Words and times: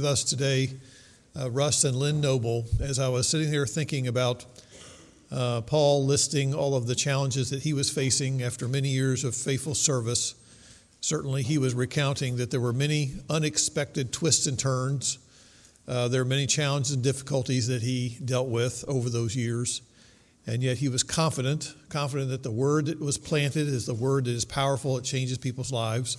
with 0.00 0.06
us 0.06 0.22
today, 0.22 0.70
uh, 1.36 1.50
Russ 1.50 1.82
and 1.82 1.96
Lynn 1.96 2.20
Noble, 2.20 2.64
as 2.80 3.00
I 3.00 3.08
was 3.08 3.26
sitting 3.26 3.50
there 3.50 3.66
thinking 3.66 4.06
about 4.06 4.46
uh, 5.32 5.60
Paul 5.62 6.06
listing 6.06 6.54
all 6.54 6.76
of 6.76 6.86
the 6.86 6.94
challenges 6.94 7.50
that 7.50 7.64
he 7.64 7.72
was 7.72 7.90
facing 7.90 8.40
after 8.40 8.68
many 8.68 8.90
years 8.90 9.24
of 9.24 9.34
faithful 9.34 9.74
service. 9.74 10.36
Certainly, 11.00 11.42
he 11.42 11.58
was 11.58 11.74
recounting 11.74 12.36
that 12.36 12.52
there 12.52 12.60
were 12.60 12.72
many 12.72 13.14
unexpected 13.28 14.12
twists 14.12 14.46
and 14.46 14.56
turns. 14.56 15.18
Uh, 15.88 16.06
there 16.06 16.22
are 16.22 16.24
many 16.24 16.46
challenges 16.46 16.92
and 16.92 17.02
difficulties 17.02 17.66
that 17.66 17.82
he 17.82 18.18
dealt 18.24 18.46
with 18.46 18.84
over 18.86 19.10
those 19.10 19.34
years. 19.34 19.82
And 20.46 20.62
yet, 20.62 20.78
he 20.78 20.88
was 20.88 21.02
confident, 21.02 21.74
confident 21.88 22.30
that 22.30 22.44
the 22.44 22.52
word 22.52 22.86
that 22.86 23.00
was 23.00 23.18
planted 23.18 23.66
is 23.66 23.86
the 23.86 23.94
word 23.94 24.26
that 24.26 24.30
is 24.30 24.44
powerful, 24.44 24.96
it 24.96 25.02
changes 25.02 25.38
people's 25.38 25.72
lives 25.72 26.18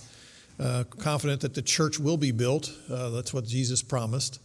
uh, 0.60 0.84
confident 0.98 1.40
that 1.40 1.54
the 1.54 1.62
church 1.62 1.98
will 1.98 2.16
be 2.16 2.32
built. 2.32 2.72
Uh, 2.90 3.10
that's 3.10 3.32
what 3.32 3.46
Jesus 3.46 3.82
promised. 3.82 4.40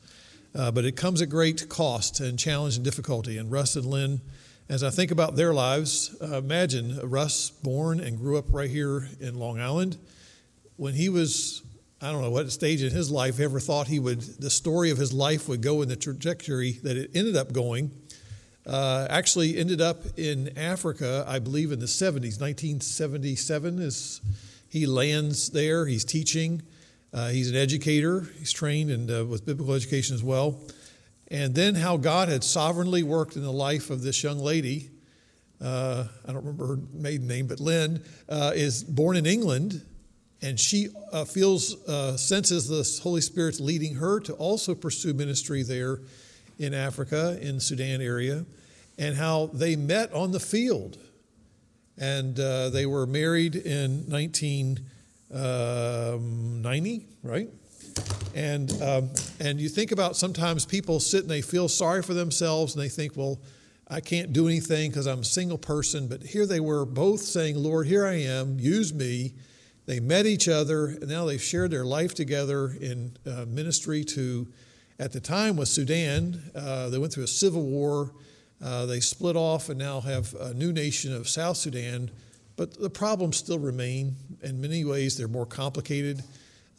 Uh, 0.56 0.72
but 0.72 0.86
it 0.86 0.96
comes 0.96 1.22
at 1.22 1.30
great 1.30 1.68
cost 1.68 2.22
and 2.22 2.40
challenge 2.40 2.78
and 2.78 2.86
difficulty. 2.86 3.38
And 3.38 3.52
Russ 3.52 3.76
and 3.76 3.86
Lynn, 3.86 4.22
as 4.70 4.84
I 4.84 4.90
think 4.90 5.12
about 5.12 5.36
their 5.36 5.54
lives, 5.54 6.16
uh, 6.22 6.38
imagine 6.38 6.98
Russ 7.04 7.50
born 7.50 8.00
and 8.00 8.18
grew 8.18 8.38
up 8.38 8.46
right 8.50 8.70
here 8.70 9.10
in 9.20 9.38
Long 9.38 9.60
Island. 9.60 9.98
When 10.78 10.94
he 10.94 11.10
was, 11.10 11.62
I 12.02 12.12
don't 12.14 12.22
know 12.22 12.32
what 12.32 12.50
stage 12.52 12.82
in 12.82 12.92
his 12.92 13.12
life 13.12 13.42
ever 13.42 13.60
thought 13.60 13.88
he 13.88 14.00
would, 14.00 14.22
the 14.22 14.50
story 14.50 14.92
of 14.92 14.98
his 14.98 15.12
life 15.12 15.50
would 15.50 15.62
go 15.62 15.82
in 15.82 15.90
the 15.90 15.98
trajectory 15.98 16.74
that 16.84 16.96
it 16.96 17.12
ended 17.14 17.36
up 17.36 17.52
going. 17.52 17.92
Uh, 18.66 19.06
actually 19.10 19.58
ended 19.58 19.82
up 19.82 19.98
in 20.18 20.58
Africa, 20.58 21.26
I 21.28 21.40
believe, 21.40 21.72
in 21.74 21.80
the 21.80 21.86
70s. 21.86 22.40
1977 22.40 23.80
is 23.80 24.22
he 24.76 24.86
lands 24.86 25.52
there, 25.52 25.86
he's 25.86 26.04
teaching, 26.04 26.62
uh, 27.14 27.30
he's 27.30 27.50
an 27.50 27.56
educator, 27.56 28.28
he's 28.38 28.52
trained 28.52 28.92
and 28.92 29.10
uh, 29.10 29.26
with 29.26 29.46
biblical 29.46 29.74
education 29.74 30.14
as 30.14 30.22
well. 30.22 30.60
And 31.30 31.56
then 31.56 31.76
how 31.76 31.96
God 31.96 32.28
had 32.28 32.44
sovereignly 32.44 33.02
worked 33.02 33.38
in 33.38 33.42
the 33.42 33.54
life 33.54 33.90
of 33.90 34.02
this 34.02 34.22
young 34.22 34.38
lady. 34.38 34.90
Uh, 35.62 36.08
I 36.26 36.34
don't 36.34 36.44
remember 36.44 36.68
her 36.68 36.80
maiden 36.92 37.26
name, 37.26 37.48
but 37.48 37.62
Lynn 37.62 38.04
uh, 38.28 38.52
is 38.54 38.84
born 38.84 39.16
in 39.16 39.26
England, 39.26 39.82
and 40.42 40.60
she 40.60 40.90
uh, 41.14 41.24
feels, 41.24 41.82
uh, 41.88 42.18
senses 42.18 42.68
the 42.68 43.02
Holy 43.02 43.22
Spirit's 43.22 43.62
leading 43.62 43.96
her 43.96 44.20
to 44.20 44.34
also 44.34 44.76
pursue 44.76 45.14
ministry 45.14 45.64
there 45.64 46.02
in 46.60 46.74
Africa, 46.74 47.40
in 47.42 47.62
Sudan 47.62 48.02
area, 48.02 48.46
and 48.98 49.16
how 49.16 49.46
they 49.54 49.78
met 49.78 50.12
on 50.12 50.34
the 50.34 50.40
field 50.42 50.98
and 51.98 52.40
uh, 52.40 52.70
they 52.70 52.86
were 52.86 53.06
married 53.06 53.56
in 53.56 54.10
1990, 54.10 56.94
um, 56.94 57.06
right? 57.24 57.50
And 58.34 58.72
um, 58.82 59.10
and 59.40 59.62
you 59.62 59.70
think 59.70 59.92
about 59.92 60.18
sometimes 60.18 60.66
people 60.66 61.00
sit 61.00 61.22
and 61.22 61.30
they 61.30 61.42
feel 61.42 61.70
sorry 61.70 62.04
for 62.04 62.14
themselves 62.14 62.76
and 62.76 62.84
they 62.84 62.90
think, 62.90 63.16
well, 63.16 63.40
I 63.88 64.02
can't 64.02 64.34
do 64.34 64.48
anything 64.48 64.90
because 64.90 65.06
I'm 65.06 65.20
a 65.20 65.26
single 65.26 65.58
person. 65.58 66.08
But 66.08 66.24
here 66.24 66.46
they 66.46 66.60
were 66.60 66.86
both 66.86 67.22
saying, 67.22 67.56
Lord, 67.56 67.88
here 67.88 68.06
I 68.06 68.16
am, 68.16 68.60
use 68.60 68.94
me. 68.94 69.34
They 69.86 70.00
met 70.00 70.26
each 70.26 70.48
other, 70.48 70.88
and 70.88 71.08
now 71.08 71.26
they've 71.26 71.42
shared 71.42 71.70
their 71.70 71.86
life 71.86 72.16
together 72.16 72.76
in 72.82 73.16
uh, 73.26 73.46
ministry 73.48 74.04
to, 74.06 74.48
at 74.98 75.12
the 75.12 75.20
time, 75.20 75.58
was 75.58 75.70
Sudan. 75.70 76.42
Uh, 76.56 76.90
they 76.90 76.98
went 76.98 77.14
through 77.14 77.26
a 77.26 77.28
civil 77.28 77.62
war. 77.62 78.12
Uh, 78.64 78.86
they 78.86 79.00
split 79.00 79.36
off 79.36 79.70
and 79.70 79.78
now 79.78 80.00
have 80.00 80.34
a 80.36 80.54
new 80.54 80.72
nation 80.72 81.14
of 81.14 81.28
South 81.28 81.58
Sudan, 81.58 82.10
but 82.56 82.80
the 82.80 82.90
problems 82.90 83.38
still 83.38 83.60
remain. 83.60 84.16
In 84.42 84.62
many 84.62 84.86
ways, 84.86 85.18
they're 85.18 85.28
more 85.28 85.46
complicated. 85.46 86.24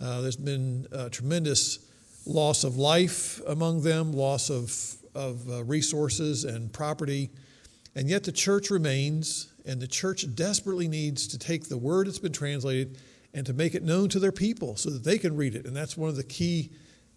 Uh, 0.01 0.21
there's 0.21 0.37
been 0.37 0.87
tremendous 1.11 1.79
loss 2.27 2.65
of 2.65 2.77
life 2.77 3.41
among 3.47 3.83
them, 3.83 4.13
loss 4.13 4.51
of, 4.51 4.97
of 5.15 5.49
uh, 5.49 5.65
resources 5.65 6.45
and 6.45 6.73
property, 6.73 7.31
and 7.95 8.09
yet 8.09 8.25
the 8.25 8.33
church 8.33 8.71
remains, 8.71 9.53
and 9.65 9.81
the 9.81 9.87
church 9.87 10.35
desperately 10.35 10.89
needs 10.89 11.27
to 11.29 11.39
take 11.39 11.69
the 11.69 11.79
word 11.79 12.07
that's 12.07 12.19
been 12.19 12.33
translated 12.33 12.99
and 13.33 13.47
to 13.47 13.53
make 13.53 13.75
it 13.75 13.83
known 13.83 14.09
to 14.09 14.19
their 14.19 14.33
people 14.33 14.77
so 14.77 14.91
that 14.91 15.05
they 15.05 15.19
can 15.19 15.37
read 15.37 15.55
it. 15.55 15.67
And 15.67 15.77
that's 15.77 15.97
one 15.97 16.09
of 16.09 16.17
the 16.17 16.25
key 16.25 16.71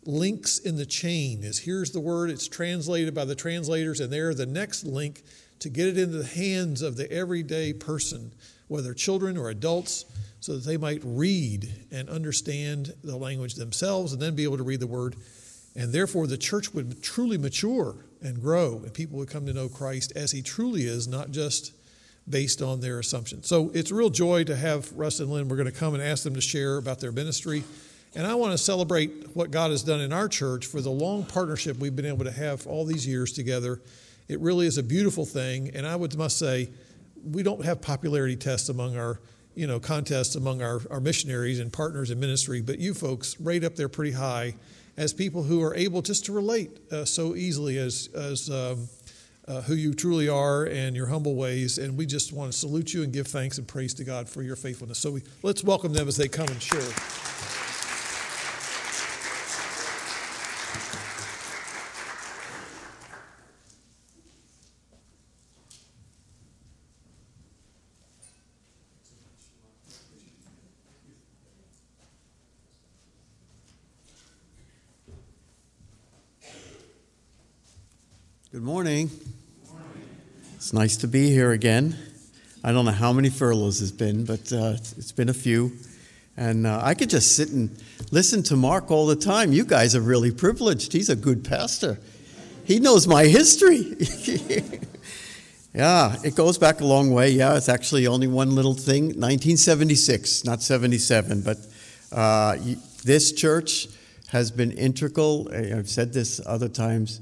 links 0.10 0.60
in 0.60 0.76
the 0.76 0.86
chain 0.86 1.44
is 1.44 1.60
here's 1.60 1.92
the 1.92 2.00
word 2.00 2.30
it's 2.30 2.48
translated 2.48 3.14
by 3.14 3.26
the 3.26 3.36
translators 3.36 4.00
and 4.00 4.12
they're 4.12 4.34
the 4.34 4.46
next 4.46 4.84
link 4.84 5.24
to 5.60 5.70
get 5.70 5.88
it 5.88 5.98
into 5.98 6.18
the 6.18 6.26
hands 6.26 6.82
of 6.82 6.98
the 6.98 7.12
everyday 7.12 7.72
person 7.74 8.32
whether 8.70 8.94
children 8.94 9.38
or 9.38 9.50
adults 9.50 10.06
so 10.40 10.54
that 10.54 10.66
they 10.66 10.78
might 10.78 11.02
read 11.04 11.68
and 11.92 12.10
understand 12.10 12.94
the 13.04 13.18
language 13.18 13.56
themselves 13.56 14.14
and 14.14 14.22
then 14.22 14.36
be 14.36 14.44
able 14.44 14.58
to 14.58 14.64
read 14.64 14.80
the 14.80 14.88
word. 14.88 15.16
And 15.76 15.92
therefore 15.92 16.28
the 16.28 16.38
church 16.38 16.74
would 16.74 17.04
truly 17.04 17.38
mature 17.38 17.96
and 18.22 18.42
grow 18.42 18.82
and 18.84 18.94
people 18.94 19.18
would 19.18 19.30
come 19.30 19.46
to 19.46 19.54
know 19.54 19.70
christ 19.70 20.14
as 20.16 20.32
he 20.32 20.42
truly 20.42 20.84
is 20.84 21.08
not 21.08 21.32
just 21.32 21.74
based 22.30 22.62
on 22.62 22.80
their 22.80 23.00
assumptions. 23.00 23.48
So 23.48 23.72
it's 23.74 23.92
a 23.92 23.96
real 23.96 24.10
joy 24.10 24.44
to 24.46 24.56
have 24.56 24.92
russ 24.94 25.20
and 25.20 25.30
lynn. 25.30 25.50
We're 25.50 25.58
going 25.58 25.72
to 25.72 25.78
come 25.78 25.94
and 25.94 26.04
ask 26.04 26.24
them 26.24 26.36
to 26.36 26.42
share 26.42 26.78
about 26.78 27.00
their 27.00 27.12
ministry 27.12 27.64
and 28.16 28.26
I 28.26 28.36
want 28.36 28.54
to 28.54 28.58
celebrate 28.58 29.36
what 29.36 29.52
God 29.52 29.72
has 29.72 29.84
done 29.84 30.02
in 30.02 30.12
our 30.12 30.28
church 30.28 30.66
for 30.66 30.82
the 30.82 30.90
long 30.90 31.24
partnership 31.24 31.78
we've 31.78 31.96
been 31.96 32.06
able 32.06 32.26
to 32.26 32.32
have 32.32 32.66
all 32.66 32.86
these 32.86 33.06
years 33.06 33.32
together. 33.32 33.82
It 34.28 34.40
really 34.40 34.66
is 34.66 34.78
a 34.78 34.84
beautiful 34.84 35.26
thing. 35.26 35.72
And 35.76 35.86
I 35.86 35.96
would 35.96 36.18
must 36.18 36.40
say, 36.40 36.70
we 37.24 37.44
don't 37.44 37.64
have 37.66 37.82
popularity 37.82 38.36
tests 38.36 38.70
among 38.70 38.98
our, 38.98 39.20
you 39.56 39.68
know, 39.68 39.80
contests 39.80 40.36
among 40.36 40.62
our, 40.62 40.82
our 40.90 41.00
missionaries 41.00 41.60
and 41.60 41.72
partners 41.72 42.12
in 42.12 42.20
ministry, 42.20 42.62
but 42.62 42.80
you 42.80 42.94
folks 42.94 43.40
rate 43.40 43.64
up 43.64 43.76
there 43.76 43.90
pretty 43.90 44.14
high 44.14 44.56
as 44.98 45.14
people 45.14 45.44
who 45.44 45.62
are 45.62 45.76
able 45.76 46.02
just 46.02 46.26
to 46.26 46.32
relate 46.32 46.80
uh, 46.92 47.06
so 47.06 47.36
easily 47.36 47.78
as, 47.78 48.10
as 48.16 48.50
um, 48.50 48.88
uh, 49.48 49.62
who 49.62 49.74
you 49.74 49.94
truly 49.94 50.30
are 50.30 50.66
and 50.66 50.96
your 50.96 51.08
humble 51.08 51.36
ways. 51.36 51.78
And 51.78 51.98
we 51.98 52.06
just 52.06 52.34
want 52.34 52.52
to 52.52 52.58
salute 52.58 52.94
you 52.94 53.04
and 53.04 53.14
give 53.14 53.28
thanks 53.28 53.58
and 53.58 53.68
praise 53.68 53.94
to 53.96 54.04
God 54.04 54.28
for 54.28 54.42
your 54.42 54.56
faithfulness. 54.56 55.00
So 55.00 55.12
we, 55.12 55.24
let's 55.44 55.64
welcome 55.64 55.94
them 55.94 56.08
as 56.08 56.18
they 56.18 56.28
come 56.28 56.48
and 56.48 56.62
share. 56.62 57.29
Good 78.60 78.66
morning. 78.66 79.10
It's 80.58 80.74
nice 80.74 80.98
to 80.98 81.08
be 81.08 81.30
here 81.30 81.54
again. 81.54 81.96
I 82.62 82.74
don't 82.74 82.84
know 82.84 82.92
how 82.92 83.14
many 83.14 83.30
furloughs 83.30 83.82
it's 83.82 83.90
been, 83.90 84.26
but 84.26 84.52
uh, 84.52 84.74
it's 84.76 85.14
been 85.14 85.30
a 85.30 85.34
few. 85.34 85.72
And 86.36 86.68
uh, 86.68 86.82
I 86.84 86.94
could 86.94 87.10
just 87.10 87.38
sit 87.38 87.52
and 87.52 87.70
listen 88.12 88.44
to 88.44 88.58
Mark 88.58 88.92
all 88.92 89.08
the 89.08 89.16
time. 89.16 89.54
You 89.54 89.64
guys 89.64 89.96
are 89.96 90.02
really 90.02 90.32
privileged. 90.32 90.92
He's 90.92 91.08
a 91.08 91.16
good 91.16 91.46
pastor. 91.46 92.00
He 92.66 92.80
knows 92.80 93.08
my 93.08 93.28
history. 93.28 93.96
yeah, 95.74 96.18
it 96.26 96.36
goes 96.36 96.58
back 96.58 96.82
a 96.82 96.86
long 96.86 97.14
way. 97.14 97.30
Yeah, 97.30 97.56
it's 97.56 97.70
actually 97.70 98.08
only 98.08 98.28
one 98.28 98.56
little 98.56 98.74
thing 98.74 99.04
1976, 99.04 100.44
not 100.44 100.62
77. 100.62 101.44
But 101.44 101.60
uh, 102.12 102.58
this 103.06 103.32
church 103.32 103.88
has 104.32 104.52
been 104.52 104.74
integral. 104.74 105.48
I've 105.54 105.90
said 105.90 106.12
this 106.12 106.42
other 106.46 106.68
times 106.68 107.22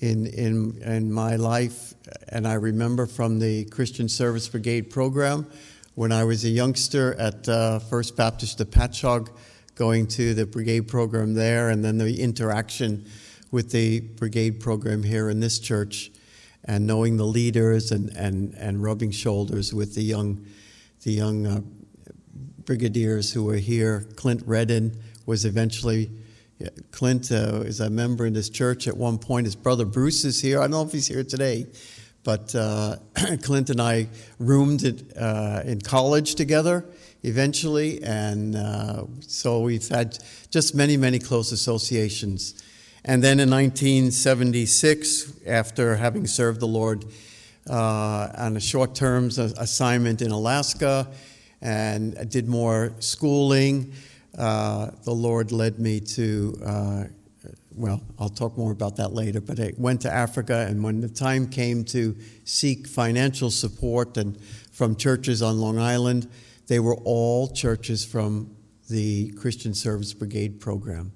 in, 0.00 0.26
in, 0.26 0.80
in 0.82 1.12
my 1.12 1.36
life. 1.36 1.94
And 2.28 2.46
I 2.46 2.54
remember 2.54 3.06
from 3.06 3.38
the 3.38 3.64
Christian 3.66 4.08
Service 4.08 4.48
Brigade 4.48 4.90
program 4.90 5.46
when 5.94 6.12
I 6.12 6.24
was 6.24 6.44
a 6.44 6.48
youngster 6.48 7.14
at 7.14 7.48
uh, 7.48 7.80
First 7.80 8.16
Baptist 8.16 8.58
Patchogue, 8.70 9.30
going 9.74 10.06
to 10.08 10.34
the 10.34 10.46
brigade 10.46 10.88
program 10.88 11.34
there, 11.34 11.70
and 11.70 11.84
then 11.84 11.98
the 11.98 12.20
interaction 12.20 13.04
with 13.50 13.72
the 13.72 14.00
brigade 14.00 14.60
program 14.60 15.02
here 15.02 15.30
in 15.30 15.40
this 15.40 15.58
church, 15.58 16.12
and 16.64 16.86
knowing 16.86 17.16
the 17.16 17.24
leaders 17.24 17.90
and, 17.90 18.10
and, 18.16 18.54
and 18.54 18.82
rubbing 18.82 19.10
shoulders 19.10 19.74
with 19.74 19.94
the 19.94 20.02
young, 20.02 20.46
the 21.02 21.12
young 21.12 21.46
uh, 21.46 21.60
brigadiers 22.64 23.32
who 23.32 23.44
were 23.44 23.56
here. 23.56 24.06
Clint 24.14 24.42
Redden 24.46 25.00
was 25.26 25.44
eventually 25.44 26.10
yeah, 26.58 26.70
Clint 26.90 27.30
uh, 27.30 27.62
is 27.64 27.78
a 27.78 27.88
member 27.88 28.26
in 28.26 28.32
this 28.32 28.50
church 28.50 28.88
at 28.88 28.96
one 28.96 29.18
point. 29.18 29.46
His 29.46 29.54
brother 29.54 29.84
Bruce 29.84 30.24
is 30.24 30.40
here. 30.40 30.58
I 30.58 30.62
don't 30.62 30.72
know 30.72 30.82
if 30.82 30.90
he's 30.90 31.06
here 31.06 31.22
today, 31.22 31.66
but 32.24 32.52
uh, 32.54 32.96
Clint 33.42 33.70
and 33.70 33.80
I 33.80 34.08
roomed 34.40 35.12
uh, 35.16 35.62
in 35.64 35.80
college 35.80 36.34
together 36.34 36.84
eventually, 37.22 38.02
and 38.02 38.56
uh, 38.56 39.04
so 39.20 39.60
we've 39.60 39.86
had 39.88 40.18
just 40.50 40.74
many, 40.74 40.96
many 40.96 41.20
close 41.20 41.52
associations. 41.52 42.60
And 43.04 43.22
then 43.22 43.38
in 43.38 43.48
1976, 43.50 45.32
after 45.46 45.94
having 45.96 46.26
served 46.26 46.58
the 46.58 46.66
Lord 46.66 47.04
uh, 47.70 48.28
on 48.36 48.56
a 48.56 48.60
short 48.60 48.96
term 48.96 49.28
assignment 49.28 50.22
in 50.22 50.32
Alaska 50.32 51.08
and 51.60 52.28
did 52.30 52.48
more 52.48 52.92
schooling, 52.98 53.92
uh, 54.38 54.90
the 55.04 55.12
Lord 55.12 55.52
led 55.52 55.78
me 55.78 56.00
to 56.00 56.58
uh, 56.64 57.04
well, 57.78 58.02
I'll 58.18 58.28
talk 58.28 58.58
more 58.58 58.72
about 58.72 58.96
that 58.96 59.12
later, 59.12 59.40
but 59.40 59.60
I 59.60 59.72
went 59.78 60.00
to 60.00 60.12
Africa, 60.12 60.66
and 60.68 60.82
when 60.82 61.00
the 61.00 61.08
time 61.08 61.48
came 61.48 61.84
to 61.84 62.16
seek 62.44 62.88
financial 62.88 63.52
support 63.52 64.16
and 64.16 64.36
from 64.72 64.96
churches 64.96 65.42
on 65.42 65.58
Long 65.58 65.78
Island, 65.78 66.28
they 66.66 66.80
were 66.80 66.96
all 66.96 67.48
churches 67.48 68.04
from 68.04 68.54
the 68.90 69.30
Christian 69.32 69.74
Service 69.74 70.12
Brigade 70.12 70.60
program. 70.60 71.12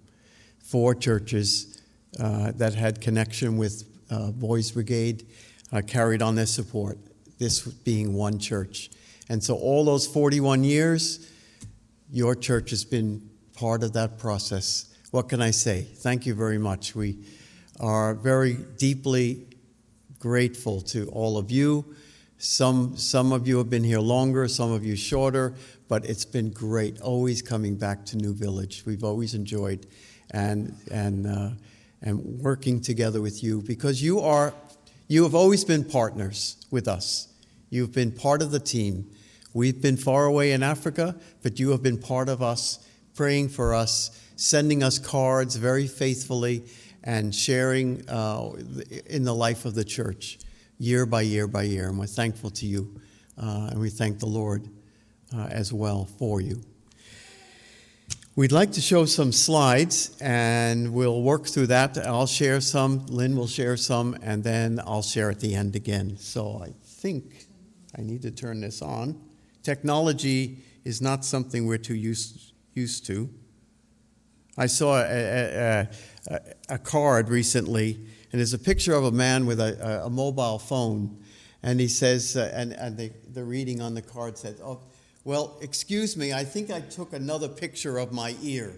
Four 0.60 0.94
churches 0.94 1.82
uh, 2.20 2.52
that 2.52 2.74
had 2.74 3.00
connection 3.00 3.56
with 3.56 3.84
uh, 4.10 4.30
Boys 4.30 4.70
Brigade 4.70 5.26
uh, 5.72 5.82
carried 5.84 6.22
on 6.22 6.36
their 6.36 6.46
support, 6.46 6.96
this 7.38 7.60
being 7.66 8.14
one 8.14 8.38
church. 8.38 8.90
And 9.28 9.42
so, 9.42 9.56
all 9.56 9.84
those 9.84 10.06
41 10.06 10.62
years, 10.62 11.28
your 12.12 12.34
church 12.34 12.70
has 12.70 12.84
been 12.84 13.26
part 13.54 13.82
of 13.82 13.94
that 13.94 14.18
process. 14.18 14.94
What 15.12 15.30
can 15.30 15.40
I 15.40 15.50
say? 15.50 15.80
Thank 15.82 16.26
you 16.26 16.34
very 16.34 16.58
much. 16.58 16.94
We 16.94 17.24
are 17.80 18.14
very 18.14 18.54
deeply 18.76 19.46
grateful 20.18 20.82
to 20.82 21.08
all 21.08 21.38
of 21.38 21.50
you. 21.50 21.96
Some, 22.36 22.96
some 22.98 23.32
of 23.32 23.48
you 23.48 23.56
have 23.58 23.70
been 23.70 23.82
here 23.82 23.98
longer, 23.98 24.46
some 24.46 24.72
of 24.72 24.84
you 24.84 24.94
shorter, 24.94 25.54
but 25.88 26.04
it's 26.04 26.26
been 26.26 26.50
great 26.50 27.00
always 27.00 27.40
coming 27.40 27.76
back 27.76 28.04
to 28.06 28.18
New 28.18 28.34
Village. 28.34 28.82
We've 28.84 29.04
always 29.04 29.32
enjoyed 29.32 29.86
and, 30.32 30.76
and, 30.90 31.26
uh, 31.26 31.50
and 32.02 32.20
working 32.40 32.80
together 32.82 33.22
with 33.22 33.42
you 33.42 33.62
because 33.62 34.02
you, 34.02 34.20
are, 34.20 34.52
you 35.08 35.22
have 35.22 35.34
always 35.34 35.64
been 35.64 35.82
partners 35.82 36.56
with 36.70 36.88
us. 36.88 37.28
You've 37.70 37.92
been 37.92 38.12
part 38.12 38.42
of 38.42 38.50
the 38.50 38.60
team. 38.60 39.08
We've 39.54 39.80
been 39.80 39.96
far 39.96 40.24
away 40.24 40.52
in 40.52 40.62
Africa, 40.62 41.16
but 41.42 41.60
you 41.60 41.70
have 41.70 41.82
been 41.82 41.98
part 41.98 42.28
of 42.28 42.42
us, 42.42 42.78
praying 43.14 43.50
for 43.50 43.74
us, 43.74 44.18
sending 44.36 44.82
us 44.82 44.98
cards 44.98 45.56
very 45.56 45.86
faithfully, 45.86 46.64
and 47.04 47.34
sharing 47.34 48.08
uh, 48.08 48.52
in 49.06 49.24
the 49.24 49.34
life 49.34 49.64
of 49.64 49.74
the 49.74 49.84
church 49.84 50.38
year 50.78 51.04
by 51.04 51.22
year 51.22 51.46
by 51.46 51.64
year. 51.64 51.88
And 51.88 51.98
we're 51.98 52.06
thankful 52.06 52.50
to 52.50 52.66
you, 52.66 53.00
uh, 53.36 53.68
and 53.70 53.80
we 53.80 53.90
thank 53.90 54.20
the 54.20 54.26
Lord 54.26 54.68
uh, 55.34 55.48
as 55.50 55.72
well 55.72 56.06
for 56.18 56.40
you. 56.40 56.62
We'd 58.34 58.52
like 58.52 58.72
to 58.72 58.80
show 58.80 59.04
some 59.04 59.32
slides, 59.32 60.16
and 60.18 60.94
we'll 60.94 61.20
work 61.20 61.46
through 61.46 61.66
that. 61.66 61.98
I'll 61.98 62.26
share 62.26 62.62
some, 62.62 63.04
Lynn 63.08 63.36
will 63.36 63.46
share 63.46 63.76
some, 63.76 64.16
and 64.22 64.42
then 64.42 64.80
I'll 64.86 65.02
share 65.02 65.30
at 65.30 65.40
the 65.40 65.54
end 65.54 65.76
again. 65.76 66.16
So 66.16 66.62
I 66.64 66.72
think 66.82 67.46
I 67.98 68.00
need 68.00 68.22
to 68.22 68.30
turn 68.30 68.62
this 68.62 68.80
on. 68.80 69.20
Technology 69.62 70.58
is 70.84 71.00
not 71.00 71.24
something 71.24 71.66
we're 71.66 71.78
too 71.78 71.94
used, 71.94 72.52
used 72.74 73.06
to. 73.06 73.30
I 74.58 74.66
saw 74.66 74.98
a, 74.98 75.88
a, 76.28 76.40
a, 76.68 76.78
card 76.78 77.30
recently, 77.30 77.94
and 78.30 78.40
there's 78.40 78.52
a 78.52 78.58
picture 78.58 78.94
of 78.94 79.04
a 79.04 79.10
man 79.10 79.46
with 79.46 79.60
a, 79.60 80.02
a 80.04 80.10
mobile 80.10 80.58
phone, 80.58 81.22
and 81.62 81.80
he 81.80 81.88
says, 81.88 82.36
uh, 82.36 82.50
and, 82.52 82.72
and 82.74 82.96
the, 82.98 83.12
the 83.32 83.44
reading 83.44 83.80
on 83.80 83.94
the 83.94 84.02
card 84.02 84.36
says, 84.36 84.60
oh, 84.62 84.80
well, 85.24 85.56
excuse 85.62 86.16
me, 86.16 86.32
I 86.32 86.44
think 86.44 86.70
I 86.70 86.80
took 86.80 87.12
another 87.12 87.48
picture 87.48 87.98
of 87.98 88.12
my 88.12 88.36
ear. 88.42 88.74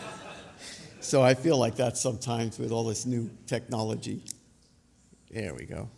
so 1.00 1.22
I 1.22 1.34
feel 1.34 1.58
like 1.58 1.76
that 1.76 1.98
sometimes 1.98 2.58
with 2.58 2.70
all 2.70 2.84
this 2.84 3.04
new 3.04 3.28
technology. 3.46 4.22
There 5.30 5.54
we 5.54 5.66
go. 5.66 5.90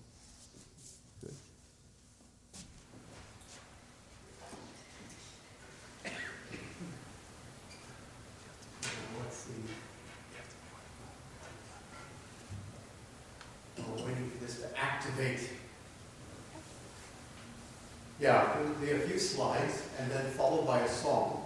Yeah, 18.18 18.54
there 18.54 18.62
will 18.64 18.74
be 18.80 18.90
a 18.92 18.98
few 19.06 19.18
slides 19.18 19.82
and 19.98 20.10
then 20.10 20.24
followed 20.30 20.66
by 20.66 20.80
a 20.80 20.88
song. 20.88 21.42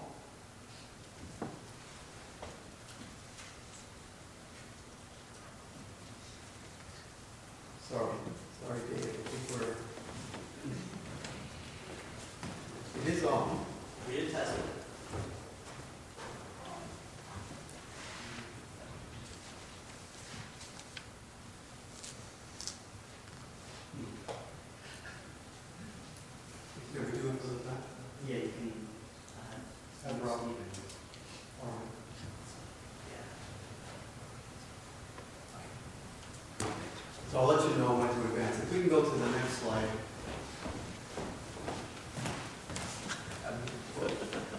Sorry, 7.88 8.14
sorry, 8.66 8.80
David. 8.90 9.14
I 9.24 9.28
think 9.28 9.60
we're. 9.60 9.76
It 13.02 13.16
is 13.16 13.24
on. 13.24 13.64
We 14.08 14.16
did 14.16 14.30
test 14.30 14.58
it. 14.58 14.64
Can 26.94 27.04
we 27.06 27.10
do 27.18 27.28
it 27.28 27.40
for 27.40 27.46
the 27.48 27.54
back? 27.68 27.82
Yeah, 28.28 28.36
you 28.36 28.50
can. 28.56 28.72
uh, 29.38 30.12
Have 30.12 30.22
Rob. 30.22 30.38
Steven. 30.38 30.56
All 31.62 31.68
right. 31.68 31.90
Yeah. 33.10 33.26
So 37.34 37.40
I'll 37.40 37.46
let 37.48 37.69
you 37.69 37.75
know 37.78 37.96
when 37.96 38.06
to 38.06 38.14
advance. 38.31 38.62
If 38.62 38.72
we 38.72 38.78
can 38.82 38.88
go 38.88 39.02
to 39.02 39.10
the 39.10 39.31
next 39.31 39.54
slide. 39.54 39.88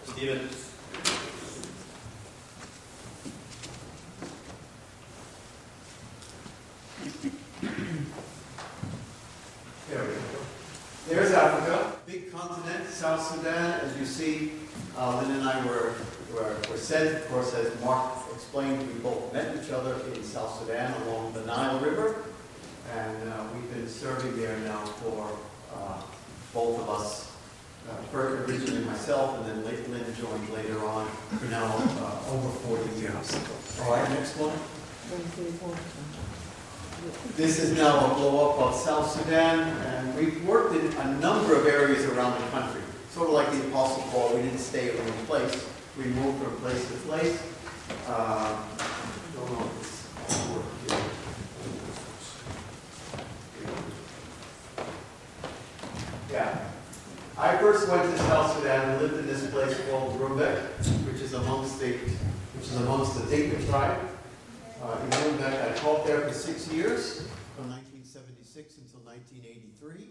Steven? 0.04 0.50
There 9.90 10.02
we 10.02 10.08
go. 10.10 10.20
There's 11.08 11.32
Africa, 11.32 11.96
big 12.06 12.30
continent, 12.34 12.90
South 12.90 13.26
Sudan. 13.26 13.80
As 13.80 13.98
you 13.98 14.06
see, 14.06 14.52
uh, 14.98 15.22
Lynn 15.22 15.32
and 15.32 15.48
I 15.48 15.66
were, 15.66 15.94
were, 16.34 16.58
were 16.70 16.76
sent, 16.76 17.16
of 17.16 17.30
course, 17.30 17.54
as 17.54 17.72
Mark 17.82 18.16
explained, 18.34 18.86
we 18.86 19.00
both 19.00 19.32
met 19.32 19.56
each 19.64 19.72
other 19.72 19.96
in 20.14 20.22
South 20.26 20.60
Sudan 20.60 20.92
along 21.04 21.32
the 21.32 21.46
Nile 21.46 21.80
River. 21.80 22.18
And 22.94 23.30
uh, 23.30 23.44
we've 23.54 23.74
been 23.74 23.90
serving 24.06 24.38
there 24.38 24.56
now 24.60 24.86
for 25.02 25.36
uh, 25.74 26.00
both 26.54 26.80
of 26.82 26.90
us. 26.92 27.32
Uh, 27.90 28.18
originally 28.18 28.86
myself, 28.86 29.36
and 29.38 29.46
then 29.48 29.66
Lynn 29.66 29.92
Lynn 29.92 30.06
joined 30.16 30.50
later 30.50 30.86
on, 30.86 31.08
for 31.08 31.46
now 31.46 31.66
uh, 31.66 32.34
over 32.34 32.50
40 32.50 33.00
years. 33.00 33.36
All 33.82 33.92
right, 33.92 34.08
next 34.12 34.38
one. 34.38 34.54
This 37.36 37.58
is 37.58 37.76
now 37.76 38.12
a 38.12 38.14
blow-up 38.14 38.60
of 38.60 38.76
South 38.76 39.10
Sudan, 39.10 39.60
and 39.88 40.16
we've 40.16 40.46
worked 40.48 40.76
in 40.76 40.86
a 40.86 41.18
number 41.18 41.56
of 41.56 41.66
areas 41.66 42.06
around 42.06 42.40
the 42.40 42.48
country. 42.50 42.82
Sort 43.10 43.30
of 43.30 43.34
like 43.34 43.52
the 43.52 43.68
Apostle 43.70 44.04
Paul, 44.12 44.36
we 44.36 44.44
didn't 44.44 44.60
stay 44.60 44.90
at 44.90 45.00
one 45.00 45.26
place. 45.26 45.68
We 45.98 46.06
moved 46.06 46.44
from 46.44 46.56
place 46.58 46.88
to 46.90 46.98
place. 47.08 47.42
Uh, 48.08 48.62
don't 49.36 49.52
know 49.52 49.66
if 49.66 49.80
this 49.82 50.48
will 50.48 50.58
work 50.58 50.66
here. 50.88 51.12
Yeah. 56.36 56.58
I 57.38 57.56
first 57.60 57.88
went 57.88 58.04
to 58.04 58.18
South 58.24 58.58
Sudan 58.58 58.90
and 58.90 59.02
lived 59.02 59.20
in 59.20 59.26
this 59.26 59.50
place 59.52 59.80
called 59.90 60.20
Rumbek, 60.20 60.60
which 61.08 61.22
is 61.22 61.34
amongst 61.34 61.80
the, 61.80 61.94
which 61.94 62.68
is 62.68 62.76
amongst 62.76 63.18
the 63.18 63.26
Dinka 63.34 63.66
tribe. 63.68 64.02
Uh, 64.84 64.98
in 65.02 65.10
Rumbek, 65.12 65.72
I 65.72 65.74
taught 65.78 66.06
there 66.06 66.20
for 66.20 66.34
six 66.34 66.68
years, 66.68 67.26
from 67.56 67.70
1976 67.70 68.80
until 68.80 69.00
1983, 69.06 70.10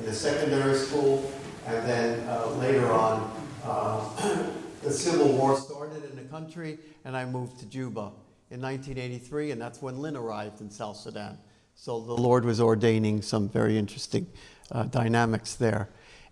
in 0.00 0.04
the 0.04 0.12
secondary 0.12 0.76
school, 0.76 1.32
and 1.66 1.88
then 1.88 2.28
uh, 2.28 2.48
later 2.58 2.92
on, 2.92 3.32
uh, 3.64 4.44
the 4.82 4.90
Civil 4.90 5.32
War 5.32 5.56
started 5.56 6.04
in 6.04 6.16
the 6.16 6.24
country, 6.24 6.78
and 7.06 7.16
I 7.16 7.24
moved 7.24 7.60
to 7.60 7.64
Juba 7.66 8.12
in 8.50 8.60
1983, 8.60 9.52
and 9.52 9.60
that's 9.62 9.80
when 9.80 9.96
Lynn 10.00 10.16
arrived 10.16 10.60
in 10.60 10.70
South 10.70 10.98
Sudan. 10.98 11.38
So 11.74 12.00
the 12.00 12.16
Lord 12.16 12.44
was 12.44 12.60
ordaining 12.60 13.22
some 13.22 13.48
very 13.48 13.76
interesting 13.76 14.26
uh, 14.70 14.84
dynamics 14.84 15.54
there. 15.54 15.88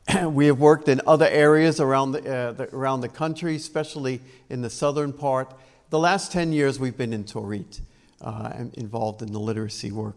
we 0.27 0.47
have 0.47 0.61
worked 0.61 0.89
in 0.89 1.01
other 1.07 1.27
areas 1.27 1.81
around 1.81 2.13
the, 2.13 2.19
uh, 2.21 2.53
the, 2.53 2.75
around 2.75 3.01
the 3.01 3.09
country, 3.09 3.57
especially 3.57 4.21
in 4.49 4.63
the 4.63 4.71
southern 4.71 5.13
part. 5.13 5.53
The 5.91 5.99
last 5.99 6.33
10 6.33 6.53
years, 6.53 6.79
we've 6.79 6.97
been 6.97 7.13
in 7.13 7.25
Torit 7.25 7.81
uh, 8.21 8.53
involved 8.75 9.23
in 9.23 9.33
the 9.33 9.41
literacy 9.41 9.91
work. 9.91 10.17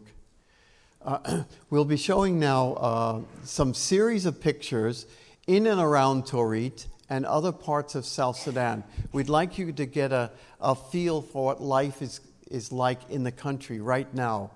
Uh, 1.04 1.44
we'll 1.70 1.86
be 1.86 1.98
showing 1.98 2.40
now 2.40 2.74
uh, 2.74 3.22
some 3.44 3.74
series 3.74 4.26
of 4.26 4.40
pictures 4.40 5.06
in 5.48 5.68
and 5.68 5.82
around 5.82 6.24
Torit 6.24 6.86
and 7.10 7.26
other 7.26 7.52
parts 7.52 7.96
of 7.96 8.06
South 8.06 8.38
Sudan. 8.38 8.84
We'd 9.12 9.30
like 9.30 9.58
you 9.58 9.72
to 9.74 9.86
get 9.86 10.12
a, 10.12 10.32
a 10.62 10.76
feel 10.76 11.22
for 11.22 11.46
what 11.46 11.62
life 11.62 12.02
is, 12.02 12.22
is 12.50 12.72
like 12.72 13.00
in 13.10 13.24
the 13.24 13.32
country 13.32 13.82
right 13.82 14.12
now. 14.14 14.52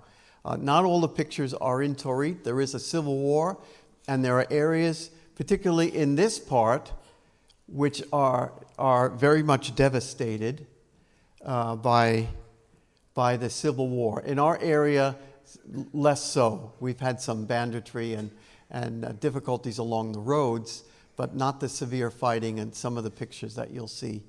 Uh, 0.47 0.55
not 0.55 0.85
all 0.85 1.01
the 1.01 1.09
pictures 1.09 1.53
are 1.55 1.81
in 1.81 1.93
Torit. 1.93 2.45
There 2.45 2.61
is 2.61 2.73
a 2.73 2.79
civil 2.79 3.17
war, 3.17 3.57
and 4.07 4.23
there 4.23 4.39
are 4.39 4.47
areas, 4.49 5.11
particularly 5.35 5.93
in 5.93 6.15
this 6.15 6.39
part, 6.39 6.93
which 7.67 8.01
are, 8.13 8.53
are 8.79 9.09
very 9.09 9.43
much 9.43 9.75
devastated 9.75 10.65
uh, 11.43 11.75
by, 11.75 12.29
by 13.13 13.35
the 13.35 13.49
Civil 13.49 13.89
War. 13.89 14.21
In 14.21 14.39
our 14.39 14.57
area, 14.61 15.17
less 15.91 16.23
so. 16.23 16.71
We've 16.79 17.01
had 17.01 17.19
some 17.19 17.43
banditry 17.43 18.13
and, 18.13 18.31
and 18.71 19.03
uh, 19.03 19.11
difficulties 19.11 19.79
along 19.79 20.13
the 20.13 20.21
roads, 20.21 20.85
but 21.17 21.35
not 21.35 21.59
the 21.59 21.67
severe 21.67 22.09
fighting 22.09 22.61
and 22.61 22.73
some 22.73 22.95
of 22.95 23.03
the 23.03 23.11
pictures 23.11 23.55
that 23.55 23.71
you'll 23.71 23.89
see. 23.89 24.23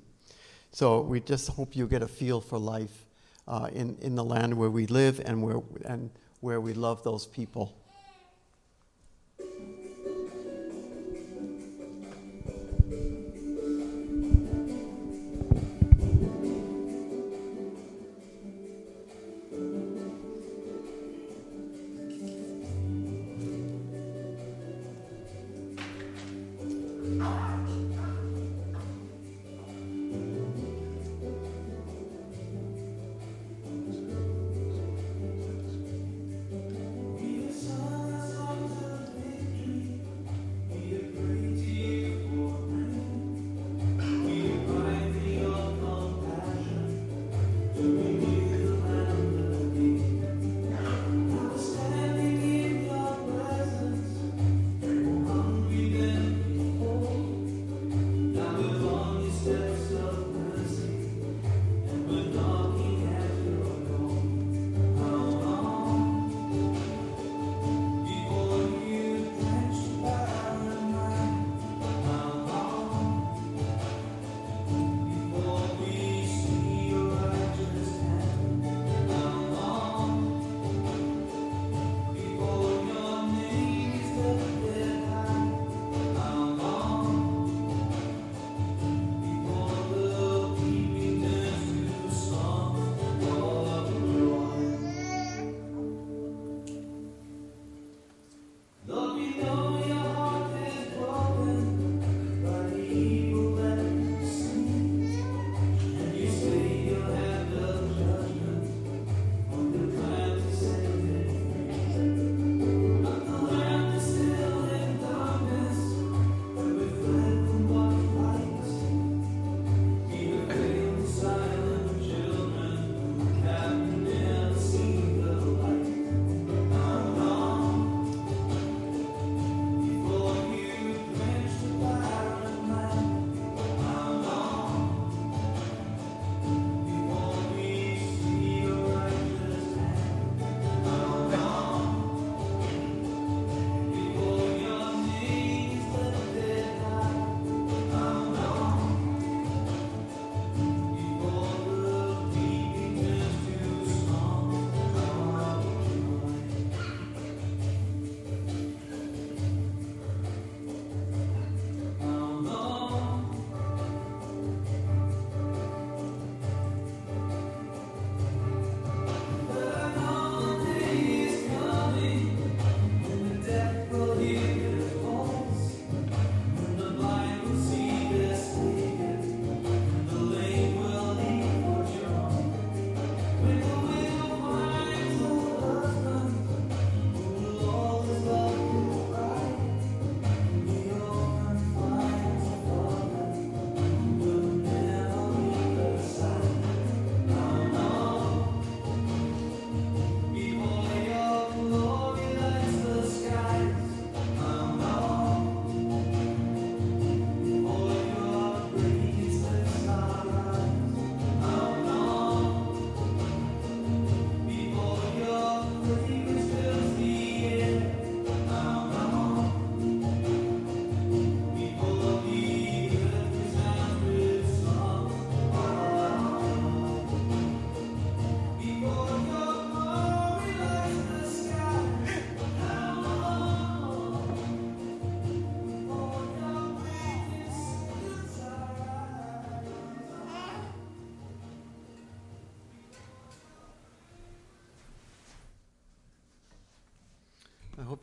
So 0.71 0.99
we 0.99 1.21
just 1.21 1.47
hope 1.47 1.77
you 1.77 1.87
get 1.87 2.03
a 2.03 2.09
feel 2.09 2.41
for 2.41 2.59
life 2.59 3.05
uh, 3.49 3.69
in, 3.73 3.97
in 4.01 4.15
the 4.15 4.23
land 4.23 4.53
where 4.53 4.69
we 4.69 4.85
live 4.87 5.19
and 5.25 5.43
where, 5.43 5.61
and 5.85 6.11
where 6.39 6.61
we 6.61 6.73
love 6.73 7.03
those 7.03 7.25
people. 7.25 7.75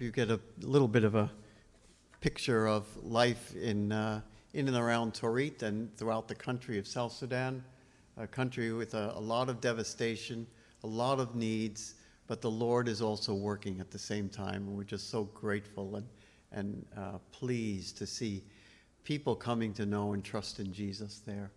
You 0.07 0.13
get 0.13 0.31
a 0.31 0.39
little 0.61 0.87
bit 0.87 1.03
of 1.03 1.17
a 1.17 1.29
picture 2.21 2.69
of 2.69 2.87
life 3.03 3.57
in, 3.57 3.91
uh, 3.91 4.21
in 4.55 4.69
and 4.69 4.77
around 4.77 5.13
Torit 5.13 5.65
and 5.65 5.95
throughout 5.97 6.29
the 6.29 6.35
country 6.35 6.79
of 6.79 6.87
South 6.87 7.11
Sudan, 7.11 7.65
a 8.17 8.25
country 8.25 8.73
with 8.73 8.95
a, 8.95 9.11
a 9.17 9.21
lot 9.21 9.49
of 9.49 9.61
devastation, 9.61 10.47
a 10.85 10.87
lot 10.87 11.19
of 11.19 11.35
needs, 11.35 11.95
but 12.29 12.41
the 12.41 12.49
Lord 12.49 12.87
is 12.87 13.03
also 13.03 13.35
working 13.35 13.81
at 13.81 13.91
the 13.91 13.99
same 13.99 14.29
time. 14.29 14.69
And 14.69 14.77
we're 14.77 14.85
just 14.85 15.11
so 15.11 15.25
grateful 15.35 15.97
and, 15.97 16.07
and 16.53 16.87
uh, 16.97 17.19
pleased 17.33 17.99
to 17.99 18.07
see 18.07 18.45
people 19.03 19.35
coming 19.35 19.73
to 19.75 19.87
know 19.87 20.13
and 20.13 20.23
trust 20.23 20.61
in 20.61 20.73
Jesus 20.73 21.21
there. 21.27 21.51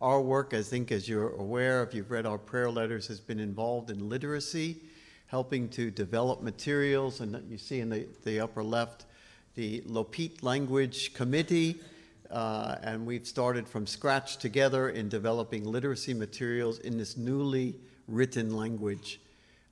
Our 0.00 0.20
work, 0.20 0.54
I 0.54 0.62
think, 0.62 0.92
as 0.92 1.08
you're 1.08 1.30
aware, 1.34 1.82
if 1.82 1.94
you've 1.94 2.12
read 2.12 2.26
our 2.26 2.38
prayer 2.38 2.70
letters, 2.70 3.08
has 3.08 3.18
been 3.18 3.40
involved 3.40 3.90
in 3.90 4.08
literacy 4.08 4.82
helping 5.32 5.66
to 5.66 5.90
develop 5.90 6.42
materials. 6.42 7.22
And 7.22 7.42
you 7.50 7.56
see 7.56 7.80
in 7.80 7.88
the, 7.88 8.06
the 8.22 8.38
upper 8.38 8.62
left 8.62 9.06
the 9.54 9.80
Lopit 9.86 10.42
Language 10.42 11.14
Committee. 11.14 11.80
Uh, 12.30 12.76
and 12.82 13.06
we've 13.06 13.26
started 13.26 13.66
from 13.66 13.86
scratch 13.86 14.36
together 14.36 14.90
in 14.90 15.08
developing 15.08 15.64
literacy 15.64 16.12
materials 16.12 16.80
in 16.80 16.98
this 16.98 17.16
newly 17.16 17.74
written 18.08 18.54
language. 18.54 19.20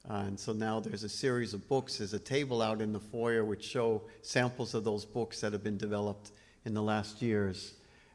Uh, 0.08 0.24
and 0.28 0.40
so 0.40 0.54
now 0.54 0.80
there's 0.80 1.04
a 1.04 1.08
series 1.10 1.52
of 1.52 1.68
books. 1.68 1.98
There's 1.98 2.14
a 2.14 2.18
table 2.18 2.62
out 2.62 2.80
in 2.80 2.94
the 2.94 2.98
foyer 2.98 3.44
which 3.44 3.62
show 3.62 4.00
samples 4.22 4.72
of 4.72 4.84
those 4.84 5.04
books 5.04 5.42
that 5.42 5.52
have 5.52 5.62
been 5.62 5.76
developed 5.76 6.30
in 6.64 6.72
the 6.72 6.82
last 6.82 7.20
years. 7.20 7.74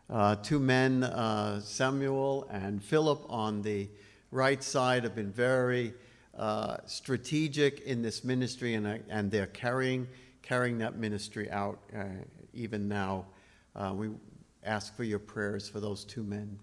Uh, 0.10 0.36
two 0.38 0.58
men, 0.58 1.04
uh, 1.04 1.62
Samuel 1.62 2.48
and 2.50 2.84
Philip, 2.84 3.24
on 3.30 3.62
the 3.62 3.88
right 4.32 4.64
side, 4.64 5.04
have 5.04 5.14
been 5.14 5.32
very 5.32 5.94
uh, 6.38 6.78
strategic 6.86 7.82
in 7.82 8.02
this 8.02 8.24
ministry, 8.24 8.74
and, 8.74 8.86
uh, 8.86 8.98
and 9.10 9.32
they're 9.32 9.48
carrying, 9.48 10.08
carrying 10.42 10.80
that 10.80 10.98
ministry 10.98 11.50
out 11.50 11.80
uh, 11.96 12.04
even 12.54 12.88
now. 12.88 13.26
Uh, 13.76 13.94
we 13.96 14.10
ask 14.64 14.96
for 14.96 15.04
your 15.04 15.20
prayers 15.20 15.70
for 15.70 15.80
those 15.80 16.04
two 16.04 16.24
men. 16.24 16.60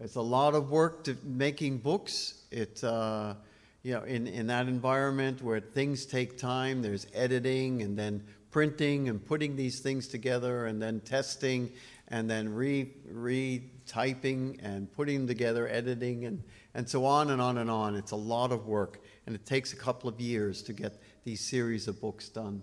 It's 0.00 0.14
a 0.14 0.22
lot 0.22 0.54
of 0.54 0.70
work 0.70 1.04
to 1.04 1.16
making 1.24 1.78
books. 1.78 2.44
It, 2.50 2.82
uh, 2.84 3.34
you 3.82 3.94
know, 3.94 4.02
in, 4.02 4.26
in 4.28 4.46
that 4.48 4.68
environment 4.68 5.42
where 5.42 5.60
things 5.60 6.06
take 6.06 6.38
time, 6.38 6.82
there's 6.82 7.06
editing 7.14 7.82
and 7.82 7.98
then 7.98 8.22
printing 8.50 9.08
and 9.08 9.24
putting 9.24 9.56
these 9.56 9.80
things 9.80 10.08
together 10.08 10.66
and 10.66 10.80
then 10.80 11.00
testing 11.00 11.72
and 12.08 12.30
then 12.30 12.54
re 12.54 12.90
retyping 13.12 14.58
and 14.62 14.90
putting 14.92 15.26
together, 15.26 15.68
editing 15.68 16.24
and, 16.24 16.42
and 16.78 16.88
so 16.88 17.04
on 17.04 17.30
and 17.30 17.42
on 17.42 17.58
and 17.58 17.68
on. 17.68 17.96
It's 17.96 18.12
a 18.12 18.16
lot 18.16 18.52
of 18.52 18.68
work, 18.68 19.00
and 19.26 19.34
it 19.34 19.44
takes 19.44 19.72
a 19.72 19.76
couple 19.76 20.08
of 20.08 20.20
years 20.20 20.62
to 20.62 20.72
get 20.72 21.02
these 21.24 21.40
series 21.40 21.88
of 21.88 22.00
books 22.00 22.28
done. 22.28 22.62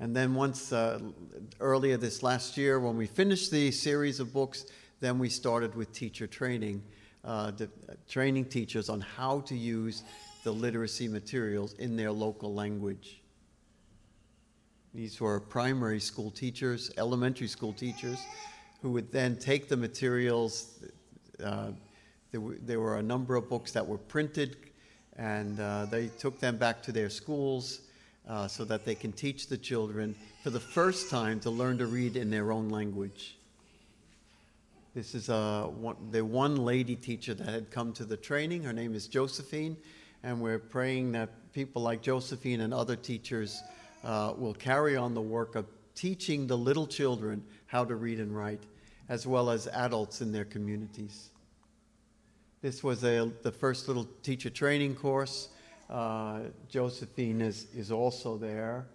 And 0.00 0.14
then 0.16 0.34
once 0.34 0.72
uh, 0.72 0.98
earlier 1.60 1.96
this 1.96 2.24
last 2.24 2.56
year, 2.56 2.80
when 2.80 2.96
we 2.96 3.06
finished 3.06 3.52
the 3.52 3.70
series 3.70 4.18
of 4.18 4.32
books, 4.32 4.66
then 4.98 5.20
we 5.20 5.28
started 5.28 5.76
with 5.76 5.92
teacher 5.92 6.26
training, 6.26 6.82
uh, 7.24 7.52
the, 7.52 7.66
uh, 7.88 7.94
training 8.08 8.46
teachers 8.46 8.88
on 8.88 9.00
how 9.00 9.38
to 9.42 9.56
use 9.56 10.02
the 10.42 10.50
literacy 10.50 11.06
materials 11.06 11.74
in 11.74 11.94
their 11.94 12.10
local 12.10 12.52
language. 12.52 13.22
These 14.92 15.20
were 15.20 15.38
primary 15.38 16.00
school 16.00 16.32
teachers, 16.32 16.90
elementary 16.98 17.46
school 17.46 17.72
teachers, 17.72 18.18
who 18.82 18.90
would 18.90 19.12
then 19.12 19.36
take 19.36 19.68
the 19.68 19.76
materials. 19.76 20.82
Uh, 21.40 21.72
there, 22.30 22.40
were, 22.40 22.56
there, 22.62 22.80
were, 22.80 22.96
a 22.96 23.02
number 23.02 23.34
of 23.34 23.48
books 23.48 23.72
that 23.72 23.86
were 23.86 23.98
printed, 23.98 24.56
and 25.16 25.58
uh, 25.58 25.86
they 25.86 26.08
took 26.08 26.38
them 26.38 26.56
back 26.56 26.82
to 26.84 26.92
their 26.92 27.10
schools 27.10 27.80
uh, 28.28 28.46
so 28.46 28.64
that 28.64 28.84
they 28.84 28.94
can 28.94 29.12
teach 29.12 29.48
the 29.48 29.56
children 29.56 30.14
for 30.42 30.50
the 30.50 30.60
first 30.60 31.10
time 31.10 31.40
to 31.40 31.50
learn 31.50 31.78
to 31.78 31.86
read 31.86 32.16
in 32.16 32.30
their 32.30 32.52
own 32.52 32.68
language. 32.68 33.36
This 34.94 35.14
is 35.14 35.30
uh, 35.30 35.64
one, 35.66 35.96
the 36.10 36.24
one 36.24 36.56
lady 36.56 36.96
teacher 36.96 37.34
that 37.34 37.48
had 37.48 37.70
come 37.70 37.92
to 37.94 38.04
the 38.04 38.16
training. 38.16 38.64
Her 38.64 38.72
name 38.72 38.94
is 38.94 39.06
Josephine, 39.06 39.76
and 40.22 40.40
we're 40.40 40.58
praying 40.58 41.12
that 41.12 41.28
people 41.52 41.82
like 41.82 42.02
Josephine 42.02 42.60
and 42.60 42.74
other 42.74 42.96
teachers 42.96 43.62
uh, 44.04 44.34
will 44.36 44.54
carry 44.54 44.96
on 44.96 45.14
the 45.14 45.20
work 45.20 45.54
of 45.54 45.66
teaching 45.94 46.46
the 46.46 46.56
little 46.56 46.86
children 46.86 47.42
how 47.66 47.84
to 47.84 47.94
read 47.94 48.18
and 48.18 48.34
write, 48.34 48.62
as 49.10 49.26
well 49.26 49.50
as 49.50 49.66
adults 49.66 50.20
in 50.20 50.30
their 50.30 50.44
communities. 50.44 51.30
This 52.62 52.84
was 52.84 53.02
a, 53.02 53.32
the 53.42 53.50
first 53.50 53.88
little 53.88 54.06
teacher 54.22 54.50
training 54.50 54.94
course. 54.94 55.48
Uh, 55.90 56.42
Josephine 56.68 57.40
is, 57.40 57.66
is 57.74 57.90
also 57.90 58.38
there, 58.38 58.86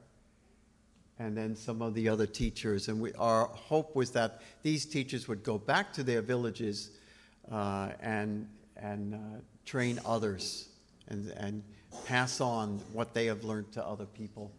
and 1.20 1.36
then 1.36 1.54
some 1.54 1.82
of 1.82 1.94
the 1.94 2.08
other 2.08 2.26
teachers. 2.26 2.88
And 2.88 3.02
we, 3.02 3.12
our 3.16 3.48
hope 3.48 3.94
was 3.94 4.12
that 4.12 4.42
these 4.64 4.86
teachers 4.86 5.28
would 5.28 5.44
go 5.44 5.58
back 5.58 5.92
to 5.94 6.04
their 6.04 6.22
villages 6.22 6.92
uh, 7.52 7.90
and, 8.00 8.48
and 8.78 9.16
uh, 9.16 9.18
train 9.66 10.00
others 10.06 10.70
and, 11.10 11.30
and 11.32 11.62
pass 12.06 12.40
on 12.40 12.80
what 12.94 13.14
they 13.14 13.26
have 13.26 13.44
learned 13.44 13.74
to 13.74 13.86
other 13.86 14.06
people. 14.06 14.50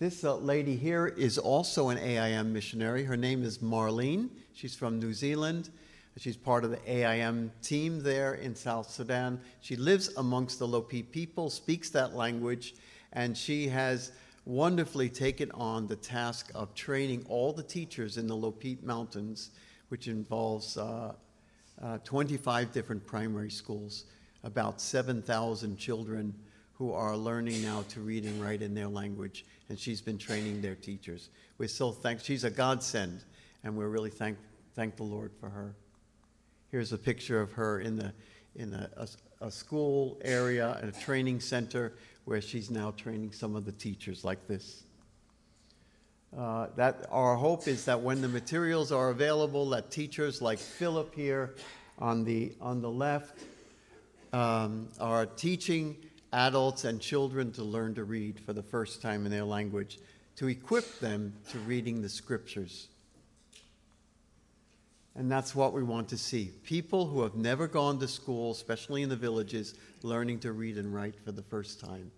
This 0.00 0.22
uh, 0.22 0.36
lady 0.36 0.76
here 0.76 1.08
is 1.08 1.38
also 1.38 1.88
an 1.88 1.98
AIM 1.98 2.52
missionary. 2.52 3.02
Her 3.02 3.16
name 3.16 3.42
is 3.42 3.58
Marlene. 3.58 4.28
She's 4.52 4.76
from 4.76 5.00
New 5.00 5.12
Zealand. 5.12 5.70
She's 6.16 6.36
part 6.36 6.62
of 6.62 6.70
the 6.70 6.78
AIM 6.86 7.50
team 7.62 8.00
there 8.00 8.34
in 8.34 8.54
South 8.54 8.88
Sudan. 8.88 9.40
She 9.60 9.74
lives 9.74 10.14
amongst 10.16 10.60
the 10.60 10.68
Lopit 10.68 11.10
people, 11.10 11.50
speaks 11.50 11.90
that 11.90 12.14
language, 12.14 12.76
and 13.12 13.36
she 13.36 13.66
has 13.66 14.12
wonderfully 14.44 15.08
taken 15.08 15.50
on 15.50 15.88
the 15.88 15.96
task 15.96 16.52
of 16.54 16.76
training 16.76 17.26
all 17.28 17.52
the 17.52 17.64
teachers 17.64 18.18
in 18.18 18.28
the 18.28 18.36
Lopit 18.36 18.84
Mountains, 18.84 19.50
which 19.88 20.06
involves 20.06 20.76
uh, 20.76 21.12
uh, 21.82 21.98
25 22.04 22.70
different 22.70 23.04
primary 23.04 23.50
schools, 23.50 24.04
about 24.44 24.80
7,000 24.80 25.76
children 25.76 26.32
who 26.74 26.92
are 26.92 27.16
learning 27.16 27.60
now 27.60 27.84
to 27.88 28.00
read 28.00 28.24
and 28.24 28.40
write 28.40 28.62
in 28.62 28.72
their 28.72 28.86
language, 28.86 29.44
and 29.68 29.78
she's 29.78 30.00
been 30.00 30.18
training 30.18 30.60
their 30.62 30.74
teachers. 30.74 31.28
We're 31.58 31.68
so 31.68 31.92
thankful. 31.92 32.24
She's 32.24 32.44
a 32.44 32.50
godsend, 32.50 33.24
and 33.64 33.76
we're 33.76 33.88
really 33.88 34.10
thank, 34.10 34.38
thank 34.74 34.96
the 34.96 35.02
Lord 35.02 35.32
for 35.40 35.48
her. 35.48 35.74
Here's 36.70 36.92
a 36.92 36.98
picture 36.98 37.40
of 37.40 37.52
her 37.52 37.80
in, 37.80 37.96
the, 37.96 38.12
in 38.56 38.74
a, 38.74 38.90
a, 38.96 39.46
a 39.46 39.50
school 39.50 40.18
area, 40.22 40.78
a 40.82 40.92
training 40.92 41.40
center, 41.40 41.94
where 42.24 42.40
she's 42.40 42.70
now 42.70 42.92
training 42.92 43.32
some 43.32 43.56
of 43.56 43.64
the 43.64 43.72
teachers 43.72 44.24
like 44.24 44.46
this. 44.46 44.84
Uh, 46.36 46.66
that 46.76 47.06
our 47.10 47.36
hope 47.36 47.66
is 47.66 47.86
that 47.86 47.98
when 47.98 48.20
the 48.20 48.28
materials 48.28 48.92
are 48.92 49.08
available, 49.08 49.70
that 49.70 49.90
teachers 49.90 50.42
like 50.42 50.58
Philip 50.58 51.14
here 51.14 51.54
on 51.98 52.22
the 52.22 52.52
on 52.60 52.82
the 52.82 52.90
left 52.90 53.44
um, 54.34 54.88
are 55.00 55.24
teaching 55.24 55.96
adults 56.32 56.84
and 56.84 57.00
children 57.00 57.52
to 57.52 57.64
learn 57.64 57.94
to 57.94 58.04
read 58.04 58.38
for 58.40 58.52
the 58.52 58.62
first 58.62 59.00
time 59.02 59.24
in 59.24 59.30
their 59.30 59.44
language, 59.44 59.98
to 60.36 60.48
equip 60.48 60.98
them 61.00 61.34
to 61.50 61.58
reading 61.60 62.02
the 62.02 62.08
scriptures. 62.08 62.88
And 65.14 65.30
that's 65.30 65.54
what 65.54 65.72
we 65.72 65.82
want 65.82 66.08
to 66.10 66.18
see. 66.18 66.52
People 66.62 67.06
who 67.06 67.22
have 67.22 67.34
never 67.34 67.66
gone 67.66 67.98
to 67.98 68.06
school, 68.06 68.52
especially 68.52 69.02
in 69.02 69.08
the 69.08 69.16
villages, 69.16 69.74
learning 70.02 70.38
to 70.40 70.52
read 70.52 70.78
and 70.78 70.94
write 70.94 71.16
for 71.24 71.32
the 71.32 71.42
first 71.42 71.80
time. 71.80 72.12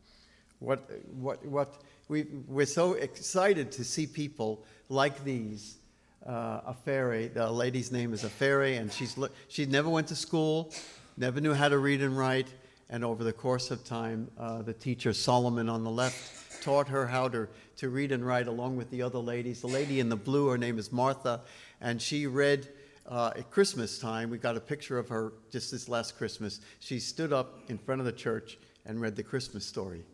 What, 0.58 0.90
what, 1.14 1.44
what 1.46 1.80
we, 2.08 2.24
we're 2.46 2.66
so 2.66 2.92
excited 2.94 3.72
to 3.72 3.84
see 3.84 4.06
people 4.06 4.64
like 4.90 5.24
these. 5.24 5.78
Uh, 6.26 6.74
Afere, 6.74 7.32
the 7.32 7.50
lady's 7.50 7.90
name 7.90 8.12
is 8.12 8.24
Afere, 8.24 8.78
and 8.78 8.92
she's, 8.92 9.18
she 9.48 9.64
never 9.64 9.88
went 9.88 10.08
to 10.08 10.16
school, 10.16 10.70
never 11.16 11.40
knew 11.40 11.54
how 11.54 11.68
to 11.68 11.78
read 11.78 12.02
and 12.02 12.18
write. 12.18 12.48
And 12.90 13.04
over 13.04 13.22
the 13.22 13.32
course 13.32 13.70
of 13.70 13.84
time, 13.84 14.28
uh, 14.36 14.62
the 14.62 14.72
teacher, 14.74 15.12
Solomon 15.12 15.68
on 15.68 15.84
the 15.84 15.90
left, 15.90 16.62
taught 16.62 16.88
her 16.88 17.06
how 17.06 17.28
to, 17.28 17.48
to 17.76 17.88
read 17.88 18.10
and 18.12 18.26
write 18.26 18.48
along 18.48 18.76
with 18.76 18.90
the 18.90 19.00
other 19.00 19.20
ladies. 19.20 19.60
The 19.60 19.68
lady 19.68 20.00
in 20.00 20.08
the 20.08 20.16
blue, 20.16 20.48
her 20.48 20.58
name 20.58 20.78
is 20.78 20.90
Martha, 20.90 21.40
and 21.80 22.02
she 22.02 22.26
read 22.26 22.68
uh, 23.06 23.32
at 23.36 23.50
Christmas 23.50 23.98
time, 23.98 24.28
we 24.28 24.38
got 24.38 24.56
a 24.56 24.60
picture 24.60 24.98
of 24.98 25.08
her 25.08 25.32
just 25.50 25.70
this 25.70 25.88
last 25.88 26.16
Christmas. 26.16 26.60
She 26.80 27.00
stood 27.00 27.32
up 27.32 27.60
in 27.68 27.78
front 27.78 28.00
of 28.00 28.04
the 28.04 28.12
church 28.12 28.58
and 28.84 29.00
read 29.00 29.16
the 29.16 29.22
Christmas 29.22 29.64
story. 29.64 30.04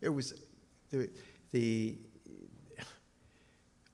It 0.00 0.08
was 0.08 0.34
the, 0.90 1.08
the 1.52 1.96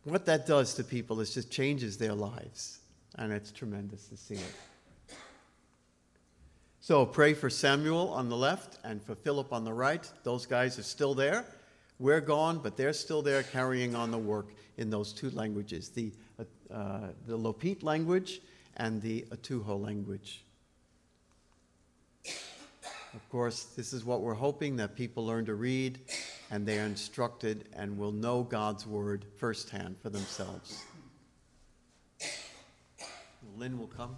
what 0.05 0.27
that 0.27 0.47
does 0.47 0.75
to 0.75 0.85
people 0.85 1.21
is 1.21 1.33
just 1.33 1.51
changes 1.51 1.97
their 1.97 2.15
lives, 2.15 2.81
and 3.17 3.33
it's 3.33 3.53
tremendous 3.53 4.09
to 4.09 4.17
see 4.17 4.35
it. 4.35 4.55
So 6.83 7.07
pray 7.07 7.33
for 7.33 7.49
Samuel 7.49 8.09
on 8.09 8.29
the 8.29 8.37
left 8.37 8.81
and 8.83 9.01
for 9.01 9.15
Philip 9.15 9.53
on 9.53 9.63
the 9.63 9.73
right. 9.73 10.05
Those 10.25 10.47
guys 10.47 10.81
are 10.81 10.83
still 10.83 11.15
there. 11.15 11.45
We're 12.01 12.21
gone, 12.21 12.59
but 12.59 12.77
they're 12.77 12.93
still 12.93 13.23
there 13.23 13.45
carrying 13.45 13.95
on 13.95 14.11
the 14.11 14.19
work 14.19 14.49
in 14.79 14.91
those 14.91 15.13
two 15.13 15.31
languages 15.31 15.91
the 15.91 16.11
uh, 16.75 17.11
the 17.29 17.39
Lopit 17.39 17.85
language 17.85 18.41
and 18.79 19.01
the 19.01 19.25
Atuho 19.31 19.81
language. 19.81 20.45
Of 23.15 23.29
course, 23.31 23.63
this 23.77 23.93
is 23.93 24.05
what 24.05 24.21
we're 24.21 24.35
hoping 24.35 24.75
that 24.79 24.97
people 24.97 25.25
learn 25.25 25.45
to 25.45 25.55
read 25.55 26.01
and 26.51 26.67
they 26.67 26.81
are 26.81 26.87
instructed 26.87 27.69
and 27.77 27.97
will 27.97 28.11
know 28.11 28.43
God's 28.43 28.89
word 28.89 29.25
firsthand 29.37 29.99
for 30.03 30.11
themselves. 30.11 30.83
Lynn 33.57 33.79
will 33.79 33.87
come. 33.87 34.17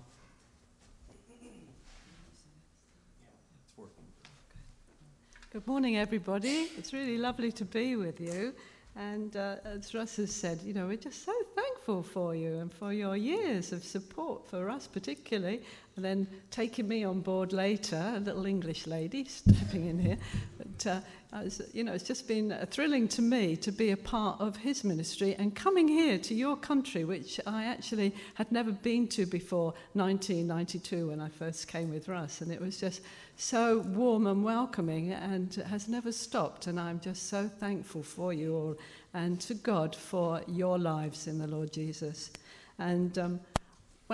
Good 5.54 5.68
morning, 5.68 5.96
everybody. 5.96 6.68
It's 6.76 6.92
really 6.92 7.16
lovely 7.16 7.52
to 7.52 7.64
be 7.64 7.94
with 7.94 8.20
you. 8.20 8.54
And 8.96 9.36
uh, 9.36 9.58
as 9.64 9.94
Russ 9.94 10.16
has 10.16 10.34
said, 10.34 10.60
you 10.64 10.74
know, 10.74 10.88
we're 10.88 10.96
just 10.96 11.24
so 11.24 11.32
thankful 11.54 12.02
for 12.02 12.34
you 12.34 12.56
and 12.56 12.74
for 12.74 12.92
your 12.92 13.16
years 13.16 13.72
of 13.72 13.84
support 13.84 14.48
for 14.48 14.68
us, 14.68 14.88
particularly, 14.88 15.62
and 15.96 16.04
then 16.04 16.26
taking 16.50 16.88
me 16.88 17.04
on 17.04 17.20
board 17.20 17.52
later, 17.52 18.14
a 18.16 18.20
little 18.20 18.46
English 18.46 18.86
lady 18.86 19.24
stepping 19.24 19.86
in 19.86 19.98
here. 19.98 20.18
But, 20.58 20.86
uh, 20.86 21.00
was, 21.42 21.62
you 21.72 21.84
know, 21.84 21.92
it's 21.92 22.04
just 22.04 22.28
been 22.28 22.56
thrilling 22.70 23.08
to 23.08 23.22
me 23.22 23.56
to 23.56 23.72
be 23.72 23.90
a 23.90 23.96
part 23.96 24.40
of 24.40 24.56
his 24.56 24.84
ministry 24.84 25.34
and 25.38 25.54
coming 25.54 25.88
here 25.88 26.18
to 26.18 26.34
your 26.34 26.56
country, 26.56 27.04
which 27.04 27.40
I 27.46 27.64
actually 27.64 28.14
had 28.34 28.50
never 28.52 28.72
been 28.72 29.08
to 29.08 29.26
before 29.26 29.74
1992 29.94 31.08
when 31.08 31.20
I 31.20 31.28
first 31.28 31.68
came 31.68 31.90
with 31.90 32.08
Russ. 32.08 32.40
And 32.40 32.52
it 32.52 32.60
was 32.60 32.78
just 32.78 33.02
so 33.36 33.80
warm 33.80 34.26
and 34.26 34.44
welcoming 34.44 35.12
and 35.12 35.54
has 35.68 35.88
never 35.88 36.12
stopped. 36.12 36.66
And 36.66 36.78
I'm 36.78 37.00
just 37.00 37.28
so 37.28 37.48
thankful 37.48 38.02
for 38.02 38.32
you 38.32 38.54
all 38.54 38.76
and 39.12 39.40
to 39.42 39.54
God 39.54 39.94
for 39.94 40.40
your 40.46 40.78
lives 40.78 41.26
in 41.26 41.38
the 41.38 41.46
Lord 41.46 41.72
Jesus. 41.72 42.30
And 42.78 43.16
um, 43.18 43.40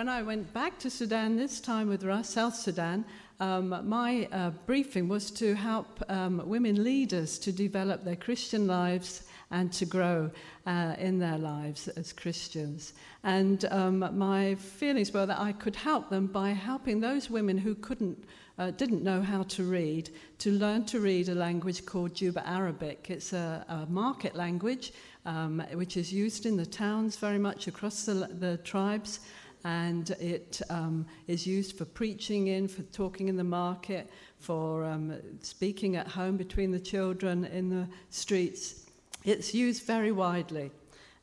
when 0.01 0.09
I 0.09 0.23
went 0.23 0.51
back 0.51 0.79
to 0.79 0.89
Sudan 0.89 1.37
this 1.37 1.61
time 1.61 1.87
with 1.87 2.01
South 2.25 2.55
Sudan, 2.55 3.05
um, 3.39 3.87
my 3.87 4.27
uh, 4.31 4.49
briefing 4.65 5.07
was 5.07 5.29
to 5.29 5.53
help 5.53 6.03
um, 6.09 6.41
women 6.43 6.83
leaders 6.83 7.37
to 7.37 7.51
develop 7.51 8.03
their 8.03 8.15
Christian 8.15 8.65
lives 8.65 9.27
and 9.51 9.71
to 9.73 9.85
grow 9.85 10.31
uh, 10.65 10.95
in 10.97 11.19
their 11.19 11.37
lives 11.37 11.87
as 11.89 12.13
Christians. 12.13 12.93
And 13.23 13.63
um, 13.65 14.17
my 14.17 14.55
feelings 14.55 15.13
were 15.13 15.27
that 15.27 15.39
I 15.39 15.51
could 15.51 15.75
help 15.75 16.09
them 16.09 16.25
by 16.25 16.49
helping 16.49 16.99
those 16.99 17.29
women 17.29 17.59
who 17.59 17.75
couldn't. 17.75 18.23
Uh, 18.59 18.69
didn't 18.69 19.01
know 19.01 19.21
how 19.21 19.41
to 19.41 19.63
read, 19.63 20.09
to 20.37 20.51
learn 20.51 20.85
to 20.85 20.99
read 20.99 21.29
a 21.29 21.33
language 21.33 21.83
called 21.83 22.13
Juba 22.13 22.47
Arabic. 22.47 23.07
It's 23.09 23.33
a, 23.33 23.65
a 23.67 23.85
market 23.89 24.35
language 24.35 24.93
um, 25.25 25.63
which 25.73 25.97
is 25.97 26.13
used 26.13 26.45
in 26.45 26.57
the 26.57 26.65
towns 26.65 27.15
very 27.15 27.39
much 27.39 27.67
across 27.67 28.05
the, 28.05 28.13
the 28.13 28.57
tribes 28.57 29.21
and 29.63 30.09
it 30.11 30.61
um, 30.69 31.05
is 31.27 31.45
used 31.45 31.77
for 31.77 31.85
preaching 31.85 32.47
in, 32.47 32.67
for 32.67 32.81
talking 32.83 33.27
in 33.27 33.37
the 33.37 33.43
market, 33.43 34.09
for 34.39 34.83
um, 34.83 35.13
speaking 35.41 35.95
at 35.95 36.07
home 36.07 36.37
between 36.37 36.71
the 36.71 36.79
children 36.79 37.45
in 37.45 37.69
the 37.69 37.87
streets. 38.09 38.85
It's 39.23 39.53
used 39.53 39.83
very 39.85 40.11
widely. 40.11 40.71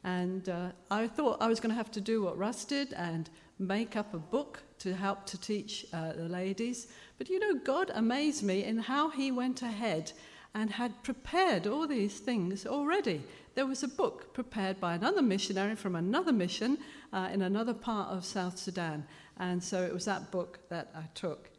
And 0.05 0.49
uh, 0.49 0.71
I 0.91 1.09
thought 1.09 1.43
I 1.43 1.49
was 1.49 1.59
going 1.59 1.71
to 1.71 1.77
have 1.77 1.91
to 1.93 2.01
do 2.01 2.23
what 2.23 2.39
Russ 2.39 2.65
did 2.65 2.93
and 2.93 3.29
make 3.59 3.97
up 3.97 4.15
a 4.15 4.19
book 4.19 4.63
to 4.79 4.95
help 4.95 5.27
to 5.27 5.41
teach 5.41 5.87
uh, 5.93 6.13
the 6.13 6.29
ladies. 6.29 6.87
But 7.19 7.29
you 7.29 7.41
know, 7.41 7.59
God 7.59 7.91
amazed 7.95 8.45
me 8.45 8.65
in 8.65 8.79
how 8.79 9.11
He 9.11 9.33
went 9.33 9.63
ahead 9.63 10.13
and 10.55 10.71
had 10.71 11.03
prepared 11.03 11.67
all 11.67 11.87
these 11.87 12.19
things 12.21 12.67
already 12.67 13.23
there 13.59 13.67
was 13.67 13.83
a 13.83 13.89
book 13.89 14.33
prepared 14.35 14.79
by 14.79 14.95
another 14.95 15.21
missionary 15.21 15.75
from 15.75 15.97
another 15.97 16.33
mission 16.33 16.79
uh, 17.13 17.29
in 17.33 17.43
another 17.43 17.75
part 17.75 18.09
of 18.09 18.25
South 18.25 18.57
Sudan. 18.57 19.05
And 19.41 19.61
so 19.61 19.83
it 19.83 19.93
was 19.93 20.05
that 20.05 20.31
book 20.31 20.61
that 20.69 20.93
I 20.95 21.03
took 21.15 21.51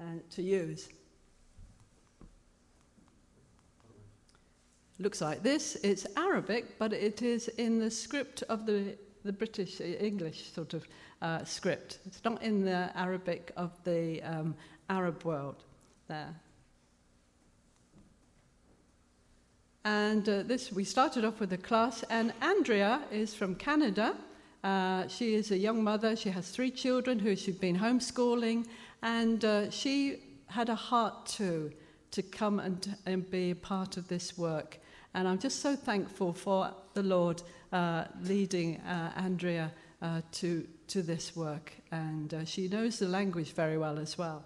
uh, 0.00 0.04
to 0.30 0.42
use. 0.42 0.88
Looks 4.98 5.20
like 5.20 5.42
this. 5.42 5.76
It's 5.82 6.06
Arabic, 6.16 6.78
but 6.78 6.94
it 6.94 7.20
is 7.20 7.48
in 7.48 7.78
the 7.78 7.90
script 7.90 8.42
of 8.48 8.64
the, 8.64 8.96
the 9.22 9.32
British 9.34 9.82
uh, 9.82 9.84
English 9.84 10.50
sort 10.50 10.72
of 10.72 10.88
uh, 11.20 11.44
script. 11.44 11.98
It's 12.06 12.24
not 12.24 12.42
in 12.42 12.64
the 12.64 12.90
Arabic 12.96 13.52
of 13.58 13.70
the 13.84 14.22
um, 14.22 14.54
Arab 14.88 15.22
world 15.24 15.62
there. 16.08 16.34
And 19.84 20.26
uh, 20.26 20.42
this, 20.44 20.72
we 20.72 20.82
started 20.84 21.26
off 21.26 21.40
with 21.40 21.52
a 21.52 21.58
class, 21.58 22.02
and 22.04 22.32
Andrea 22.40 23.02
is 23.12 23.34
from 23.34 23.54
Canada. 23.54 24.16
Uh, 24.62 25.06
she 25.08 25.34
is 25.34 25.50
a 25.50 25.58
young 25.58 25.84
mother. 25.84 26.16
She 26.16 26.30
has 26.30 26.48
three 26.48 26.70
children 26.70 27.18
who 27.18 27.36
she's 27.36 27.56
been 27.56 27.78
homeschooling, 27.78 28.66
and 29.02 29.44
uh, 29.44 29.70
she 29.70 30.22
had 30.46 30.70
a 30.70 30.74
heart 30.74 31.26
too 31.26 31.70
to 32.12 32.22
come 32.22 32.60
and, 32.60 32.96
and 33.04 33.30
be 33.30 33.50
a 33.50 33.56
part 33.56 33.98
of 33.98 34.08
this 34.08 34.38
work. 34.38 34.78
And 35.12 35.28
I'm 35.28 35.38
just 35.38 35.60
so 35.60 35.76
thankful 35.76 36.32
for 36.32 36.72
the 36.94 37.02
Lord 37.02 37.42
uh, 37.70 38.04
leading 38.22 38.80
uh, 38.80 39.12
Andrea 39.16 39.70
uh, 40.00 40.22
to, 40.32 40.66
to 40.88 41.02
this 41.02 41.36
work. 41.36 41.74
And 41.92 42.34
she 42.46 42.68
knows 42.68 43.00
the 43.00 43.08
language 43.08 43.52
very 43.52 43.76
well 43.76 43.98
as 43.98 44.16
well. 44.16 44.44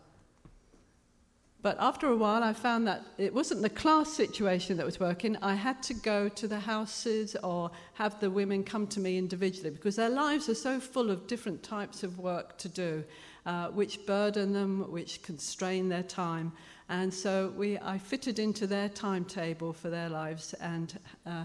But 1.68 1.76
after 1.80 2.06
a 2.06 2.16
while, 2.16 2.42
I 2.42 2.54
found 2.54 2.86
that 2.86 3.02
it 3.18 3.34
wasn't 3.34 3.60
the 3.60 3.68
class 3.68 4.10
situation 4.10 4.78
that 4.78 4.86
was 4.86 4.98
working. 4.98 5.36
I 5.42 5.54
had 5.54 5.82
to 5.82 5.92
go 5.92 6.30
to 6.30 6.48
the 6.48 6.58
houses 6.58 7.36
or 7.44 7.70
have 7.92 8.18
the 8.20 8.30
women 8.30 8.64
come 8.64 8.86
to 8.86 9.00
me 9.00 9.18
individually 9.18 9.68
because 9.68 9.94
their 9.94 10.08
lives 10.08 10.48
are 10.48 10.54
so 10.54 10.80
full 10.80 11.10
of 11.10 11.26
different 11.26 11.62
types 11.62 12.02
of 12.02 12.18
work 12.18 12.56
to 12.56 12.70
do, 12.70 13.04
uh, 13.44 13.68
which 13.68 14.06
burden 14.06 14.54
them, 14.54 14.90
which 14.90 15.20
constrain 15.20 15.90
their 15.90 16.04
time. 16.04 16.52
And 16.88 17.12
so 17.12 17.52
we, 17.54 17.78
I 17.80 17.98
fitted 17.98 18.38
into 18.38 18.66
their 18.66 18.88
timetable 18.88 19.74
for 19.74 19.90
their 19.90 20.08
lives, 20.08 20.54
and 20.62 20.98
uh, 21.26 21.44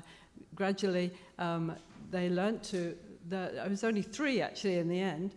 gradually 0.55 1.11
um, 1.37 1.75
they 2.11 2.29
learnt 2.29 2.63
to. 2.71 2.95
The, 3.27 3.61
I 3.61 3.67
was 3.67 3.83
only 3.83 4.01
three 4.01 4.41
actually 4.41 4.77
in 4.77 4.87
the 4.87 5.01
end 5.01 5.33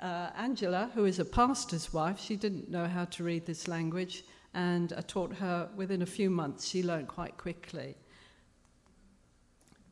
uh, 0.00 0.30
Angela, 0.36 0.90
who 0.94 1.04
is 1.04 1.18
a 1.18 1.24
pastor's 1.24 1.92
wife, 1.92 2.18
she 2.20 2.36
didn't 2.36 2.70
know 2.70 2.86
how 2.86 3.04
to 3.06 3.24
read 3.24 3.46
this 3.46 3.68
language, 3.68 4.24
and 4.54 4.92
I 4.96 5.02
taught 5.02 5.34
her 5.34 5.68
within 5.76 6.02
a 6.02 6.06
few 6.06 6.30
months. 6.30 6.66
She 6.66 6.82
learned 6.82 7.08
quite 7.08 7.36
quickly. 7.36 7.96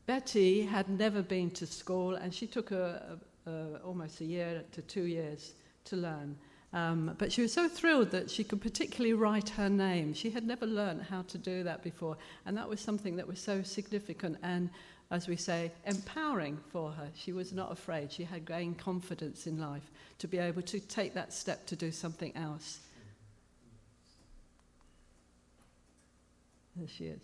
Betty 0.06 0.62
had 0.62 0.88
never 0.88 1.20
been 1.22 1.50
to 1.52 1.66
school, 1.66 2.14
and 2.14 2.32
she 2.32 2.46
took 2.46 2.70
a, 2.70 3.18
a, 3.46 3.50
a, 3.50 3.76
almost 3.84 4.20
a 4.20 4.24
year 4.24 4.64
to 4.72 4.82
two 4.82 5.04
years 5.04 5.52
to 5.84 5.96
learn. 5.96 6.36
Um, 6.72 7.14
but 7.18 7.32
she 7.32 7.42
was 7.42 7.52
so 7.52 7.68
thrilled 7.68 8.10
that 8.10 8.30
she 8.30 8.44
could 8.44 8.60
particularly 8.60 9.14
write 9.14 9.50
her 9.50 9.70
name. 9.70 10.12
She 10.12 10.30
had 10.30 10.46
never 10.46 10.66
learned 10.66 11.02
how 11.02 11.22
to 11.22 11.38
do 11.38 11.62
that 11.64 11.82
before, 11.82 12.16
and 12.46 12.56
that 12.56 12.68
was 12.68 12.80
something 12.80 13.16
that 13.16 13.26
was 13.26 13.38
so 13.38 13.62
significant 13.62 14.38
and 14.42 14.70
as 15.10 15.26
we 15.26 15.36
say, 15.36 15.72
empowering 15.86 16.58
for 16.70 16.90
her. 16.92 17.08
She 17.14 17.32
was 17.32 17.52
not 17.52 17.72
afraid. 17.72 18.12
She 18.12 18.24
had 18.24 18.44
gained 18.44 18.78
confidence 18.78 19.46
in 19.46 19.58
life 19.58 19.90
to 20.18 20.28
be 20.28 20.38
able 20.38 20.62
to 20.62 20.80
take 20.80 21.14
that 21.14 21.32
step 21.32 21.66
to 21.66 21.76
do 21.76 21.90
something 21.90 22.36
else. 22.36 22.80
There 26.76 26.88
she 26.88 27.06
is. 27.06 27.22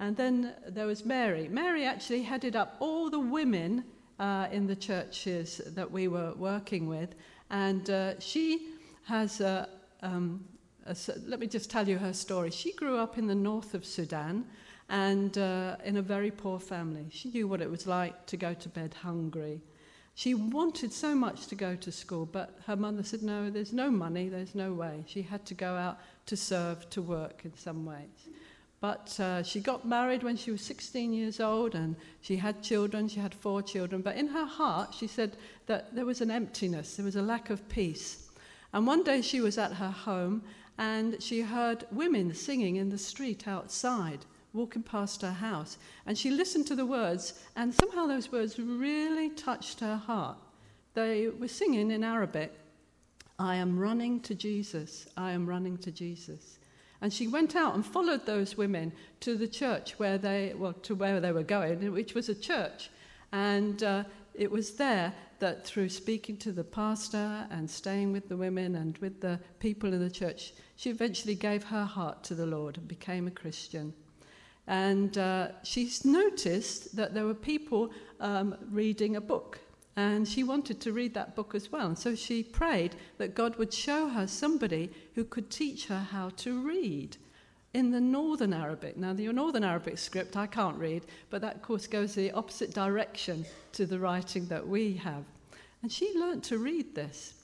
And 0.00 0.16
then 0.16 0.54
there 0.66 0.86
was 0.86 1.04
Mary. 1.04 1.46
Mary 1.46 1.84
actually 1.84 2.22
headed 2.22 2.56
up 2.56 2.76
all 2.80 3.10
the 3.10 3.20
women 3.20 3.84
uh, 4.18 4.48
in 4.50 4.66
the 4.66 4.74
churches 4.74 5.60
that 5.74 5.90
we 5.90 6.08
were 6.08 6.32
working 6.34 6.88
with. 6.88 7.14
And 7.50 7.88
uh, 7.90 8.18
she 8.18 8.70
has 9.04 9.40
a, 9.40 9.68
um, 10.00 10.44
a, 10.86 10.96
let 11.26 11.38
me 11.38 11.46
just 11.46 11.70
tell 11.70 11.86
you 11.86 11.98
her 11.98 12.12
story. 12.12 12.50
She 12.50 12.72
grew 12.72 12.96
up 12.96 13.18
in 13.18 13.26
the 13.26 13.34
north 13.34 13.74
of 13.74 13.84
Sudan 13.84 14.46
and 14.92 15.38
uh, 15.38 15.76
in 15.84 15.96
a 15.96 16.02
very 16.02 16.30
poor 16.30 16.60
family. 16.60 17.06
She 17.10 17.30
knew 17.30 17.48
what 17.48 17.62
it 17.62 17.70
was 17.70 17.86
like 17.86 18.26
to 18.26 18.36
go 18.36 18.52
to 18.52 18.68
bed 18.68 18.92
hungry. 18.92 19.62
She 20.14 20.34
wanted 20.34 20.92
so 20.92 21.14
much 21.14 21.46
to 21.46 21.54
go 21.54 21.74
to 21.76 21.90
school, 21.90 22.26
but 22.26 22.58
her 22.66 22.76
mother 22.76 23.02
said, 23.02 23.22
No, 23.22 23.48
there's 23.48 23.72
no 23.72 23.90
money, 23.90 24.28
there's 24.28 24.54
no 24.54 24.74
way. 24.74 25.02
She 25.06 25.22
had 25.22 25.46
to 25.46 25.54
go 25.54 25.74
out 25.76 25.98
to 26.26 26.36
serve, 26.36 26.88
to 26.90 27.00
work 27.00 27.40
in 27.46 27.56
some 27.56 27.86
ways. 27.86 28.28
But 28.80 29.18
uh, 29.18 29.42
she 29.42 29.60
got 29.60 29.88
married 29.88 30.22
when 30.22 30.36
she 30.36 30.50
was 30.50 30.60
16 30.60 31.14
years 31.14 31.40
old 31.40 31.74
and 31.74 31.96
she 32.20 32.36
had 32.36 32.62
children, 32.62 33.08
she 33.08 33.20
had 33.20 33.34
four 33.34 33.62
children. 33.62 34.02
But 34.02 34.16
in 34.16 34.28
her 34.28 34.44
heart, 34.44 34.92
she 34.92 35.06
said 35.06 35.38
that 35.66 35.94
there 35.94 36.04
was 36.04 36.20
an 36.20 36.30
emptiness, 36.30 36.96
there 36.96 37.04
was 37.06 37.16
a 37.16 37.22
lack 37.22 37.48
of 37.48 37.66
peace. 37.70 38.28
And 38.74 38.86
one 38.86 39.04
day 39.04 39.22
she 39.22 39.40
was 39.40 39.56
at 39.56 39.74
her 39.74 39.90
home 39.90 40.42
and 40.76 41.22
she 41.22 41.40
heard 41.40 41.86
women 41.90 42.34
singing 42.34 42.76
in 42.76 42.90
the 42.90 42.98
street 42.98 43.48
outside 43.48 44.26
walking 44.52 44.82
past 44.82 45.22
her 45.22 45.32
house. 45.32 45.78
And 46.06 46.16
she 46.16 46.30
listened 46.30 46.66
to 46.66 46.74
the 46.74 46.86
words, 46.86 47.42
and 47.56 47.74
somehow 47.74 48.06
those 48.06 48.30
words 48.30 48.58
really 48.58 49.30
touched 49.30 49.80
her 49.80 49.96
heart. 49.96 50.36
They 50.94 51.28
were 51.28 51.48
singing 51.48 51.90
in 51.90 52.04
Arabic, 52.04 52.52
I 53.38 53.56
am 53.56 53.78
running 53.78 54.20
to 54.20 54.34
Jesus, 54.34 55.08
I 55.16 55.32
am 55.32 55.48
running 55.48 55.78
to 55.78 55.90
Jesus. 55.90 56.58
And 57.00 57.12
she 57.12 57.26
went 57.26 57.56
out 57.56 57.74
and 57.74 57.84
followed 57.84 58.26
those 58.26 58.56
women 58.56 58.92
to 59.20 59.36
the 59.36 59.48
church 59.48 59.98
where 59.98 60.18
they, 60.18 60.54
well, 60.56 60.74
to 60.74 60.94
where 60.94 61.18
they 61.18 61.32
were 61.32 61.42
going, 61.42 61.90
which 61.90 62.14
was 62.14 62.28
a 62.28 62.34
church. 62.34 62.90
And 63.32 63.82
uh, 63.82 64.04
it 64.34 64.50
was 64.50 64.74
there 64.74 65.12
that 65.40 65.66
through 65.66 65.88
speaking 65.88 66.36
to 66.36 66.52
the 66.52 66.62
pastor 66.62 67.48
and 67.50 67.68
staying 67.68 68.12
with 68.12 68.28
the 68.28 68.36
women 68.36 68.76
and 68.76 68.96
with 68.98 69.20
the 69.20 69.40
people 69.58 69.92
in 69.92 69.98
the 69.98 70.10
church, 70.10 70.52
she 70.76 70.90
eventually 70.90 71.34
gave 71.34 71.64
her 71.64 71.84
heart 71.84 72.22
to 72.24 72.36
the 72.36 72.46
Lord 72.46 72.76
and 72.76 72.86
became 72.86 73.26
a 73.26 73.32
Christian. 73.32 73.92
And 74.66 75.18
uh, 75.18 75.48
she's 75.62 76.04
noticed 76.04 76.94
that 76.96 77.14
there 77.14 77.26
were 77.26 77.34
people 77.34 77.90
um, 78.20 78.56
reading 78.70 79.16
a 79.16 79.20
book. 79.20 79.58
And 79.96 80.26
she 80.26 80.42
wanted 80.42 80.80
to 80.80 80.92
read 80.92 81.12
that 81.14 81.36
book 81.36 81.54
as 81.54 81.70
well. 81.70 81.86
And 81.86 81.98
so 81.98 82.14
she 82.14 82.42
prayed 82.42 82.96
that 83.18 83.34
God 83.34 83.56
would 83.56 83.74
show 83.74 84.08
her 84.08 84.26
somebody 84.26 84.90
who 85.14 85.24
could 85.24 85.50
teach 85.50 85.86
her 85.86 85.98
how 85.98 86.30
to 86.36 86.66
read 86.66 87.16
in 87.74 87.90
the 87.90 88.00
Northern 88.00 88.52
Arabic. 88.52 88.96
Now, 88.96 89.12
the 89.12 89.32
Northern 89.32 89.64
Arabic 89.64 89.98
script 89.98 90.36
I 90.36 90.46
can't 90.46 90.78
read, 90.78 91.06
but 91.30 91.40
that, 91.42 91.56
of 91.56 91.62
course, 91.62 91.86
goes 91.86 92.14
the 92.14 92.32
opposite 92.32 92.72
direction 92.72 93.44
to 93.72 93.86
the 93.86 93.98
writing 93.98 94.46
that 94.46 94.66
we 94.66 94.94
have. 94.94 95.24
And 95.82 95.90
she 95.90 96.16
learnt 96.16 96.44
to 96.44 96.58
read 96.58 96.94
this. 96.94 97.34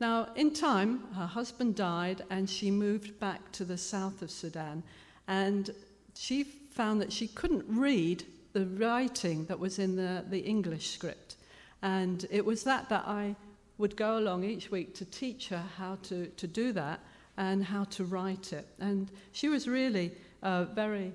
Now, 0.00 0.28
in 0.34 0.52
time, 0.52 1.04
her 1.14 1.26
husband 1.26 1.76
died 1.76 2.22
and 2.28 2.50
she 2.50 2.70
moved 2.70 3.18
back 3.20 3.52
to 3.52 3.64
the 3.64 3.78
south 3.78 4.22
of 4.22 4.30
Sudan. 4.30 4.82
And 5.28 5.70
she 6.14 6.44
found 6.74 7.00
that 7.00 7.12
she 7.12 7.28
couldn't 7.28 7.64
read 7.68 8.24
the 8.52 8.66
writing 8.66 9.44
that 9.46 9.58
was 9.58 9.78
in 9.78 9.96
the, 9.96 10.24
the 10.28 10.40
English 10.40 10.90
script. 10.90 11.36
And 11.82 12.26
it 12.30 12.44
was 12.44 12.64
that 12.64 12.88
that 12.88 13.04
I 13.06 13.36
would 13.78 13.96
go 13.96 14.18
along 14.18 14.44
each 14.44 14.70
week 14.70 14.94
to 14.94 15.04
teach 15.04 15.48
her 15.48 15.62
how 15.76 15.98
to, 16.04 16.26
to 16.26 16.46
do 16.46 16.72
that 16.72 17.00
and 17.36 17.64
how 17.64 17.84
to 17.84 18.04
write 18.04 18.52
it. 18.52 18.66
And 18.80 19.10
she 19.32 19.48
was 19.48 19.68
really 19.68 20.12
uh, 20.42 20.64
very, 20.64 21.12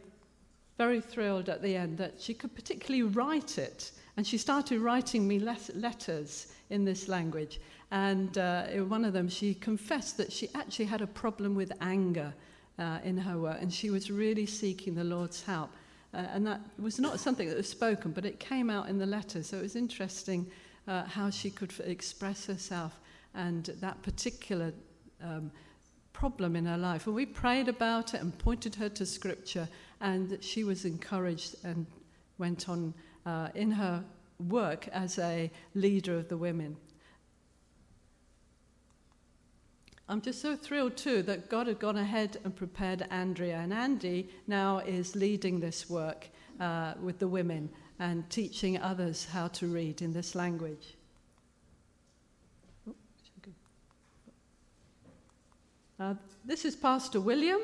very 0.78 1.02
thrilled 1.02 1.50
at 1.50 1.62
the 1.62 1.76
end 1.76 1.98
that 1.98 2.20
she 2.20 2.34
could 2.34 2.54
particularly 2.56 3.04
write 3.04 3.58
it. 3.58 3.92
And 4.18 4.28
she 4.28 4.38
started 4.38 4.82
writing 4.82 5.28
me 5.28 5.40
let- 5.40 5.76
letters 5.76 6.54
in 6.70 6.84
this 6.84 7.08
language. 7.08 7.60
And 7.92 8.38
uh, 8.38 8.66
in 8.72 8.90
one 8.90 9.06
of 9.06 9.14
them, 9.14 9.30
she 9.30 9.54
confessed 9.54 10.18
that 10.18 10.32
she 10.32 10.50
actually 10.54 10.86
had 10.86 11.02
a 11.02 11.08
problem 11.08 11.56
with 11.56 11.72
anger 11.82 12.34
uh, 12.80 13.00
in 13.04 13.18
her 13.18 13.38
work, 13.38 13.58
and 13.62 13.72
she 13.72 13.90
was 13.90 14.10
really 14.10 14.46
seeking 14.46 14.96
the 14.96 15.04
Lord's 15.04 15.44
help. 15.44 15.70
Uh, 16.14 16.18
and 16.34 16.48
that 16.48 16.62
was 16.80 17.00
not 17.00 17.20
something 17.20 17.48
that 17.48 17.58
was 17.58 17.70
spoken, 17.70 18.12
but 18.12 18.26
it 18.26 18.40
came 18.40 18.70
out 18.70 18.90
in 18.90 18.98
the 18.98 19.06
letter. 19.06 19.44
So 19.44 19.58
it 19.58 19.62
was 19.62 19.76
interesting 19.76 20.50
uh, 20.88 21.04
how 21.04 21.30
she 21.30 21.52
could 21.52 21.72
f- 21.72 21.86
express 21.86 22.46
herself 22.46 23.00
and 23.36 23.66
that 23.82 24.02
particular 24.02 24.74
um, 25.24 25.52
problem 26.14 26.56
in 26.56 26.66
her 26.66 26.78
life. 26.78 27.06
And 27.06 27.16
we 27.16 27.26
prayed 27.26 27.68
about 27.68 28.14
it 28.14 28.22
and 28.22 28.36
pointed 28.38 28.76
her 28.76 28.90
to 28.90 29.06
Scripture, 29.06 29.68
and 30.02 30.38
she 30.42 30.64
was 30.64 30.86
encouraged 30.86 31.56
and 31.64 31.86
went 32.38 32.70
on 32.70 32.94
uh, 33.26 33.50
in 33.54 33.72
her 33.72 34.04
work 34.48 34.88
as 34.88 35.20
a 35.20 35.52
leader 35.76 36.18
of 36.18 36.30
the 36.30 36.38
women. 36.38 36.76
I'm 40.10 40.22
just 40.22 40.42
so 40.42 40.56
thrilled 40.56 40.98
too 40.98 41.22
that 41.24 41.52
God 41.52 41.68
had 41.68 41.78
gone 41.78 41.98
ahead 41.98 42.38
and 42.44 42.56
prepared 42.56 43.06
Andrea, 43.12 43.58
and 43.58 43.72
Andy 43.72 44.28
now 44.48 44.80
is 44.80 45.16
leading 45.16 45.60
this 45.60 45.88
work 45.88 46.28
uh, 46.60 46.96
with 47.00 47.20
the 47.20 47.28
women 47.28 47.70
and 48.00 48.28
teaching 48.32 48.80
others 48.80 49.26
how 49.26 49.50
to 49.50 49.68
read 49.68 50.02
in 50.02 50.12
this 50.12 50.34
language. 50.34 50.96
Uh, 56.00 56.16
this 56.44 56.66
is 56.66 56.76
Pastor 56.76 57.22
William. 57.22 57.60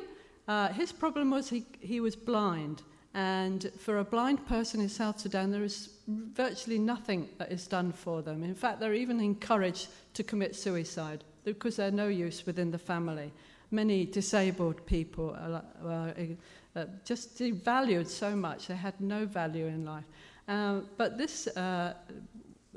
Uh, 0.47 0.67
his 0.67 0.91
problem 0.91 1.31
was 1.31 1.49
he, 1.49 1.65
he 1.79 1.99
was 1.99 2.15
blind, 2.15 2.83
and 3.15 3.71
for 3.79 3.97
a 3.97 4.03
blind 4.03 4.45
person 4.45 4.79
in 4.79 4.89
South 4.89 5.19
Sudan, 5.19 5.49
there 5.49 5.63
is 5.63 5.89
virtually 6.07 6.77
nothing 6.77 7.27
that 7.39 7.51
is 7.51 7.65
done 7.65 7.91
for 7.91 8.21
them. 8.21 8.43
In 8.43 8.53
fact, 8.53 8.79
they're 8.79 8.93
even 8.93 9.19
encouraged 9.19 9.87
to 10.13 10.21
commit 10.21 10.55
suicide 10.55 11.23
because 11.45 11.77
they're 11.77 11.91
no 11.91 12.07
use 12.07 12.45
within 12.45 12.71
the 12.71 12.77
family. 12.77 13.31
Many 13.71 14.05
disabled 14.05 14.85
people 14.85 15.35
are, 15.39 15.63
uh, 16.75 16.85
just 17.05 17.37
devalued 17.37 18.07
so 18.07 18.35
much, 18.35 18.67
they 18.67 18.75
had 18.75 18.99
no 18.99 19.25
value 19.25 19.67
in 19.67 19.85
life. 19.85 20.03
Uh, 20.47 20.81
but 20.97 21.17
this, 21.17 21.47
uh, 21.47 21.93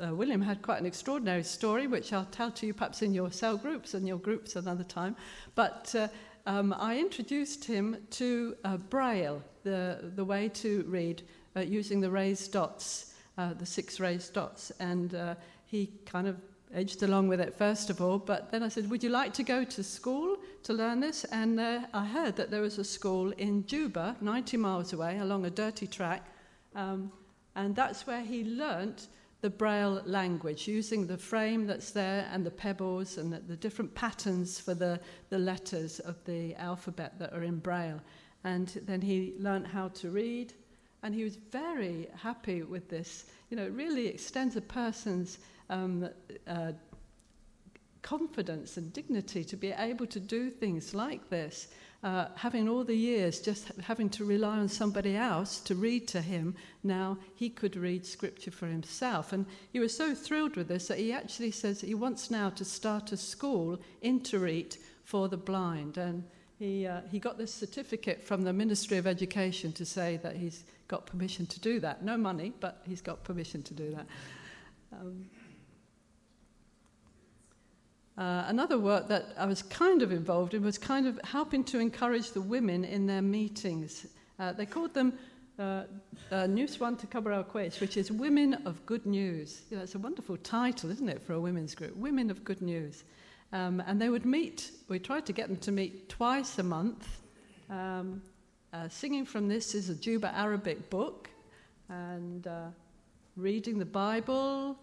uh, 0.03 0.15
William 0.15 0.41
had 0.41 0.63
quite 0.63 0.81
an 0.81 0.87
extraordinary 0.87 1.43
story, 1.43 1.87
which 1.87 2.13
I'll 2.13 2.25
tell 2.27 2.51
to 2.53 2.67
you 2.67 2.73
perhaps 2.73 3.03
in 3.03 3.13
your 3.13 3.31
cell 3.31 3.57
groups 3.57 3.95
and 3.95 4.07
your 4.07 4.19
groups 4.19 4.57
another 4.57 4.85
time. 4.85 5.17
But 5.55 5.95
uh, 5.95 6.09
um, 6.47 6.75
I 6.79 6.99
introduced 6.99 7.65
him 7.65 7.97
to 8.11 8.57
uh, 8.65 8.77
Braille, 8.77 9.43
the, 9.65 10.13
the 10.15 10.25
way 10.25 10.49
to 10.49 10.85
read 10.89 11.23
using 11.57 12.01
the 12.01 12.11
raised 12.11 12.53
dots, 12.53 13.15
the 13.37 13.67
six 13.67 13.99
raised 13.99 14.33
dots. 14.33 14.71
And 14.79 15.37
he 15.67 15.91
kind 16.07 16.29
of 16.29 16.37
edged 16.75 17.03
along 17.03 17.29
with 17.29 17.41
it 17.41 17.55
first 17.55 17.91
of 17.91 18.01
all, 18.01 18.19
but 18.19 18.51
then 18.51 18.63
I 18.63 18.69
said, 18.69 18.91
Would 18.91 19.03
you 19.03 19.11
like 19.11 19.33
to 19.35 19.43
go 19.43 19.65
to 19.65 19.83
school 19.83 20.37
to 20.65 20.73
learn 20.73 21.01
this? 21.01 21.25
And 21.25 21.59
uh, 21.59 21.81
I 21.93 22.05
heard 22.05 22.37
that 22.37 22.51
there 22.51 22.61
was 22.61 22.79
a 22.79 22.85
school 22.85 23.31
in 23.33 23.67
Juba, 23.67 24.17
90 24.21 24.57
miles 24.57 24.93
away, 24.93 25.19
along 25.19 25.47
a 25.47 25.51
dirty 25.51 25.87
track, 25.87 26.27
um, 26.75 27.13
and 27.55 27.75
that's 27.75 28.07
where 28.07 28.21
he 28.21 28.45
learnt 28.45 29.09
the 29.41 29.51
Braille 29.51 30.03
language, 30.05 30.67
using 30.67 31.07
the 31.07 31.17
frame 31.17 31.67
that's 31.67 31.93
there 31.93 32.29
and 32.33 32.45
the 32.45 32.51
pebbles 32.51 33.19
and 33.19 33.33
the, 33.33 33.39
the 33.39 33.57
different 33.57 33.95
patterns 33.95 34.59
for 34.59 34.75
the, 34.75 34.99
the 35.31 35.39
letters 35.39 36.01
of 36.01 36.17
the 36.25 36.55
alphabet 36.57 37.19
that 37.21 37.33
are 37.33 37.45
in 37.45 37.59
Braille. 37.59 38.01
And 38.45 38.69
then 38.85 39.01
he 39.01 39.35
learnt 39.39 39.67
how 39.67 39.89
to 39.89 40.11
read, 40.11 40.55
and 41.03 41.15
he 41.15 41.23
was 41.23 41.37
very 41.37 42.09
happy 42.17 42.63
with 42.63 42.89
this. 42.89 43.27
You 43.51 43.57
know, 43.57 43.65
it 43.65 43.73
really 43.73 44.09
extends 44.09 44.57
a 44.57 44.61
person's 44.61 45.39
um, 45.71 46.09
uh, 46.47 46.73
confidence 48.03 48.77
and 48.77 48.93
dignity 48.93 49.45
to 49.45 49.57
be 49.57 49.73
able 49.73 50.07
to 50.07 50.21
do 50.21 50.51
things 50.51 50.95
like 50.95 51.29
this. 51.29 51.69
Uh, 52.05 52.29
having 52.37 52.69
all 52.69 52.85
the 52.85 52.95
years 52.95 53.41
just 53.41 53.73
having 53.81 54.09
to 54.09 54.25
rely 54.25 54.57
on 54.57 54.69
somebody 54.69 55.17
else 55.17 55.59
to 55.59 55.75
read 55.75 56.07
to 56.07 56.21
him, 56.21 56.55
now 56.85 57.19
he 57.35 57.51
could 57.51 57.77
read 57.77 58.07
scripture 58.07 58.53
for 58.53 58.67
himself. 58.67 59.33
And 59.33 59.45
he 59.73 59.81
was 59.81 59.97
so 59.97 60.15
thrilled 60.15 60.57
with 60.57 60.69
this 60.69 60.87
that 60.89 60.99
he 60.99 61.13
actually 61.13 61.51
says 61.51 61.81
he 61.81 61.95
wants 61.95 62.31
now 62.31 62.51
to 62.51 62.65
start 62.65 63.11
a 63.11 63.17
school, 63.17 63.81
in 64.01 64.21
Torit, 64.21 64.79
for 65.05 65.29
the 65.29 65.37
blind. 65.37 65.99
And 65.99 66.23
he, 66.59 66.87
uh, 66.87 67.01
he 67.11 67.19
got 67.19 67.37
this 67.37 67.53
certificate 67.53 68.25
from 68.25 68.43
the 68.43 68.53
Ministry 68.53 68.97
of 68.97 69.07
Education 69.07 69.73
to 69.73 69.85
say 69.85 70.19
that 70.23 70.37
he's 70.37 70.65
got 70.87 71.05
permission 71.05 71.47
to 71.47 71.61
do 71.61 71.81
that. 71.81 72.05
No 72.05 72.17
money, 72.17 72.53
but 72.61 72.83
he's 72.87 73.03
got 73.03 73.25
permission 73.25 73.63
to 73.65 73.75
do 73.75 73.91
that. 73.91 74.07
Um, 74.93 75.27
uh, 78.19 78.45
another 78.49 78.79
work 78.79 79.07
that 79.07 79.27
I 79.39 79.47
was 79.47 79.63
kind 79.63 80.03
of 80.03 80.11
involved 80.11 80.53
in 80.53 80.65
was 80.65 80.77
kind 80.77 81.07
of 81.07 81.21
helping 81.23 81.63
to 81.65 81.79
encourage 81.79 82.33
the 82.33 82.41
women 82.41 82.85
in 82.85 83.07
their 83.07 83.23
meetings. 83.23 84.09
Uh, 84.41 84.53
they 84.53 84.67
called 84.67 84.93
them 84.93 85.13
uh, 85.59 85.85
uh, 86.33 86.49
our 87.33 87.45
quest, 87.45 87.81
which 87.81 87.97
is 87.97 88.11
Women 88.11 88.55
of 88.67 88.85
Good 88.87 89.07
News. 89.07 89.63
You 89.71 89.77
know, 89.77 89.85
it's 89.85 89.95
a 89.95 90.01
wonderful 90.01 90.37
title, 90.39 90.91
isn't 90.91 91.09
it, 91.09 91.23
for 91.23 91.35
a 91.35 91.41
women's 91.41 91.77
group? 91.77 91.97
Women 91.97 92.29
of 92.29 92.43
Good 92.43 92.61
News. 92.61 93.05
Um, 93.53 93.83
and 93.87 94.01
they 94.01 94.09
would 94.09 94.27
meet, 94.27 94.73
we 94.89 94.99
tried 94.99 95.25
to 95.27 95.33
get 95.33 95.47
them 95.47 95.57
to 95.59 95.73
meet 95.73 96.09
twice 96.09 96.59
a 96.59 96.63
month. 96.63 97.21
Um, 97.71 98.21
uh, 98.73 98.89
singing 98.89 99.25
from 99.25 99.47
this 99.49 99.75
is 99.75 99.91
a 99.91 99.95
Juba 99.95 100.35
Arabic 100.37 100.91
book, 100.91 101.31
and 101.89 102.47
uh, 102.47 102.67
reading 103.37 103.79
the 103.79 103.87
Bible, 103.87 104.77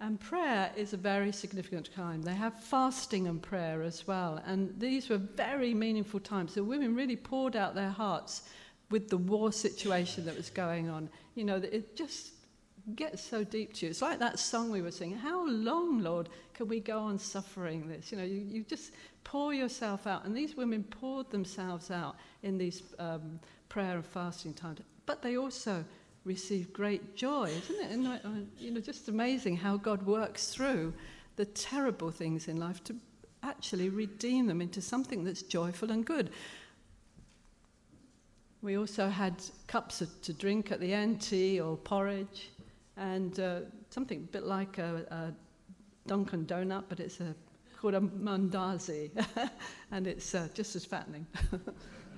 and 0.00 0.18
prayer 0.18 0.72
is 0.76 0.94
a 0.94 0.96
very 0.96 1.30
significant 1.30 1.92
time. 1.94 2.22
They 2.22 2.34
have 2.34 2.58
fasting 2.58 3.28
and 3.28 3.40
prayer 3.40 3.82
as 3.82 4.06
well. 4.06 4.42
And 4.46 4.74
these 4.80 5.10
were 5.10 5.18
very 5.18 5.74
meaningful 5.74 6.20
times. 6.20 6.54
The 6.54 6.64
women 6.64 6.94
really 6.94 7.16
poured 7.16 7.54
out 7.54 7.74
their 7.74 7.90
hearts 7.90 8.48
with 8.90 9.10
the 9.10 9.18
war 9.18 9.52
situation 9.52 10.24
that 10.24 10.36
was 10.36 10.48
going 10.48 10.88
on. 10.88 11.10
You 11.34 11.44
know, 11.44 11.56
it 11.56 11.96
just 11.96 12.32
gets 12.96 13.22
so 13.22 13.44
deep 13.44 13.74
to 13.74 13.86
you. 13.86 13.90
It's 13.90 14.00
like 14.00 14.18
that 14.20 14.38
song 14.38 14.70
we 14.70 14.80
were 14.80 14.90
singing. 14.90 15.18
How 15.18 15.46
long, 15.46 16.00
Lord, 16.00 16.30
can 16.54 16.66
we 16.66 16.80
go 16.80 16.98
on 17.00 17.18
suffering 17.18 17.86
this? 17.86 18.10
You 18.10 18.18
know, 18.18 18.24
you, 18.24 18.40
you 18.48 18.64
just 18.64 18.92
pour 19.22 19.52
yourself 19.52 20.06
out. 20.06 20.24
And 20.24 20.34
these 20.34 20.56
women 20.56 20.82
poured 20.82 21.30
themselves 21.30 21.90
out 21.90 22.16
in 22.42 22.56
these 22.56 22.82
um, 22.98 23.38
prayer 23.68 23.96
and 23.96 24.06
fasting 24.06 24.54
times. 24.54 24.80
But 25.04 25.20
they 25.20 25.36
also 25.36 25.84
receive 26.24 26.72
great 26.72 27.16
joy, 27.16 27.50
isn't 27.50 27.84
it? 27.84 27.90
And, 27.90 28.06
uh, 28.06 28.18
you 28.58 28.70
know, 28.70 28.80
just 28.80 29.08
amazing 29.08 29.56
how 29.56 29.76
God 29.76 30.04
works 30.04 30.48
through 30.48 30.92
the 31.36 31.44
terrible 31.44 32.10
things 32.10 32.48
in 32.48 32.58
life 32.58 32.84
to 32.84 32.94
actually 33.42 33.88
redeem 33.88 34.46
them 34.46 34.60
into 34.60 34.82
something 34.82 35.24
that's 35.24 35.42
joyful 35.42 35.90
and 35.90 36.04
good. 36.04 36.30
We 38.62 38.76
also 38.76 39.08
had 39.08 39.34
cups 39.66 40.02
of, 40.02 40.20
to 40.22 40.34
drink 40.34 40.70
at 40.70 40.80
the 40.80 40.92
end, 40.92 41.22
tea 41.22 41.60
or 41.60 41.76
porridge, 41.76 42.50
and 42.98 43.40
uh, 43.40 43.60
something 43.88 44.18
a 44.18 44.32
bit 44.32 44.44
like 44.44 44.76
a, 44.76 45.06
a 45.10 45.34
Dunkin' 46.06 46.44
Donut, 46.44 46.84
but 46.90 47.00
it's 47.00 47.20
a, 47.20 47.34
called 47.80 47.94
a 47.94 48.00
mandazi, 48.00 49.10
and 49.92 50.06
it's 50.06 50.34
uh, 50.34 50.48
just 50.52 50.76
as 50.76 50.84
fattening. 50.84 51.26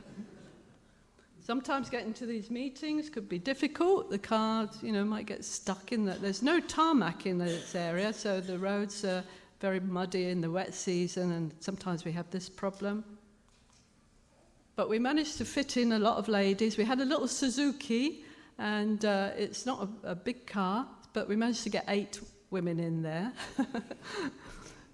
Sometimes 1.44 1.90
getting 1.90 2.12
to 2.14 2.26
these 2.26 2.50
meetings 2.50 3.10
could 3.10 3.28
be 3.28 3.38
difficult. 3.38 4.10
The 4.10 4.18
cars, 4.18 4.70
you 4.80 4.92
know, 4.92 5.04
might 5.04 5.26
get 5.26 5.44
stuck 5.44 5.92
in 5.92 6.04
that. 6.04 6.22
There's 6.22 6.42
no 6.42 6.60
tarmac 6.60 7.26
in 7.26 7.38
this 7.38 7.74
area, 7.74 8.12
so 8.12 8.40
the 8.40 8.58
roads 8.58 9.04
are 9.04 9.24
very 9.60 9.80
muddy 9.80 10.28
in 10.28 10.40
the 10.40 10.50
wet 10.50 10.72
season, 10.72 11.32
and 11.32 11.52
sometimes 11.58 12.04
we 12.04 12.12
have 12.12 12.30
this 12.30 12.48
problem. 12.48 13.04
But 14.76 14.88
we 14.88 14.98
managed 14.98 15.36
to 15.38 15.44
fit 15.44 15.76
in 15.76 15.92
a 15.92 15.98
lot 15.98 16.16
of 16.16 16.28
ladies. 16.28 16.76
We 16.76 16.84
had 16.84 17.00
a 17.00 17.04
little 17.04 17.28
Suzuki, 17.28 18.24
and 18.58 19.04
uh, 19.04 19.30
it's 19.36 19.66
not 19.66 19.88
a, 20.04 20.10
a 20.10 20.14
big 20.14 20.46
car, 20.46 20.86
but 21.12 21.28
we 21.28 21.36
managed 21.36 21.64
to 21.64 21.70
get 21.70 21.84
eight 21.88 22.20
women 22.50 22.78
in 22.78 23.02
there. 23.02 23.32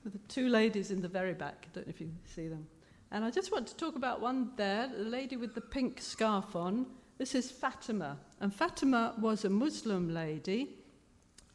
The 0.05 0.19
two 0.29 0.49
ladies 0.49 0.91
in 0.91 1.03
the 1.03 1.09
very 1.09 1.35
back. 1.35 1.67
I 1.67 1.75
don't 1.75 1.87
know 1.87 1.91
if 1.91 2.01
you 2.01 2.11
see 2.25 2.49
them. 2.49 2.67
And 3.11 3.25
I 3.25 3.31
just 3.31 3.51
want 3.51 3.67
to 3.69 3.77
talk 3.77 3.97
about 3.97 4.21
one 4.21 4.51
there, 4.57 4.89
the 4.89 5.05
lady 5.05 5.37
with 5.37 5.55
the 5.55 5.61
pink 5.61 6.01
scarf 6.01 6.55
on. 6.55 6.87
This 7.17 7.35
is 7.35 7.51
Fatima. 7.51 8.19
And 8.41 8.55
Fatima 8.55 9.15
was 9.19 9.45
a 9.45 9.51
Muslim 9.51 10.13
lady 10.13 10.79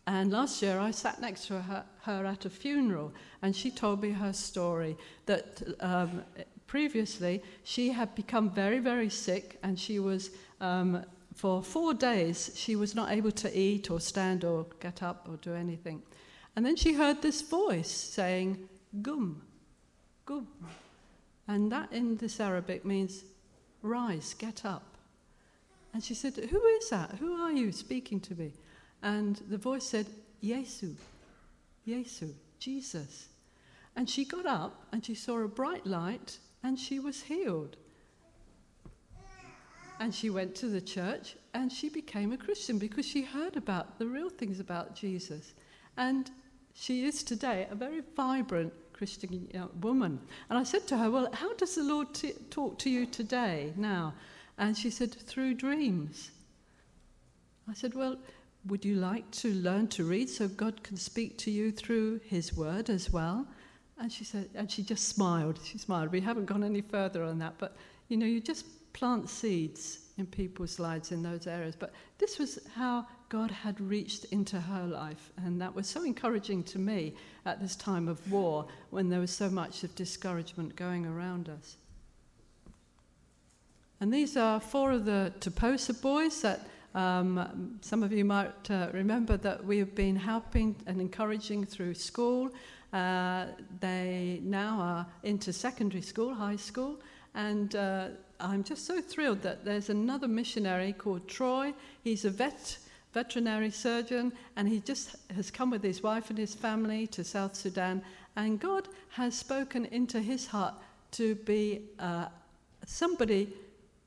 And 0.05 0.31
last 0.31 0.61
year 0.61 0.79
I 0.79 0.91
sat 0.91 1.21
next 1.21 1.47
to 1.47 1.61
her, 1.61 1.85
her 2.01 2.25
at 2.25 2.45
a 2.45 2.49
funeral, 2.49 3.13
and 3.41 3.55
she 3.55 3.71
told 3.71 4.01
me 4.01 4.11
her 4.11 4.33
story 4.33 4.97
that 5.27 5.61
um, 5.79 6.23
previously 6.67 7.41
she 7.63 7.89
had 7.89 8.13
become 8.13 8.49
very, 8.49 8.79
very 8.79 9.09
sick, 9.09 9.59
and 9.63 9.79
she 9.79 9.99
was, 9.99 10.31
um, 10.59 11.05
for 11.33 11.63
four 11.63 11.93
days, 11.93 12.51
she 12.55 12.75
was 12.75 12.95
not 12.95 13.11
able 13.11 13.31
to 13.31 13.57
eat 13.57 13.89
or 13.89 14.01
stand 14.01 14.43
or 14.43 14.65
get 14.81 15.01
up 15.01 15.27
or 15.29 15.37
do 15.37 15.53
anything. 15.53 16.03
And 16.55 16.65
then 16.65 16.75
she 16.75 16.93
heard 16.93 17.21
this 17.21 17.41
voice 17.41 17.89
saying, 17.89 18.67
Gum, 19.01 19.41
gum. 20.25 20.47
And 21.47 21.71
that 21.71 21.91
in 21.91 22.17
this 22.17 22.39
Arabic 22.39 22.85
means 22.85 23.23
rise, 23.81 24.33
get 24.33 24.65
up. 24.65 24.97
And 25.93 26.03
she 26.03 26.13
said, 26.13 26.35
Who 26.35 26.65
is 26.65 26.89
that? 26.89 27.15
Who 27.19 27.33
are 27.33 27.51
you 27.51 27.71
speaking 27.71 28.19
to 28.21 28.35
me? 28.35 28.53
And 29.01 29.41
the 29.49 29.57
voice 29.57 29.85
said, 29.85 30.07
Yesu, 30.43 30.95
Yesu, 31.87 32.33
Jesus. 32.59 33.27
And 33.95 34.09
she 34.09 34.25
got 34.25 34.45
up 34.45 34.87
and 34.91 35.05
she 35.05 35.13
saw 35.13 35.39
a 35.39 35.47
bright 35.47 35.85
light 35.85 36.39
and 36.63 36.79
she 36.79 36.99
was 36.99 37.21
healed. 37.23 37.77
And 39.99 40.13
she 40.15 40.29
went 40.29 40.55
to 40.55 40.67
the 40.67 40.81
church 40.81 41.35
and 41.53 41.71
she 41.71 41.89
became 41.89 42.31
a 42.31 42.37
Christian 42.37 42.79
because 42.79 43.05
she 43.05 43.21
heard 43.21 43.55
about 43.55 43.99
the 43.99 44.07
real 44.07 44.29
things 44.29 44.59
about 44.59 44.95
Jesus. 44.95 45.53
And 45.97 46.31
she 46.73 47.05
is 47.05 47.23
today 47.23 47.67
a 47.69 47.75
very 47.75 48.01
vibrant 48.15 48.73
Christian 48.93 49.49
uh, 49.53 49.67
woman. 49.81 50.19
And 50.49 50.57
I 50.57 50.63
said 50.63 50.87
to 50.87 50.97
her, 50.97 51.11
Well, 51.11 51.29
how 51.33 51.53
does 51.55 51.75
the 51.75 51.83
Lord 51.83 52.13
t- 52.13 52.33
talk 52.49 52.79
to 52.79 52.89
you 52.89 53.05
today, 53.05 53.73
now? 53.75 54.13
And 54.57 54.77
she 54.77 54.89
said, 54.89 55.13
Through 55.13 55.55
dreams. 55.55 56.31
I 57.69 57.73
said, 57.73 57.93
Well, 57.95 58.17
would 58.65 58.85
you 58.85 58.95
like 58.95 59.29
to 59.31 59.53
learn 59.53 59.87
to 59.89 60.05
read 60.05 60.29
so 60.29 60.47
God 60.47 60.83
can 60.83 60.95
speak 60.95 61.37
to 61.39 61.51
you 61.51 61.71
through 61.71 62.21
His 62.25 62.55
Word 62.55 62.89
as 62.89 63.11
well? 63.11 63.47
And 63.99 64.11
she 64.11 64.23
said, 64.23 64.49
and 64.55 64.69
she 64.69 64.83
just 64.83 65.09
smiled. 65.09 65.59
She 65.63 65.77
smiled. 65.77 66.11
We 66.11 66.21
haven't 66.21 66.45
gone 66.45 66.63
any 66.63 66.81
further 66.81 67.23
on 67.23 67.39
that, 67.39 67.55
but 67.57 67.75
you 68.09 68.17
know, 68.17 68.25
you 68.25 68.41
just 68.41 68.65
plant 68.93 69.29
seeds 69.29 69.99
in 70.17 70.25
people's 70.25 70.79
lives 70.79 71.11
in 71.11 71.23
those 71.23 71.47
areas. 71.47 71.75
But 71.75 71.93
this 72.17 72.37
was 72.37 72.59
how 72.75 73.07
God 73.33 73.49
had 73.49 73.81
reached 73.81 74.25
into 74.25 74.61
her 74.61 74.85
life, 74.85 75.31
and 75.43 75.59
that 75.59 75.73
was 75.73 75.87
so 75.87 76.03
encouraging 76.03 76.61
to 76.65 76.77
me 76.77 77.15
at 77.47 77.59
this 77.59 77.75
time 77.75 78.07
of 78.07 78.31
war 78.31 78.67
when 78.91 79.09
there 79.09 79.19
was 79.19 79.31
so 79.31 79.49
much 79.49 79.83
of 79.83 79.95
discouragement 79.95 80.75
going 80.75 81.07
around 81.07 81.49
us. 81.49 81.77
And 83.99 84.13
these 84.13 84.37
are 84.37 84.59
four 84.59 84.91
of 84.91 85.05
the 85.05 85.33
Toposa 85.39 85.99
boys 85.99 86.43
that 86.43 86.67
um, 86.93 87.79
some 87.81 88.03
of 88.03 88.13
you 88.13 88.23
might 88.23 88.69
uh, 88.69 88.89
remember 88.93 89.35
that 89.37 89.65
we 89.65 89.79
have 89.79 89.95
been 89.95 90.15
helping 90.15 90.75
and 90.85 91.01
encouraging 91.01 91.65
through 91.65 91.95
school. 91.95 92.51
Uh, 92.93 93.47
they 93.79 94.41
now 94.43 94.77
are 94.79 95.07
into 95.23 95.51
secondary 95.51 96.03
school, 96.03 96.35
high 96.35 96.55
school, 96.55 96.99
and 97.33 97.75
uh, 97.75 98.09
I'm 98.39 98.63
just 98.63 98.85
so 98.85 99.01
thrilled 99.01 99.41
that 99.41 99.65
there's 99.65 99.89
another 99.89 100.27
missionary 100.27 100.93
called 100.93 101.27
Troy. 101.27 101.73
He's 102.03 102.25
a 102.25 102.29
vet, 102.29 102.77
veterinary 103.13 103.71
surgeon, 103.71 104.33
and 104.55 104.67
he 104.67 104.79
just 104.79 105.15
has 105.35 105.51
come 105.51 105.69
with 105.69 105.83
his 105.83 106.01
wife 106.01 106.29
and 106.29 106.37
his 106.37 106.53
family 106.53 107.07
to 107.07 107.23
South 107.23 107.55
Sudan. 107.55 108.01
And 108.35 108.59
God 108.59 108.87
has 109.09 109.37
spoken 109.37 109.85
into 109.85 110.19
his 110.19 110.47
heart 110.47 110.73
to 111.11 111.35
be 111.35 111.83
uh, 111.99 112.25
somebody 112.85 113.53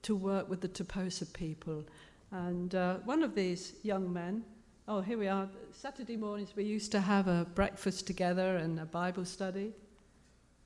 to 0.03 0.17
work 0.17 0.49
with 0.51 0.61
the 0.61 0.69
Toposa 0.69 1.33
people. 1.33 1.85
And 2.33 2.75
uh, 2.75 2.97
one 3.05 3.23
of 3.23 3.35
these 3.35 3.75
young 3.83 4.13
men, 4.13 4.45
oh, 4.89 5.01
here 5.01 5.19
we 5.19 5.29
are. 5.29 5.49
Saturday 5.73 6.17
mornings 6.17 6.57
we 6.57 6.65
used 6.65 6.91
to 6.93 7.01
have 7.01 7.29
a 7.29 7.47
breakfast 7.55 8.07
together 8.07 8.57
and 8.57 8.81
a 8.81 8.85
Bible 8.85 9.25
study. 9.25 9.73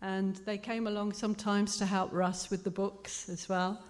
And 0.03 0.37
they 0.47 0.57
came 0.57 0.87
along 0.87 1.13
sometimes 1.13 1.77
to 1.77 1.85
help 1.85 2.11
Russ 2.13 2.51
with 2.51 2.65
the 2.65 2.71
books 2.71 3.29
as 3.29 3.49
well. 3.49 3.83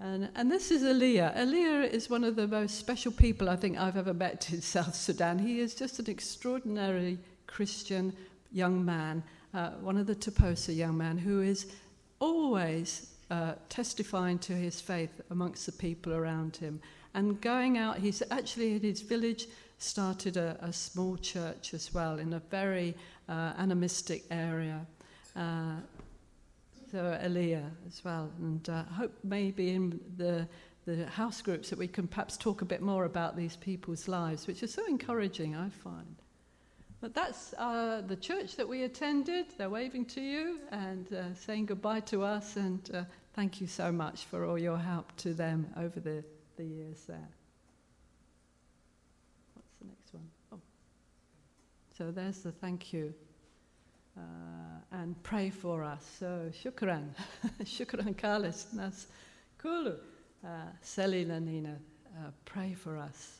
And, 0.00 0.28
and 0.36 0.50
this 0.50 0.70
is 0.70 0.84
Elia. 0.84 1.32
Elia 1.34 1.82
is 1.82 2.08
one 2.08 2.22
of 2.22 2.36
the 2.36 2.46
most 2.46 2.78
special 2.78 3.10
people 3.10 3.50
I 3.50 3.56
think 3.56 3.78
I've 3.78 3.96
ever 3.96 4.14
met 4.14 4.48
in 4.52 4.62
South 4.62 4.94
Sudan. 4.94 5.38
He 5.38 5.60
is 5.60 5.74
just 5.74 5.98
an 5.98 6.08
extraordinary 6.08 7.18
Christian 7.46 8.12
young 8.52 8.84
man, 8.84 9.22
uh, 9.54 9.70
one 9.80 9.96
of 9.96 10.06
the 10.06 10.14
Toposa 10.14 10.74
young 10.74 10.96
men 10.96 11.18
who 11.18 11.42
is 11.42 11.66
always 12.20 13.14
uh, 13.30 13.54
testifying 13.68 14.38
to 14.38 14.52
his 14.52 14.80
faith 14.80 15.20
amongst 15.30 15.66
the 15.66 15.72
people 15.72 16.12
around 16.12 16.56
him. 16.56 16.80
And 17.14 17.40
going 17.40 17.76
out, 17.76 17.98
he's 17.98 18.22
actually 18.30 18.74
in 18.74 18.82
his 18.82 19.00
village 19.00 19.48
started 19.78 20.36
a, 20.36 20.56
a 20.60 20.72
small 20.72 21.16
church 21.16 21.74
as 21.74 21.92
well 21.92 22.18
in 22.18 22.34
a 22.34 22.40
very 22.50 22.94
uh, 23.28 23.52
animistic 23.58 24.24
area. 24.30 24.86
Uh, 26.94 27.18
Elia 27.20 27.70
as 27.86 28.02
well, 28.02 28.30
and 28.38 28.66
uh, 28.68 28.84
hope 28.84 29.12
maybe 29.22 29.70
in 29.70 30.00
the 30.16 30.48
the 30.88 31.04
house 31.06 31.42
groups 31.42 31.68
that 31.68 31.78
we 31.78 31.86
can 31.86 32.08
perhaps 32.08 32.38
talk 32.38 32.62
a 32.62 32.64
bit 32.64 32.80
more 32.80 33.04
about 33.04 33.36
these 33.36 33.56
people's 33.56 34.08
lives, 34.08 34.46
which 34.46 34.62
is 34.62 34.72
so 34.72 34.86
encouraging, 34.86 35.54
I 35.54 35.68
find. 35.68 36.16
But 37.02 37.14
that's 37.14 37.52
uh, 37.58 38.02
the 38.06 38.16
church 38.16 38.56
that 38.56 38.66
we 38.66 38.84
attended. 38.84 39.46
They're 39.58 39.68
waving 39.68 40.06
to 40.06 40.22
you 40.22 40.60
and 40.70 41.12
uh, 41.12 41.34
saying 41.34 41.66
goodbye 41.66 42.00
to 42.00 42.22
us, 42.22 42.56
and 42.56 42.90
uh, 42.94 43.02
thank 43.34 43.60
you 43.60 43.66
so 43.66 43.92
much 43.92 44.24
for 44.24 44.46
all 44.46 44.58
your 44.58 44.78
help 44.78 45.14
to 45.18 45.34
them 45.34 45.66
over 45.76 46.00
the, 46.00 46.24
the 46.56 46.64
years 46.64 47.04
there. 47.06 47.28
What's 49.54 49.74
the 49.80 49.86
next 49.88 50.14
one? 50.14 50.28
Oh. 50.52 50.60
So 51.98 52.10
there's 52.10 52.38
the 52.38 52.52
thank 52.52 52.94
you. 52.94 53.12
Uh, 54.18 55.00
and 55.00 55.22
pray 55.22 55.50
for 55.50 55.84
us. 55.84 56.04
So 56.18 56.50
shukran. 56.62 57.10
shukran 57.62 58.14
kalis 58.16 58.72
nas 58.72 59.06
kulu. 59.58 59.94
Uh, 60.44 60.48
Selina 60.82 61.40
Nina, 61.40 61.76
uh, 62.16 62.30
pray 62.44 62.74
for 62.74 62.98
us. 62.98 63.38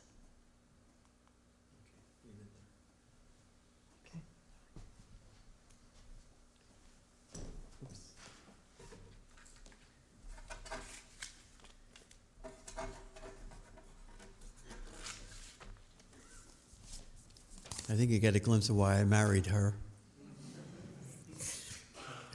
I 17.91 17.95
think 17.95 18.11
you 18.11 18.19
get 18.19 18.37
a 18.37 18.39
glimpse 18.39 18.69
of 18.69 18.77
why 18.77 18.97
I 18.97 19.05
married 19.05 19.47
her. 19.47 19.75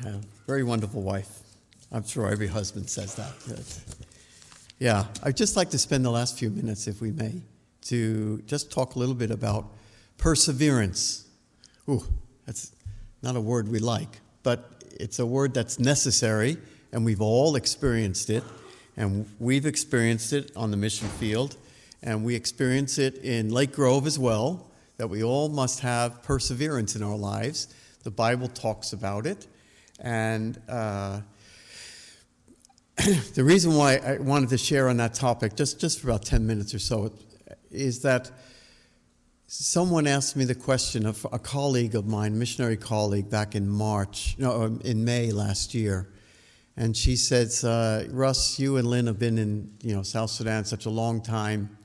Yeah, 0.06 0.18
very 0.48 0.64
wonderful 0.64 1.02
wife. 1.02 1.40
I'm 1.92 2.06
sure 2.06 2.30
every 2.30 2.48
husband 2.48 2.90
says 2.90 3.16
that. 3.16 3.34
Yeah, 4.80 5.06
I'd 5.22 5.38
just 5.38 5.56
like 5.56 5.70
to 5.70 5.78
spend 5.78 6.04
the 6.04 6.12
last 6.12 6.38
few 6.38 6.50
minutes, 6.50 6.88
if 6.88 7.00
we 7.00 7.12
may, 7.12 7.42
to 7.84 8.42
just 8.46 8.72
talk 8.72 8.96
a 8.96 9.00
little 9.00 9.16
bit 9.16 9.32
about 9.32 9.68
perseverance. 10.18 11.28
Ooh, 11.88 12.04
that's 12.46 12.74
not 13.22 13.36
a 13.36 13.42
word 13.42 13.70
we 13.70 13.80
like, 13.80 14.20
but 14.42 14.84
it's 15.00 15.20
a 15.20 15.26
word 15.26 15.54
that's 15.54 15.80
necessary, 15.80 16.58
and 16.92 17.06
we've 17.06 17.22
all 17.22 17.56
experienced 17.56 18.30
it, 18.30 18.44
and 18.98 19.26
we've 19.40 19.66
experienced 19.66 20.34
it 20.34 20.52
on 20.56 20.72
the 20.72 20.78
mission 20.78 21.08
field, 21.08 21.56
and 22.02 22.26
we 22.26 22.36
experience 22.36 22.98
it 22.98 23.18
in 23.20 23.52
Lake 23.52 23.72
Grove 23.72 24.06
as 24.06 24.20
well 24.20 24.68
that 24.98 25.08
we 25.08 25.24
all 25.24 25.48
must 25.50 25.80
have 25.80 26.22
perseverance 26.24 26.96
in 26.96 27.04
our 27.04 27.16
lives. 27.16 27.74
The 28.04 28.12
Bible 28.12 28.50
talks 28.50 28.92
about 28.92 29.26
it. 29.26 29.48
And 30.00 30.60
uh, 30.68 31.22
the 33.36 33.44
reason 33.44 33.76
why 33.76 33.98
I 33.98 34.18
wanted 34.18 34.50
to 34.50 34.58
share 34.58 34.90
on 34.90 34.98
that 34.98 35.14
topic, 35.14 35.56
just, 35.56 35.80
just 35.80 36.00
for 36.00 36.10
about 36.10 36.24
10 36.24 36.46
minutes 36.46 36.74
or 36.74 36.80
so, 36.80 37.14
is 37.72 38.02
that 38.02 38.32
someone 39.48 40.08
asked 40.08 40.36
me 40.36 40.46
the 40.46 40.56
question 40.56 41.06
of 41.06 41.26
a 41.32 41.40
colleague 41.40 41.96
of 41.96 42.08
mine, 42.08 42.38
missionary 42.38 42.78
colleague, 42.78 43.30
back 43.30 43.56
in 43.56 43.70
March, 43.70 44.36
no, 44.38 44.64
um, 44.64 44.82
in 44.84 45.06
May 45.06 45.32
last 45.32 45.74
year. 45.74 46.10
And 46.76 46.98
she 46.98 47.16
says, 47.16 47.64
uh, 47.64 48.08
Russ, 48.10 48.60
you 48.60 48.78
and 48.78 48.88
Lynn 48.88 49.06
have 49.06 49.20
been 49.20 49.38
in 49.38 49.72
you 49.82 49.96
know, 49.96 50.02
South 50.02 50.32
Sudan 50.32 50.66
such 50.66 50.86
a 50.86 50.90
long 50.90 51.22
time. 51.22 51.78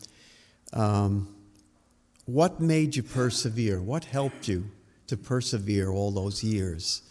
Um, 0.73 1.35
what 2.25 2.61
made 2.61 2.97
you 2.97 3.03
persevere? 3.03 3.83
What 3.83 4.05
helped 4.05 4.49
you 4.49 4.71
to 5.07 5.17
persevere 5.17 5.91
all 5.91 6.11
those 6.11 6.43
years? 6.43 7.03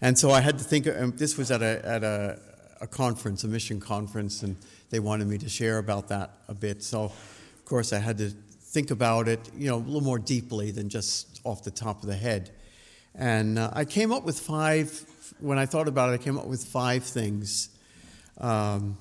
And 0.00 0.18
so 0.18 0.30
I 0.30 0.40
had 0.40 0.58
to 0.58 0.64
think, 0.64 0.86
um, 0.86 1.12
this 1.16 1.38
was 1.38 1.50
at, 1.50 1.62
a, 1.62 1.86
at 1.86 2.04
a, 2.04 2.38
a 2.80 2.86
conference, 2.86 3.44
a 3.44 3.48
mission 3.48 3.80
conference, 3.80 4.42
and 4.42 4.56
they 4.90 5.00
wanted 5.00 5.26
me 5.28 5.38
to 5.38 5.48
share 5.48 5.78
about 5.78 6.08
that 6.08 6.30
a 6.48 6.54
bit. 6.54 6.82
So, 6.82 7.04
of 7.04 7.64
course, 7.64 7.92
I 7.92 7.98
had 7.98 8.18
to 8.18 8.30
think 8.60 8.90
about 8.90 9.28
it, 9.28 9.40
you 9.56 9.68
know, 9.68 9.76
a 9.76 9.78
little 9.78 10.00
more 10.02 10.18
deeply 10.18 10.70
than 10.70 10.88
just 10.88 11.40
off 11.44 11.62
the 11.62 11.70
top 11.70 12.02
of 12.02 12.08
the 12.08 12.16
head. 12.16 12.50
And 13.14 13.58
uh, 13.58 13.70
I 13.72 13.84
came 13.84 14.12
up 14.12 14.24
with 14.24 14.38
five, 14.38 15.04
when 15.38 15.58
I 15.58 15.66
thought 15.66 15.88
about 15.88 16.10
it, 16.10 16.20
I 16.20 16.22
came 16.22 16.36
up 16.36 16.46
with 16.46 16.64
five 16.64 17.04
things 17.04 17.68
um, 18.38 18.96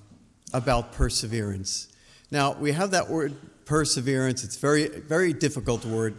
about 0.54 0.94
perseverance. 0.94 1.88
Now, 2.30 2.54
we 2.54 2.72
have 2.72 2.92
that 2.92 3.10
word 3.10 3.36
perseverance. 3.66 4.44
It's 4.44 4.58
very, 4.58 4.88
very 4.88 5.34
difficult 5.34 5.86
word 5.86 6.16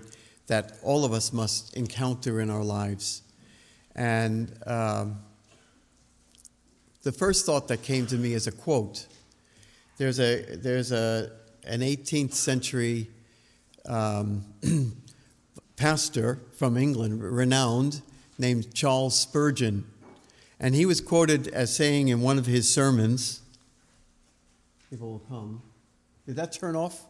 that 0.49 0.79
all 0.83 1.05
of 1.05 1.13
us 1.13 1.33
must 1.33 1.77
encounter 1.77 2.41
in 2.41 2.51
our 2.51 2.65
lives. 2.65 3.23
And 3.95 4.53
um, 4.67 5.21
the 7.03 7.13
first 7.13 7.47
thought 7.47 7.69
that 7.69 7.83
came 7.83 8.07
to 8.07 8.17
me 8.17 8.33
is 8.33 8.47
a 8.47 8.53
quote. 8.53 9.07
There's 9.99 10.19
a 10.19 10.57
there's 10.57 10.91
a 10.91 11.31
an 11.67 11.81
18th 11.81 12.33
century 12.33 13.09
um, 13.87 14.45
pastor 15.77 16.41
from 16.57 16.77
England, 16.77 17.23
renowned, 17.23 18.03
named 18.39 18.75
Charles 18.75 19.19
Spurgeon, 19.19 19.85
and 20.59 20.75
he 20.75 20.87
was 20.87 21.01
quoted 21.01 21.49
as 21.49 21.75
saying 21.75 22.09
in 22.09 22.21
one 22.21 22.39
of 22.39 22.47
his 22.47 22.73
sermons. 22.73 23.41
People 24.91 25.13
will 25.13 25.19
come. 25.21 25.63
Did 26.27 26.37
that 26.37 26.53
turn 26.53 26.77
off? 26.77 27.05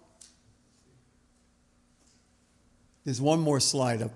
There's 3.05 3.20
one 3.20 3.41
more 3.41 3.61
slide 3.61 4.03
up. 4.03 4.12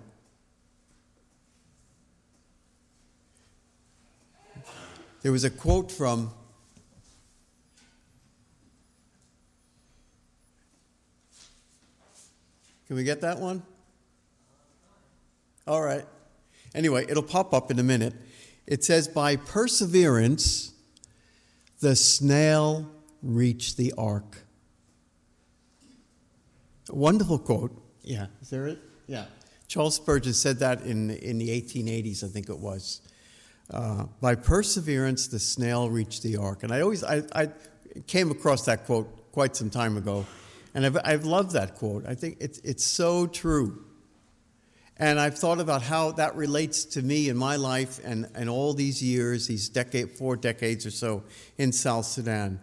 There 5.22 5.32
was 5.32 5.44
a 5.44 5.50
quote 5.50 5.90
from 5.90 6.32
Can 12.86 12.96
we 12.96 13.04
get 13.04 13.20
that 13.20 13.38
one? 13.38 13.62
All 15.66 15.82
right. 15.82 16.06
Anyway, 16.74 17.04
it'll 17.06 17.22
pop 17.22 17.52
up 17.52 17.70
in 17.70 17.78
a 17.78 17.82
minute. 17.82 18.14
It 18.66 18.82
says, 18.82 19.06
By 19.06 19.36
perseverance, 19.36 20.72
the 21.80 21.94
snail 21.94 22.90
reached 23.22 23.76
the 23.76 23.92
ark. 23.98 24.38
A 26.88 26.94
wonderful 26.94 27.38
quote. 27.38 27.78
Yeah, 28.02 28.28
is 28.40 28.48
there 28.48 28.66
it? 28.66 28.78
Yeah. 29.06 29.26
Charles 29.66 29.96
Spurgeon 29.96 30.32
said 30.32 30.58
that 30.60 30.80
in, 30.80 31.10
in 31.10 31.36
the 31.36 31.48
1880s, 31.48 32.24
I 32.24 32.28
think 32.28 32.48
it 32.48 32.58
was. 32.58 33.02
Uh, 33.72 34.04
by 34.20 34.34
perseverance, 34.34 35.26
the 35.26 35.38
snail 35.38 35.90
reached 35.90 36.22
the 36.22 36.36
ark. 36.36 36.62
And 36.62 36.72
I 36.72 36.80
always, 36.80 37.04
I, 37.04 37.22
I 37.34 37.48
came 38.06 38.30
across 38.30 38.64
that 38.64 38.86
quote 38.86 39.32
quite 39.32 39.56
some 39.56 39.70
time 39.70 39.96
ago. 39.96 40.26
And 40.74 40.86
I've, 40.86 40.98
I've 41.04 41.24
loved 41.24 41.52
that 41.52 41.74
quote. 41.74 42.06
I 42.06 42.14
think 42.14 42.38
it's, 42.40 42.58
it's 42.58 42.84
so 42.84 43.26
true. 43.26 43.84
And 44.96 45.20
I've 45.20 45.38
thought 45.38 45.60
about 45.60 45.82
how 45.82 46.12
that 46.12 46.34
relates 46.34 46.84
to 46.86 47.02
me 47.02 47.28
in 47.28 47.36
my 47.36 47.56
life 47.56 48.00
and, 48.04 48.28
and 48.34 48.50
all 48.50 48.74
these 48.74 49.02
years, 49.02 49.46
these 49.46 49.68
decade, 49.68 50.10
four 50.10 50.36
decades 50.36 50.86
or 50.86 50.90
so 50.90 51.22
in 51.56 51.70
South 51.72 52.06
Sudan. 52.06 52.60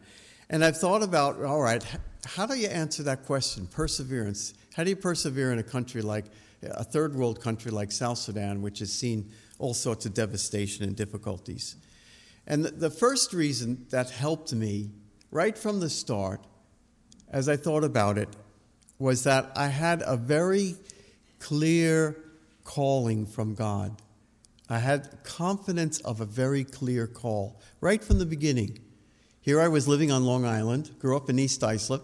And 0.49 0.63
I've 0.65 0.77
thought 0.77 1.01
about, 1.01 1.41
all 1.41 1.61
right, 1.61 1.83
how 2.25 2.45
do 2.45 2.55
you 2.55 2.67
answer 2.67 3.03
that 3.03 3.25
question? 3.25 3.67
Perseverance. 3.67 4.53
How 4.75 4.83
do 4.83 4.89
you 4.89 4.95
persevere 4.95 5.53
in 5.53 5.59
a 5.59 5.63
country 5.63 6.01
like 6.01 6.25
a 6.71 6.83
third 6.83 7.15
world 7.15 7.41
country 7.41 7.71
like 7.71 7.91
South 7.91 8.17
Sudan, 8.17 8.61
which 8.61 8.79
has 8.79 8.91
seen 8.91 9.31
all 9.59 9.73
sorts 9.73 10.05
of 10.05 10.13
devastation 10.13 10.83
and 10.83 10.95
difficulties? 10.95 11.75
And 12.47 12.65
the, 12.65 12.89
first 12.89 13.33
reason 13.33 13.87
that 13.89 14.11
helped 14.11 14.53
me 14.53 14.91
right 15.31 15.57
from 15.57 15.79
the 15.79 15.89
start, 15.89 16.41
as 17.29 17.49
I 17.49 17.57
thought 17.57 17.83
about 17.83 18.17
it, 18.17 18.29
was 18.99 19.23
that 19.23 19.51
I 19.55 19.67
had 19.67 20.03
a 20.05 20.15
very 20.15 20.75
clear 21.39 22.15
calling 22.63 23.25
from 23.25 23.55
God. 23.55 24.01
I 24.69 24.79
had 24.79 25.23
confidence 25.23 25.99
of 25.99 26.21
a 26.21 26.25
very 26.25 26.63
clear 26.63 27.07
call 27.07 27.59
right 27.81 28.03
from 28.03 28.19
the 28.19 28.25
beginning. 28.25 28.79
Here 29.41 29.61
I 29.61 29.67
was 29.67 29.87
living 29.87 30.11
on 30.11 30.25
Long 30.25 30.45
Island, 30.45 30.91
grew 30.99 31.15
up 31.15 31.29
in 31.29 31.37
East 31.37 31.63
Islip, 31.63 32.03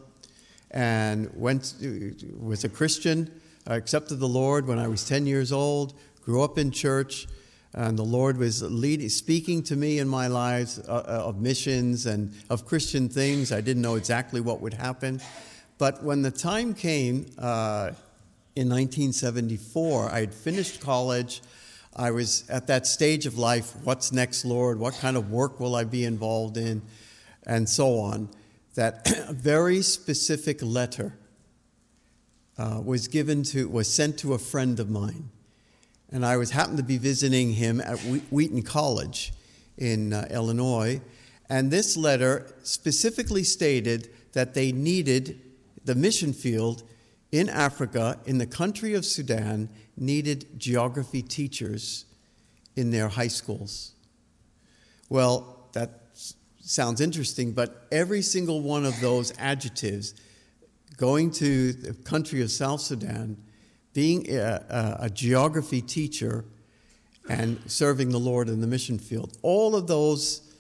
and 0.70 1.30
went 1.34 1.74
was 2.40 2.64
a 2.64 2.70
Christian. 2.70 3.41
I 3.68 3.76
accepted 3.76 4.16
the 4.20 4.28
Lord 4.28 4.68
when 4.68 4.80
I 4.80 4.88
was 4.88 5.04
10 5.06 5.26
years 5.26 5.52
old. 5.52 5.94
Grew 6.24 6.44
up 6.44 6.58
in 6.58 6.72
church, 6.72 7.28
and 7.74 7.98
the 7.98 8.04
Lord 8.04 8.38
was 8.38 8.62
leading, 8.62 9.10
speaking 9.10 9.64
to 9.64 9.76
me 9.76 10.00
in 10.00 10.08
my 10.08 10.28
lives 10.28 10.80
uh, 10.80 10.92
uh, 10.92 11.28
of 11.28 11.40
missions 11.40 12.06
and 12.06 12.34
of 12.50 12.66
Christian 12.66 13.10
things. 13.10 13.52
I 13.52 13.62
didn't 13.62 13.82
know 13.82 13.96
exactly 13.96 14.42
what 14.42 14.62
would 14.62 14.74
happen, 14.74 15.22
but 15.78 16.04
when 16.04 16.22
the 16.22 16.32
time 16.32 16.74
came 16.74 17.26
uh, 17.38 17.92
in 18.56 18.70
1974, 18.70 20.10
I 20.12 20.20
had 20.20 20.34
finished 20.34 20.82
college. 20.82 21.42
I 21.96 22.12
was 22.12 22.50
at 22.50 22.68
that 22.68 22.88
stage 22.88 23.26
of 23.26 23.38
life. 23.38 23.74
What's 23.84 24.12
next, 24.12 24.46
Lord? 24.46 24.80
What 24.80 24.94
kind 24.96 25.18
of 25.18 25.32
work 25.32 25.60
will 25.60 25.76
I 25.76 25.84
be 25.84 26.06
involved 26.06 26.58
in? 26.58 26.82
and 27.46 27.68
so 27.68 28.00
on, 28.00 28.30
that 28.76 29.08
very 29.32 29.82
specific 29.82 30.60
letter 30.62 31.18
uh, 32.62 32.80
was 32.80 33.08
given 33.08 33.42
to, 33.42 33.68
was 33.68 33.92
sent 33.92 34.20
to 34.20 34.34
a 34.34 34.38
friend 34.38 34.80
of 34.80 34.88
mine. 34.88 35.30
And 36.12 36.24
I 36.24 36.38
was 36.38 36.52
happened 36.52 36.78
to 36.78 36.84
be 36.84 36.98
visiting 36.98 37.54
him 37.54 37.82
at 37.82 37.98
Wheaton 38.30 38.62
College 38.62 39.34
in 39.78 40.14
uh, 40.14 40.28
Illinois. 40.30 41.02
And 41.50 41.72
this 41.72 41.98
letter 41.98 42.54
specifically 42.62 43.44
stated 43.44 44.10
that 44.34 44.54
they 44.54 44.72
needed 44.72 45.42
the 45.86 45.96
mission 45.96 46.34
field 46.34 46.84
in 47.32 47.50
Africa, 47.50 48.20
in 48.26 48.38
the 48.38 48.46
country 48.46 48.94
of 48.94 49.06
Sudan, 49.06 49.70
needed 49.98 50.60
geography 50.60 51.24
teachers 51.24 52.06
in 52.76 52.92
their 52.92 53.08
high 53.08 53.28
schools. 53.28 53.94
Well, 55.10 55.70
that 55.74 56.02
sounds 56.60 57.02
interesting, 57.02 57.54
but 57.54 57.88
every 57.92 58.22
single 58.22 58.62
one 58.62 58.86
of 58.86 59.00
those 59.02 59.34
adjectives, 59.40 60.14
going 60.98 61.32
to 61.32 61.74
the 61.74 61.94
country 61.94 62.42
of 62.42 62.52
South 62.52 62.82
Sudan, 62.82 63.38
being 63.94 64.30
a, 64.30 64.98
a, 65.02 65.10
geography 65.10 65.82
teacher, 65.82 66.46
and 67.30 67.60
serving 67.68 68.10
the 68.10 68.20
Lord 68.20 68.50
in 68.50 68.62
the 68.62 68.68
mission 68.68 68.98
field, 68.98 69.38
all 69.42 69.76
of 69.76 69.88
those 69.88 70.54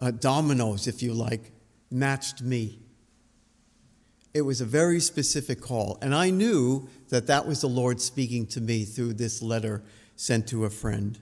uh, 0.00 0.10
dominoes, 0.10 0.86
if 0.86 1.02
you 1.02 1.12
like, 1.12 1.52
matched 1.90 2.42
me. 2.42 2.78
It 4.34 4.42
was 4.42 4.60
a 4.60 4.64
very 4.64 5.00
specific 5.00 5.60
call, 5.60 5.98
and 6.00 6.14
I 6.14 6.30
knew 6.30 6.88
that 7.08 7.26
that 7.26 7.46
was 7.46 7.60
the 7.60 7.68
Lord 7.68 8.00
speaking 8.00 8.46
to 8.48 8.60
me 8.60 8.84
through 8.84 9.14
this 9.14 9.42
letter 9.42 9.82
sent 10.16 10.48
to 10.48 10.64
a 10.64 10.70
friend. 10.70 11.18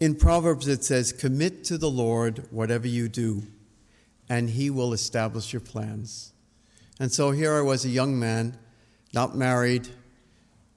In 0.00 0.14
Proverbs, 0.14 0.68
it 0.68 0.84
says, 0.84 1.12
Commit 1.12 1.64
to 1.64 1.78
the 1.78 1.90
Lord 1.90 2.46
whatever 2.50 2.86
you 2.86 3.08
do, 3.08 3.42
and 4.28 4.50
he 4.50 4.70
will 4.70 4.92
establish 4.92 5.52
your 5.52 5.60
plans. 5.60 6.32
And 6.98 7.12
so 7.12 7.30
here 7.30 7.54
I 7.54 7.60
was, 7.60 7.84
a 7.84 7.88
young 7.88 8.18
man, 8.18 8.56
not 9.12 9.36
married, 9.36 9.88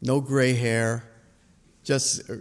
no 0.01 0.19
gray 0.19 0.53
hair, 0.53 1.03
just 1.83 2.29
uh, 2.29 2.35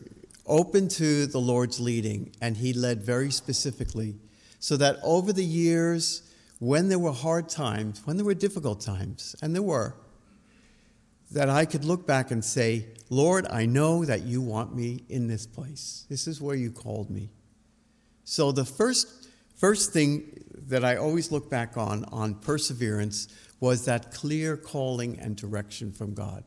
open 0.46 0.88
to 0.88 1.26
the 1.26 1.38
Lord's 1.38 1.78
leading, 1.78 2.34
and 2.40 2.56
he 2.56 2.72
led 2.72 3.02
very 3.02 3.30
specifically. 3.30 4.16
So 4.58 4.76
that 4.76 4.96
over 5.02 5.32
the 5.32 5.44
years, 5.44 6.22
when 6.58 6.88
there 6.88 6.98
were 6.98 7.12
hard 7.12 7.48
times, 7.48 8.02
when 8.04 8.16
there 8.16 8.26
were 8.26 8.34
difficult 8.34 8.80
times, 8.80 9.36
and 9.40 9.54
there 9.54 9.62
were, 9.62 9.94
that 11.30 11.48
I 11.48 11.64
could 11.64 11.84
look 11.84 12.06
back 12.06 12.30
and 12.30 12.44
say, 12.44 12.86
Lord, 13.10 13.46
I 13.50 13.66
know 13.66 14.04
that 14.04 14.22
you 14.22 14.40
want 14.40 14.74
me 14.74 15.04
in 15.08 15.28
this 15.28 15.46
place. 15.46 16.06
This 16.08 16.26
is 16.26 16.40
where 16.40 16.56
you 16.56 16.70
called 16.70 17.10
me. 17.10 17.30
So 18.24 18.50
the 18.50 18.64
first, 18.64 19.28
first 19.56 19.92
thing 19.92 20.42
that 20.68 20.84
I 20.84 20.96
always 20.96 21.30
look 21.30 21.48
back 21.50 21.76
on, 21.76 22.04
on 22.06 22.34
perseverance, 22.34 23.28
was 23.60 23.84
that 23.84 24.12
clear 24.12 24.56
calling 24.56 25.18
and 25.18 25.36
direction 25.36 25.92
from 25.92 26.14
God. 26.14 26.44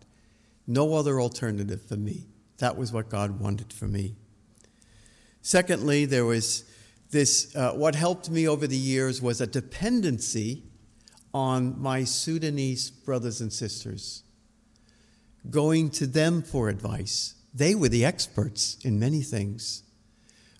No 0.68 0.94
other 0.94 1.20
alternative 1.20 1.82
for 1.82 1.98
me. 1.98 2.28
That 2.60 2.78
was 2.78 2.92
what 2.92 3.10
God 3.10 3.40
wanted 3.40 3.74
for 3.74 3.86
me. 3.86 4.16
Secondly, 5.42 6.06
there 6.06 6.26
was 6.26 6.64
this, 7.10 7.54
uh, 7.56 7.74
what 7.74 7.96
helped 7.96 8.30
me 8.30 8.48
over 8.48 8.68
the 8.68 8.78
years 8.78 9.22
was 9.22 9.42
a 9.42 9.48
dependency 9.48 10.64
on 11.34 11.82
my 11.82 12.04
Sudanese 12.04 12.90
brothers 12.90 13.42
and 13.42 13.52
sisters 13.52 14.24
going 15.50 15.90
to 15.90 16.06
them 16.06 16.42
for 16.42 16.70
advice. 16.70 17.36
They 17.54 17.74
were 17.76 17.90
the 17.90 18.06
experts 18.06 18.78
in 18.84 19.00
many 19.00 19.22
things. 19.22 19.84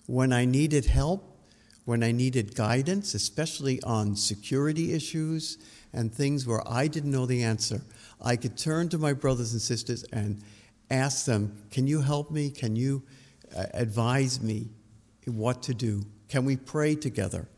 When 0.06 0.32
I 0.32 0.44
needed 0.44 0.86
help, 0.86 1.38
when 1.84 2.02
I 2.02 2.12
needed 2.12 2.54
guidance, 2.54 3.14
especially 3.14 3.82
on 3.82 4.16
security 4.16 4.92
issues 4.92 5.58
and 5.92 6.12
things 6.12 6.46
where 6.46 6.66
I 6.66 6.86
didn't 6.86 7.10
know 7.10 7.26
the 7.26 7.42
answer, 7.42 7.82
I 8.20 8.36
could 8.36 8.56
turn 8.56 8.88
to 8.90 8.98
my 8.98 9.12
brothers 9.12 9.52
and 9.52 9.60
sisters 9.60 10.04
and 10.12 10.42
ask 10.90 11.26
them, 11.26 11.64
Can 11.70 11.86
you 11.86 12.00
help 12.00 12.30
me? 12.30 12.50
Can 12.50 12.76
you 12.76 13.02
uh, 13.56 13.66
advise 13.74 14.40
me 14.40 14.70
what 15.26 15.62
to 15.64 15.74
do? 15.74 16.04
Can 16.28 16.44
we 16.44 16.56
pray 16.56 16.94
together? 16.94 17.48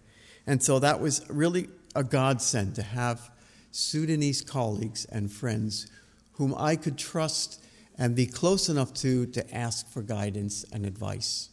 And 0.47 0.63
so 0.63 0.79
that 0.79 1.01
was 1.01 1.25
really 1.29 1.69
a 1.95 2.05
godsend 2.05 2.75
to 2.75 2.83
have 2.83 3.31
Sudanese 3.71 4.43
colleagues 4.43 5.05
and 5.07 5.31
friends 5.31 5.91
whom 6.33 6.55
I 6.57 6.77
could 6.77 6.99
trust 6.99 7.65
and 7.97 8.17
be 8.17 8.27
close 8.27 8.69
enough 8.69 8.93
to 8.95 9.27
to 9.27 9.55
ask 9.55 9.89
for 9.89 10.03
guidance 10.03 10.65
and 10.73 10.85
advice. 10.85 11.51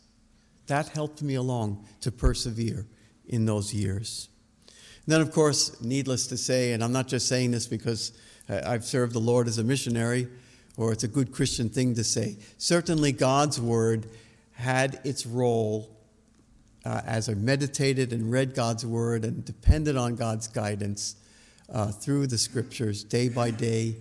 That 0.68 0.90
helped 0.90 1.22
me 1.22 1.36
along 1.36 1.86
to 2.02 2.12
persevere 2.12 2.88
in 3.26 3.46
those 3.46 3.74
years. 3.74 4.30
Then, 5.08 5.22
of 5.22 5.32
course, 5.32 5.82
needless 5.82 6.28
to 6.28 6.38
say, 6.38 6.74
and 6.74 6.84
I'm 6.84 6.92
not 6.92 7.08
just 7.08 7.28
saying 7.28 7.52
this 7.52 7.68
because 7.68 8.14
I've 8.50 8.86
served 8.86 9.14
the 9.14 9.20
Lord 9.20 9.48
as 9.48 9.58
a 9.58 9.64
missionary 9.64 10.28
or 10.78 10.92
it's 10.92 11.04
a 11.04 11.08
good 11.08 11.32
Christian 11.32 11.70
thing 11.70 11.96
to 11.96 12.04
say. 12.04 12.38
Certainly, 12.58 13.14
God's 13.14 13.60
Word 13.60 14.08
had 14.54 15.00
its 15.04 15.26
role 15.26 15.90
uh, 16.86 17.02
as 17.06 17.30
I 17.30 17.34
meditated 17.34 18.14
and 18.14 18.32
read 18.32 18.56
God's 18.56 18.86
Word 18.86 19.26
and 19.26 19.44
depended 19.44 19.98
on 19.98 20.16
God's 20.16 20.48
guidance 20.48 21.16
uh, 21.72 21.88
through 21.92 22.28
the 22.28 22.38
Scriptures 22.38 23.04
day 23.04 23.30
by 23.30 23.52
day, 23.52 23.98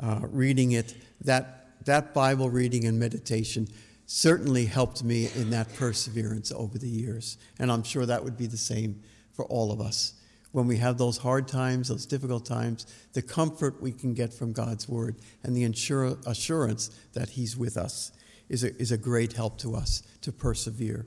uh, 0.00 0.20
reading 0.22 0.72
it. 0.72 0.94
That, 1.22 1.84
that 1.84 2.14
Bible 2.14 2.50
reading 2.50 2.86
and 2.86 2.98
meditation 2.98 3.68
certainly 4.06 4.66
helped 4.66 5.02
me 5.02 5.28
in 5.34 5.50
that 5.50 5.72
perseverance 5.74 6.52
over 6.52 6.78
the 6.78 6.88
years. 6.88 7.38
And 7.58 7.70
I'm 7.70 7.82
sure 7.82 8.06
that 8.06 8.22
would 8.22 8.36
be 8.36 8.46
the 8.46 8.56
same 8.56 9.02
for 9.32 9.44
all 9.46 9.72
of 9.72 9.80
us. 9.80 10.14
When 10.56 10.66
we 10.66 10.78
have 10.78 10.96
those 10.96 11.18
hard 11.18 11.48
times, 11.48 11.88
those 11.88 12.06
difficult 12.06 12.46
times, 12.46 12.86
the 13.12 13.20
comfort 13.20 13.82
we 13.82 13.92
can 13.92 14.14
get 14.14 14.32
from 14.32 14.54
God's 14.54 14.88
Word 14.88 15.16
and 15.42 15.54
the 15.54 15.64
assurance 15.64 16.88
that 17.12 17.28
He's 17.28 17.58
with 17.58 17.76
us 17.76 18.12
is 18.48 18.64
a, 18.64 18.74
is 18.80 18.90
a 18.90 18.96
great 18.96 19.34
help 19.34 19.58
to 19.58 19.76
us 19.76 20.02
to 20.22 20.32
persevere. 20.32 21.04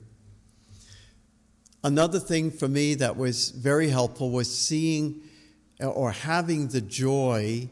Another 1.82 2.20
thing 2.20 2.52
for 2.52 2.68
me 2.68 2.94
that 2.94 3.16
was 3.16 3.50
very 3.50 3.88
helpful 3.88 4.30
was 4.30 4.56
seeing 4.56 5.20
or 5.80 6.12
having 6.12 6.68
the 6.68 6.80
joy 6.80 7.68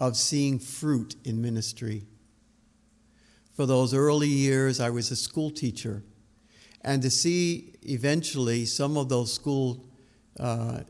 of 0.00 0.16
seeing 0.16 0.58
fruit 0.58 1.16
in 1.24 1.42
ministry 1.42 2.04
for 3.54 3.66
those 3.66 3.92
early 3.92 4.28
years, 4.28 4.80
I 4.80 4.88
was 4.88 5.10
a 5.10 5.16
school 5.16 5.50
teacher. 5.50 6.02
And 6.82 7.02
to 7.02 7.10
see 7.10 7.74
eventually 7.82 8.64
some 8.64 8.96
of 8.96 9.10
those 9.10 9.30
school 9.30 9.85
uh, 10.38 10.80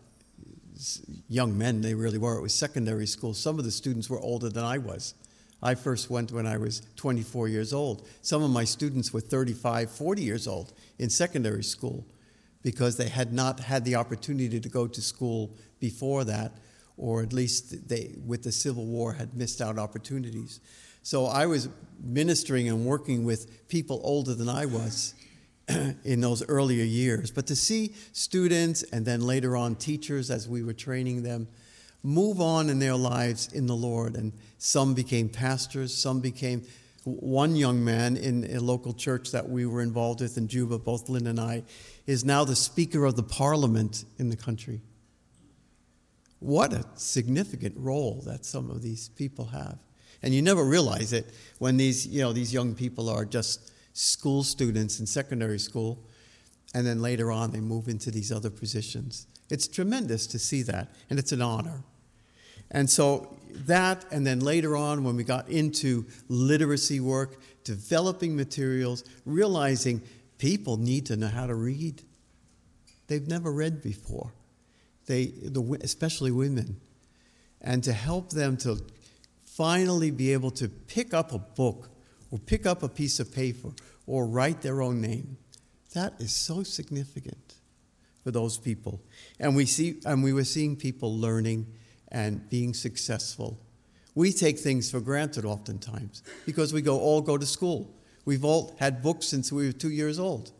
young 1.29 1.57
men, 1.57 1.81
they 1.81 1.95
really 1.95 2.19
were, 2.19 2.37
it 2.39 2.43
was 2.43 2.55
secondary 2.55 3.07
school. 3.07 3.35
Some 3.35 3.59
of 3.59 3.65
the 3.65 3.71
students 3.71 4.11
were 4.11 4.21
older 4.21 4.49
than 4.49 4.65
I 4.65 4.79
was. 4.79 5.15
I 5.63 5.75
first 5.75 6.11
went 6.11 6.33
when 6.33 6.47
I 6.47 6.59
was 6.59 6.83
24 6.97 7.49
years 7.49 7.73
old. 7.73 8.07
Some 8.21 8.43
of 8.43 8.51
my 8.51 8.65
students 8.65 9.13
were 9.13 9.21
35, 9.21 9.91
40 9.91 10.23
years 10.23 10.47
old 10.47 10.73
in 10.99 11.09
secondary 11.09 11.65
school 11.65 12.07
because 12.63 12.97
they 12.97 13.09
had 13.09 13.33
not 13.33 13.61
had 13.61 13.85
the 13.85 13.95
opportunity 13.95 14.61
to 14.61 14.69
go 14.69 14.87
to 14.87 15.01
school 15.01 15.57
before 15.81 16.25
that, 16.25 16.53
or 16.97 17.23
at 17.23 17.33
least 17.33 17.89
they, 17.89 18.15
with 18.27 18.43
the 18.43 18.53
Civil 18.53 18.85
War, 18.85 19.13
had 19.13 19.35
missed 19.35 19.61
out 19.61 19.79
opportunities. 19.79 20.61
So 21.03 21.27
I 21.27 21.47
was 21.47 21.69
ministering 22.03 22.69
and 22.69 22.85
working 22.85 23.25
with 23.25 23.69
people 23.69 24.01
older 24.03 24.35
than 24.35 24.49
I 24.49 24.67
was 24.67 25.15
in 26.05 26.21
those 26.21 26.47
earlier 26.49 26.85
years. 26.85 27.31
But 27.31 27.47
to 27.49 27.57
see 27.57 27.95
students 28.13 28.83
and 28.85 29.05
then 29.05 29.21
later 29.27 29.57
on 29.57 29.75
teachers 29.75 30.31
as 30.31 30.49
we 30.49 30.63
were 30.63 30.73
training 30.73 31.23
them 31.23 31.49
move 32.07 32.41
on 32.41 32.71
in 32.71 32.79
their 32.79 32.95
lives 32.95 33.53
in 33.53 33.67
the 33.67 33.75
Lord, 33.75 34.15
and 34.15 34.33
some 34.59 34.95
became 34.95 35.29
pastors, 35.29 35.93
some 35.93 36.21
became. 36.21 36.63
One 37.05 37.55
young 37.55 37.85
man 37.85 38.17
in 38.17 38.53
a 38.53 38.59
local 38.59 38.93
church 38.93 39.31
that 39.31 39.49
we 39.49 39.65
were 39.65 39.81
involved 39.81 40.21
with 40.21 40.37
in 40.37 40.49
Juba, 40.49 40.79
both 40.79 41.09
Lynn 41.09 41.29
and 41.29 41.39
I, 41.39 41.63
is 42.05 42.25
now 42.25 42.45
the 42.45 42.57
Speaker 42.57 43.05
of 43.05 43.15
the 43.15 43.23
Parliament 43.23 44.05
in 44.19 44.29
the 44.29 44.37
country. 44.37 44.81
What 46.41 46.73
a 46.73 46.85
significant 46.97 47.75
role 47.77 48.23
that 48.27 48.45
some 48.45 48.71
of 48.71 48.83
these 48.83 49.09
people 49.11 49.45
have. 49.47 49.79
And 50.21 50.35
you 50.35 50.43
never 50.43 50.65
realize 50.65 51.13
it 51.13 51.27
when 51.59 51.77
these, 51.77 52.09
you 52.09 52.23
know, 52.23 52.33
these 52.33 52.53
young 52.53 52.75
people 52.75 53.09
are 53.09 53.25
just 53.25 53.71
school 53.97 54.45
students 54.45 55.01
in 55.01 55.07
secondary 55.07 55.59
school, 55.59 55.99
and 56.75 56.87
then 56.87 57.01
later 57.01 57.33
on 57.33 57.51
they 57.51 57.61
move 57.61 57.89
into 57.89 58.11
these 58.11 58.31
other 58.31 58.51
positions. 58.51 59.27
It's 59.49 59.67
tremendous 59.67 60.27
to 60.29 60.39
see 60.39 60.63
that, 60.63 60.89
and 61.09 61.19
it's 61.19 61.33
an 61.33 61.41
honor. 61.41 61.83
And 62.71 62.91
so 62.91 63.39
that, 63.51 64.05
and 64.13 64.27
then 64.27 64.41
later 64.41 64.77
on 64.77 65.03
when 65.03 65.17
we 65.17 65.25
got 65.25 65.49
into 65.49 66.05
literacy 66.29 67.01
work, 67.01 67.41
developing 67.65 68.37
materials, 68.37 69.03
realizing 69.25 70.03
people 70.37 70.77
need 70.77 71.07
to 71.07 71.17
know 71.17 71.29
how 71.29 71.47
to 71.47 71.55
read. 71.55 72.03
They've 73.07 73.27
never 73.27 73.51
read 73.51 73.81
before, 73.81 74.33
they, 75.07 75.27
the, 75.27 75.79
especially 75.83 76.33
women. 76.33 76.81
And 77.63 77.83
to 77.85 77.95
help 77.95 78.31
them 78.31 78.59
to 78.59 78.79
finally 79.45 80.11
be 80.11 80.35
able 80.35 80.51
to 80.51 80.69
pick 80.69 81.15
up 81.15 81.33
a 81.33 81.39
book 81.39 81.89
or 82.31 82.39
pick 82.39 82.67
up 82.67 82.83
a 82.83 82.89
piece 82.89 83.21
of 83.21 83.33
paper 83.35 83.71
or 84.07 84.27
write 84.27 84.63
their 84.63 84.83
own 84.83 85.01
name. 85.01 85.37
That 85.95 86.15
is 86.19 86.33
so 86.33 86.63
significant 86.63 87.55
for 88.23 88.31
those 88.31 88.59
people. 88.59 89.01
And 89.39 89.55
we 89.55 89.67
see 89.67 90.01
and 90.05 90.23
we 90.23 90.33
were 90.33 90.45
seeing 90.45 90.77
people 90.77 91.17
learning 91.17 91.67
and 92.09 92.49
being 92.51 92.75
successful. 92.75 93.59
We 94.15 94.33
take 94.33 94.59
things 94.59 94.91
for 94.91 95.01
granted 95.01 95.45
oftentimes 95.45 96.23
because 96.45 96.73
we 96.73 96.83
go 96.83 96.99
all 96.99 97.21
go 97.21 97.39
to 97.39 97.47
school. 97.47 97.95
We've 98.25 98.45
all 98.45 98.75
had 98.79 99.03
books 99.03 99.27
since 99.27 99.53
we 99.53 99.67
were 99.67 99.73
2 99.73 99.91
years 99.91 100.19
old. 100.19 100.53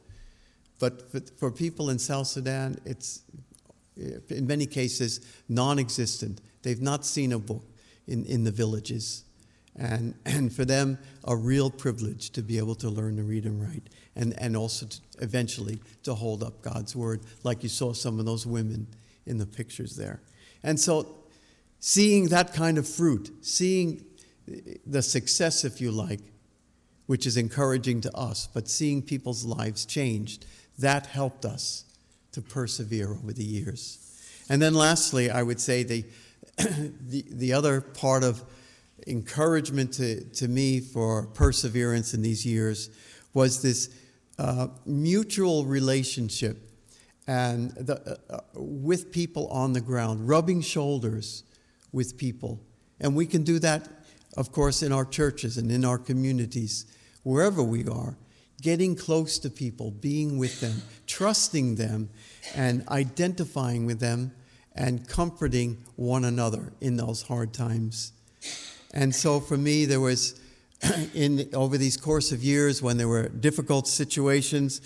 But 0.79 1.11
for, 1.11 1.21
for 1.39 1.51
people 1.51 1.91
in 1.91 1.99
South 1.99 2.27
Sudan, 2.27 2.79
it's 2.85 3.23
in 3.97 4.47
many 4.47 4.67
cases 4.67 5.21
non 5.49 5.79
existent. 5.79 6.41
They've 6.63 6.81
not 6.81 7.05
seen 7.05 7.33
a 7.33 7.39
book 7.39 7.65
in, 8.07 8.25
in 8.27 8.45
the 8.45 8.51
villages. 8.51 9.25
And, 9.77 10.15
and 10.27 10.53
for 10.53 10.65
them, 10.65 10.99
a 11.25 11.37
real 11.37 11.71
privilege 11.71 12.31
to 12.31 12.43
be 12.43 12.59
able 12.59 12.75
to 12.77 12.89
learn 12.89 13.17
to 13.17 13.23
read 13.23 13.45
and 13.45 13.63
write, 13.63 13.89
and, 14.15 14.35
and 14.39 14.57
also 14.57 14.87
to, 14.87 15.01
eventually 15.21 15.81
to 16.05 16.15
hold 16.15 16.43
up 16.43 16.63
God's 16.63 16.97
word, 16.97 17.23
like 17.45 17.63
you 17.63 17.69
saw 17.69 17.93
some 17.93 18.19
of 18.19 18.27
those 18.27 18.47
women 18.47 18.87
in 19.27 19.39
the 19.39 19.47
pictures 19.47 19.97
there. 19.97 20.21
And 20.63 20.79
so, 20.79 21.17
seeing 21.79 22.29
that 22.29 22.55
kind 22.55 22.79
of 22.79 22.89
fruit, 22.89 23.31
seeing 23.43 24.05
the 24.87 25.03
success, 25.03 25.65
if 25.65 25.81
you 25.81 25.91
like, 25.91 26.21
which 27.07 27.27
is 27.27 27.37
encouraging 27.37 28.01
to 28.01 28.17
us, 28.17 28.49
but 28.53 28.69
seeing 28.69 29.03
people's 29.03 29.45
lives 29.45 29.85
changed, 29.85 30.47
that 30.79 31.07
helped 31.07 31.45
us 31.45 31.85
to 32.33 32.43
persevere 32.43 33.13
over 33.13 33.33
the 33.33 33.45
years. 33.45 34.03
And 34.49 34.61
then, 34.61 34.75
lastly, 34.75 35.31
I 35.31 35.43
would 35.43 35.61
say 35.61 35.83
the 35.83 36.05
the, 36.57 37.25
the 37.31 37.53
other 37.53 37.81
part 37.81 38.25
of 38.25 38.43
encouragement 39.07 39.93
to, 39.95 40.25
to 40.25 40.49
me 40.49 40.81
for 40.81 41.27
perseverance 41.27 42.15
in 42.15 42.23
these 42.23 42.45
years 42.47 42.91
was 43.35 43.63
this 43.63 43.91
uh, 44.39 44.69
mutual 44.85 45.65
relationship 45.65 46.59
and 47.27 47.73
the, 47.73 48.19
uh, 48.31 48.41
with 48.55 49.11
people 49.11 49.49
on 49.49 49.73
the 49.73 49.81
ground, 49.81 50.29
rubbing 50.29 50.61
shoulders 50.61 51.43
with 51.93 52.17
people. 52.17 52.61
And 53.01 53.15
we 53.17 53.27
can 53.27 53.43
do 53.43 53.59
that, 53.59 53.89
of 54.37 54.53
course, 54.53 54.83
in 54.83 54.93
our 54.93 55.05
churches 55.05 55.57
and 55.57 55.71
in 55.71 55.85
our 55.85 55.99
communities, 55.99 56.87
wherever 57.23 57.63
we 57.63 57.87
are, 57.89 58.17
getting 58.63 58.95
close 58.97 59.39
to 59.41 59.51
people, 59.51 59.91
being 59.91 60.39
with 60.39 60.61
them, 60.61 60.83
trusting 61.07 61.75
them, 61.75 62.09
and 62.55 62.87
identifying 62.89 63.87
with 63.87 64.01
them 64.01 64.33
and 64.75 65.09
comforting 65.09 65.83
one 65.97 66.25
another 66.25 66.73
in 66.81 66.97
those 66.97 67.23
hard 67.23 67.53
times. 67.53 68.13
And 68.93 69.15
so 69.15 69.41
for 69.41 69.57
me, 69.57 69.85
there 69.85 70.01
was, 70.01 70.41
in 71.15 71.49
over 71.53 71.79
these 71.79 71.97
course 71.97 72.33
of 72.33 72.43
years, 72.43 72.83
when 72.83 72.97
there 72.97 73.09
were 73.09 73.29
difficult 73.29 73.89
situations, 73.89 74.81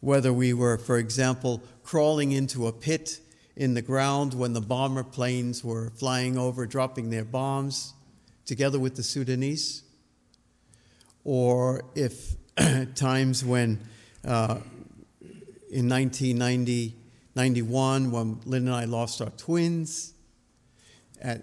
whether 0.00 0.32
we 0.32 0.52
were, 0.52 0.78
for 0.78 0.98
example, 0.98 1.62
crawling 1.82 2.32
into 2.32 2.66
a 2.66 2.72
pit 2.72 3.20
in 3.56 3.74
the 3.74 3.82
ground 3.82 4.34
when 4.34 4.52
the 4.52 4.60
bomber 4.60 5.02
planes 5.02 5.64
were 5.64 5.90
flying 5.90 6.38
over, 6.38 6.66
dropping 6.66 7.10
their 7.10 7.24
bombs 7.24 7.94
together 8.46 8.78
with 8.78 8.96
the 8.96 9.02
Sudanese, 9.02 9.82
or 11.24 11.82
if 11.94 12.36
times 12.94 13.44
when 13.44 13.80
uh, 14.24 14.58
in 15.70 15.88
1990, 15.88 16.94
91 17.34 18.10
when 18.10 18.40
Lynn 18.46 18.66
and 18.66 18.74
I 18.74 18.84
lost 18.84 19.20
our 19.20 19.30
twins. 19.30 20.14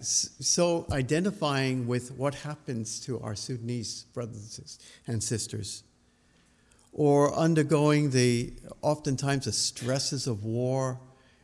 So 0.10 0.86
identifying 0.92 1.88
with 1.88 2.12
what 2.12 2.36
happens 2.36 3.00
to 3.02 3.20
our 3.20 3.36
Sudanese 3.36 4.06
brothers 4.14 4.80
and 5.08 5.24
sisters, 5.24 5.84
or 6.94 7.34
undergoing 7.34 8.12
the 8.12 8.54
oftentimes 8.82 9.46
the 9.46 9.52
stresses 9.52 10.28
of 10.28 10.46
war 10.46 11.00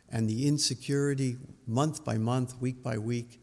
and 0.09 0.29
the 0.29 0.47
insecurity 0.47 1.37
month 1.67 2.05
by 2.05 2.17
month, 2.17 2.59
week 2.61 2.81
by 2.81 2.97
week. 2.97 3.41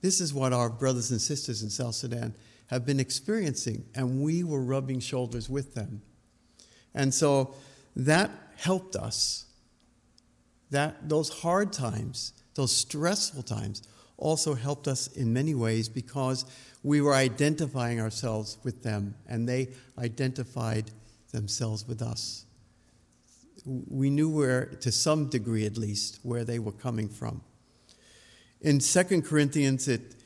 This 0.00 0.20
is 0.20 0.34
what 0.34 0.52
our 0.52 0.68
brothers 0.68 1.10
and 1.12 1.20
sisters 1.20 1.62
in 1.62 1.70
South 1.70 1.94
Sudan 1.94 2.34
have 2.66 2.84
been 2.84 2.98
experiencing, 2.98 3.84
and 3.94 4.20
we 4.22 4.42
were 4.42 4.62
rubbing 4.62 4.98
shoulders 4.98 5.48
with 5.48 5.74
them. 5.74 6.02
And 6.94 7.14
so 7.14 7.54
that 7.94 8.30
helped 8.56 8.96
us 8.96 9.46
that 10.70 11.08
those 11.08 11.28
hard 11.28 11.72
times, 11.72 12.32
those 12.54 12.74
stressful 12.74 13.42
times, 13.42 13.82
also 14.22 14.54
helped 14.54 14.86
us 14.86 15.08
in 15.08 15.32
many 15.32 15.54
ways 15.54 15.88
because 15.88 16.44
we 16.82 17.00
were 17.00 17.14
identifying 17.14 18.00
ourselves 18.00 18.56
with 18.62 18.82
them 18.82 19.14
and 19.28 19.48
they 19.48 19.68
identified 19.98 20.90
themselves 21.32 21.86
with 21.86 22.00
us. 22.00 22.44
we 23.64 24.10
knew 24.10 24.28
where, 24.28 24.66
to 24.66 24.90
some 24.90 25.28
degree 25.28 25.64
at 25.64 25.76
least, 25.76 26.18
where 26.22 26.44
they 26.44 26.58
were 26.58 26.72
coming 26.72 27.08
from. 27.08 27.40
In 28.60 28.80
2 28.80 29.22
Corinthians, 29.22 29.86
it, 29.86 30.16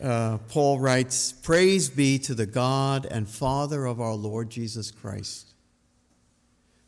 uh, 0.00 0.38
Paul 0.48 0.80
writes, 0.80 1.32
Praise 1.32 1.88
be 1.88 2.18
to 2.20 2.34
the 2.34 2.46
God 2.46 3.06
and 3.08 3.28
Father 3.28 3.84
of 3.84 4.00
our 4.00 4.14
Lord 4.14 4.50
Jesus 4.50 4.90
Christ, 4.90 5.54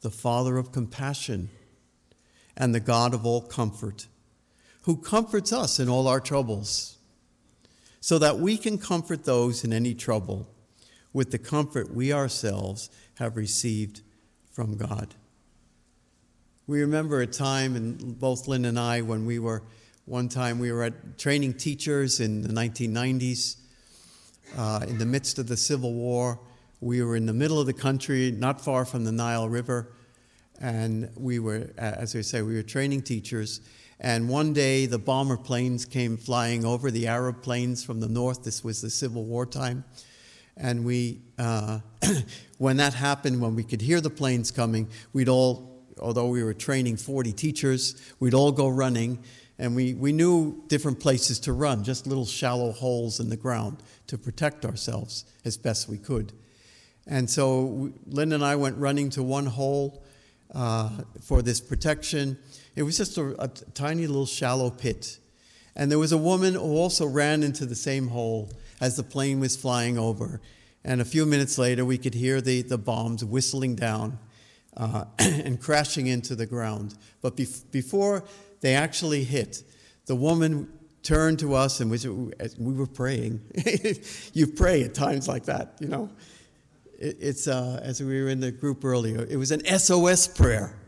the 0.01 0.11
Father 0.11 0.59
of 0.59 0.73
compassion 0.73 1.51
and 2.57 2.75
the 2.75 2.81
God 2.81 3.15
of 3.15 3.25
all 3.25 3.41
comfort, 3.41 4.07
who 4.83 4.97
comforts 4.97 5.53
us 5.53 5.79
in 5.79 5.89
all 5.89 6.09
our 6.09 6.21
troubles, 6.21 6.99
so 8.01 8.19
that 8.19 8.39
we 8.39 8.57
can 8.57 8.79
comfort 8.79 9.25
those 9.25 9.65
in 9.65 9.73
any 9.73 9.95
trouble 9.95 10.49
with 11.13 11.31
the 11.31 11.39
comfort 11.39 11.95
we 11.95 12.13
ourselves 12.13 12.91
have 13.15 13.37
received 13.37 14.01
from 14.51 14.77
God. 14.77 15.15
We 16.67 16.81
remember 16.81 17.21
a 17.21 17.27
time, 17.27 17.77
and 17.77 18.19
both 18.19 18.49
Lynn 18.49 18.65
and 18.65 18.79
I, 18.79 19.03
when 19.03 19.27
we 19.27 19.39
were 19.39 19.63
one 20.05 20.29
time 20.29 20.59
we 20.59 20.73
were 20.73 20.83
at 20.83 21.17
training 21.19 21.55
teachers 21.55 22.19
in 22.19 22.43
the 22.43 22.49
1990s, 22.49 23.57
uh, 24.57 24.85
in 24.89 24.99
the 24.99 25.07
midst 25.07 25.39
of 25.39 25.47
the 25.47 25.57
Civil 25.57 25.95
War. 25.95 26.41
We 26.81 27.03
were 27.03 27.15
in 27.15 27.27
the 27.27 27.33
middle 27.33 27.61
of 27.61 27.67
the 27.67 27.73
country, 27.73 28.33
not 28.33 28.61
far 28.61 28.85
from 28.85 29.05
the 29.05 29.13
Nile 29.13 29.49
River, 29.49 29.93
and 30.63 31.11
we 31.17 31.41
were, 31.41 31.71
as 31.77 32.15
I 32.15 32.21
say, 32.21 32.41
we 32.41 32.55
were 32.55 32.63
training 32.63 33.03
teachers. 33.03 33.61
And 33.99 34.29
one 34.29 34.53
day 34.53 34.87
the 34.87 34.99
bomber 34.99 35.37
planes 35.37 35.85
came 35.85 36.17
flying 36.17 36.65
over 36.65 36.91
the 36.91 37.09
Arab 37.09 37.43
planes 37.43 37.85
from 37.85 37.99
the 37.99 38.09
north. 38.09 38.45
This 38.45 38.63
was 38.63 38.81
the 38.81 38.89
Civil 38.89 39.25
War 39.25 39.45
time. 39.45 39.85
And 40.57 40.85
we, 40.85 41.21
uh, 41.37 41.81
when 42.59 42.77
that 42.77 42.95
happened, 42.95 43.41
when 43.41 43.57
we 43.57 43.65
could 43.65 43.81
hear 43.81 44.01
the 44.01 44.11
planes 44.11 44.53
coming, 44.53 44.89
we'd 45.13 45.29
all, 45.29 45.85
although 46.01 46.29
we 46.29 46.45
were 46.45 46.55
training 46.55 46.97
40 46.97 47.33
teachers, 47.33 48.01
we'd 48.21 48.35
all 48.35 48.53
go 48.53 48.69
running 48.69 49.19
and 49.59 49.75
we, 49.75 49.95
we 49.95 50.13
knew 50.13 50.63
different 50.69 51.01
places 51.01 51.41
to 51.41 51.53
run, 51.53 51.83
just 51.83 52.07
little 52.07 52.27
shallow 52.27 52.71
holes 52.71 53.19
in 53.19 53.29
the 53.29 53.37
ground 53.37 53.83
to 54.07 54.17
protect 54.17 54.65
ourselves 54.65 55.25
as 55.45 55.57
best 55.57 55.89
we 55.89 55.99
could. 55.99 56.33
And 57.07 57.29
so 57.29 57.93
Lynn 58.07 58.33
and 58.33 58.45
I 58.45 58.55
went 58.55 58.77
running 58.79 59.11
to 59.11 59.25
one 59.25 59.47
hole 59.47 60.05
uh, 60.55 60.91
for 61.23 61.43
this 61.43 61.61
protection. 61.61 62.39
It 62.77 62.83
was 62.83 62.97
just 62.97 63.19
a, 63.19 63.35
a 63.43 63.49
tiny 63.49 64.07
little 64.07 64.27
shallow 64.27 64.71
pit. 64.71 65.19
And 65.75 65.91
there 65.91 65.99
was 65.99 66.13
a 66.13 66.19
woman 66.19 66.55
who 66.55 66.77
also 66.77 67.07
ran 67.07 67.43
into 67.43 67.65
the 67.67 67.75
same 67.75 68.09
hole 68.09 68.51
as 68.81 68.97
the 68.97 69.03
plane 69.03 69.41
was 69.41 69.57
flying 69.57 69.99
over. 69.99 70.41
And 70.85 71.01
a 71.01 71.05
few 71.05 71.25
minutes 71.25 71.59
later, 71.59 71.85
we 71.85 71.97
could 71.97 72.15
hear 72.15 72.41
the, 72.41 72.63
the 72.63 72.79
bombs 72.79 73.25
whistling 73.25 73.77
down 73.77 74.19
uh, 74.77 75.05
and 75.19 75.61
crashing 75.61 76.07
into 76.07 76.35
the 76.35 76.47
ground. 76.47 76.95
But 77.21 77.37
bef- 77.37 77.71
before 77.71 78.25
they 78.63 78.75
actually 78.75 79.25
hit. 79.25 79.63
The 80.07 80.17
woman 80.17 80.73
turned 81.03 81.41
to 81.41 81.55
us 81.55 81.81
and 81.81 81.91
we, 81.91 81.99
we 82.59 82.73
were 82.73 82.87
praying. 82.87 83.41
you 84.33 84.47
pray 84.47 84.85
at 84.85 84.95
times 84.95 85.29
like 85.29 85.45
that, 85.45 85.77
you 85.81 85.89
know. 85.89 86.11
It, 87.03 87.17
it's, 87.21 87.49
uh, 87.49 87.81
as 87.83 88.01
we 88.01 88.23
were 88.23 88.29
in 88.29 88.39
the 88.39 88.53
group 88.53 88.85
earlier, 88.85 89.27
it 89.29 89.37
was 89.37 89.51
an 89.51 89.65
SOS 89.79 90.29
prayer. 90.29 90.79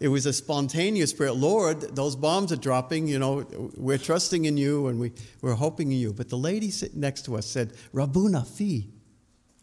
It 0.00 0.08
was 0.08 0.26
a 0.26 0.32
spontaneous 0.32 1.12
prayer. 1.14 1.32
Lord, 1.32 1.80
those 1.96 2.14
bombs 2.14 2.52
are 2.52 2.56
dropping, 2.56 3.06
you 3.06 3.18
know, 3.18 3.46
we're 3.76 3.98
trusting 3.98 4.44
in 4.44 4.56
you 4.56 4.88
and 4.88 5.00
we, 5.00 5.12
we're 5.40 5.54
hoping 5.54 5.90
in 5.90 5.98
you. 5.98 6.12
But 6.12 6.28
the 6.28 6.36
lady 6.36 6.70
sitting 6.70 7.00
next 7.00 7.24
to 7.26 7.36
us 7.36 7.46
said, 7.46 7.72
Rabuna 7.94 8.46
fi, 8.46 8.88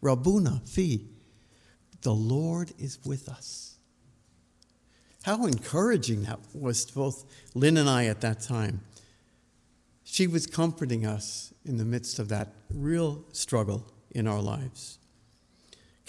Rabuna 0.01 0.68
fi. 0.68 1.01
The 2.01 2.14
Lord 2.14 2.72
is 2.80 2.97
with 3.05 3.28
us. 3.30 3.76
How 5.24 5.45
encouraging 5.45 6.24
that 6.24 6.39
was 6.55 6.86
to 6.86 6.93
both 6.95 7.26
Lynn 7.53 7.78
and 7.78 7.89
I 7.89 8.05
at 8.05 8.22
that 8.22 8.39
time. 8.39 8.82
She 10.05 10.26
was 10.26 10.47
comforting 10.47 11.05
us 11.05 11.53
in 11.66 11.78
the 11.78 11.86
midst 11.86 12.18
of 12.18 12.30
that 12.30 12.53
real 12.74 13.26
struggle 13.32 13.91
in 14.12 14.26
our 14.26 14.41
lives. 14.41 14.99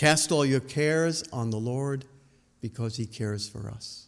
Cast 0.01 0.33
all 0.33 0.47
your 0.47 0.61
cares 0.61 1.25
on 1.31 1.51
the 1.51 1.59
Lord 1.59 2.07
because 2.63 2.97
he 2.97 3.05
cares 3.05 3.47
for 3.47 3.69
us. 3.69 4.07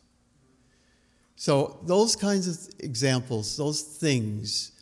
So, 1.37 1.81
those 1.83 2.17
kinds 2.17 2.49
of 2.49 2.75
examples, 2.81 3.59
those 3.59 3.83
things, 3.83 4.73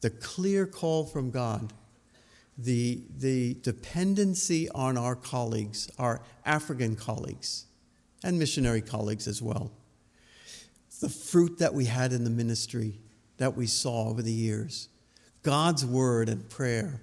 the 0.00 0.10
clear 0.10 0.66
call 0.66 1.06
from 1.06 1.32
God, 1.32 1.72
the, 2.56 3.02
the 3.18 3.54
dependency 3.62 4.68
on 4.68 4.96
our 4.96 5.16
colleagues, 5.16 5.90
our 5.98 6.22
African 6.46 6.94
colleagues, 6.94 7.64
and 8.22 8.38
missionary 8.38 8.80
colleagues 8.80 9.26
as 9.26 9.42
well. 9.42 9.72
The 11.00 11.08
fruit 11.08 11.58
that 11.58 11.74
we 11.74 11.86
had 11.86 12.12
in 12.12 12.22
the 12.22 12.30
ministry 12.30 13.00
that 13.38 13.56
we 13.56 13.66
saw 13.66 14.08
over 14.08 14.22
the 14.22 14.30
years, 14.30 14.88
God's 15.42 15.84
word 15.84 16.28
and 16.28 16.48
prayer, 16.48 17.00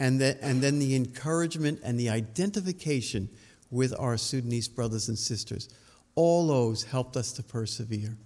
and, 0.00 0.18
the, 0.18 0.42
and 0.42 0.62
then 0.62 0.78
the 0.78 0.96
encouragement 0.96 1.78
and 1.84 2.00
the 2.00 2.08
identification 2.08 3.28
with 3.70 3.94
our 3.98 4.16
Sudanese 4.16 4.66
brothers 4.66 5.08
and 5.08 5.18
sisters. 5.18 5.68
All 6.16 6.48
those 6.48 6.82
helped 6.82 7.16
us 7.16 7.32
to 7.34 7.42
persevere. 7.42 8.16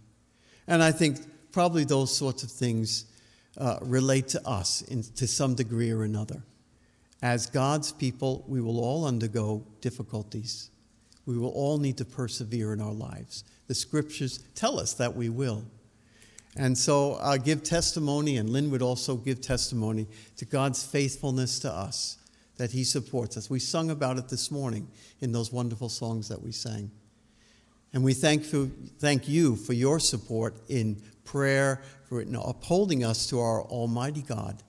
And 0.66 0.82
I 0.82 0.92
think 0.92 1.18
probably 1.52 1.84
those 1.84 2.16
sorts 2.16 2.44
of 2.44 2.50
things 2.50 3.06
uh, 3.58 3.78
relate 3.82 4.28
to 4.28 4.48
us 4.48 4.82
in, 4.82 5.02
to 5.02 5.26
some 5.26 5.54
degree 5.54 5.90
or 5.90 6.04
another. 6.04 6.42
As 7.20 7.46
God's 7.46 7.92
people, 7.92 8.44
we 8.46 8.60
will 8.60 8.80
all 8.80 9.04
undergo 9.04 9.66
difficulties. 9.80 10.70
We 11.26 11.36
will 11.36 11.50
all 11.50 11.78
need 11.78 11.98
to 11.98 12.04
persevere 12.04 12.72
in 12.72 12.80
our 12.80 12.92
lives. 12.92 13.44
The 13.66 13.74
scriptures 13.74 14.40
tell 14.54 14.78
us 14.78 14.94
that 14.94 15.16
we 15.16 15.28
will. 15.28 15.64
And 16.56 16.76
so 16.78 17.18
I 17.20 17.38
give 17.38 17.62
testimony, 17.62 18.36
and 18.36 18.50
Lynn 18.50 18.70
would 18.70 18.82
also 18.82 19.16
give 19.16 19.40
testimony 19.40 20.06
to 20.36 20.44
God's 20.44 20.84
faithfulness 20.84 21.58
to 21.60 21.70
us, 21.70 22.18
that 22.56 22.70
He 22.70 22.84
supports 22.84 23.36
us. 23.36 23.50
We 23.50 23.58
sung 23.58 23.90
about 23.90 24.18
it 24.18 24.28
this 24.28 24.50
morning 24.50 24.88
in 25.20 25.32
those 25.32 25.52
wonderful 25.52 25.88
songs 25.88 26.28
that 26.28 26.40
we 26.42 26.52
sang. 26.52 26.90
And 27.92 28.04
we 28.04 28.14
thank, 28.14 28.44
for, 28.44 28.66
thank 28.98 29.28
you 29.28 29.56
for 29.56 29.72
your 29.72 29.98
support 29.98 30.54
in 30.68 31.02
prayer, 31.24 31.82
for 32.08 32.20
upholding 32.20 33.04
us 33.04 33.26
to 33.28 33.40
our 33.40 33.62
Almighty 33.62 34.22
God, 34.22 34.62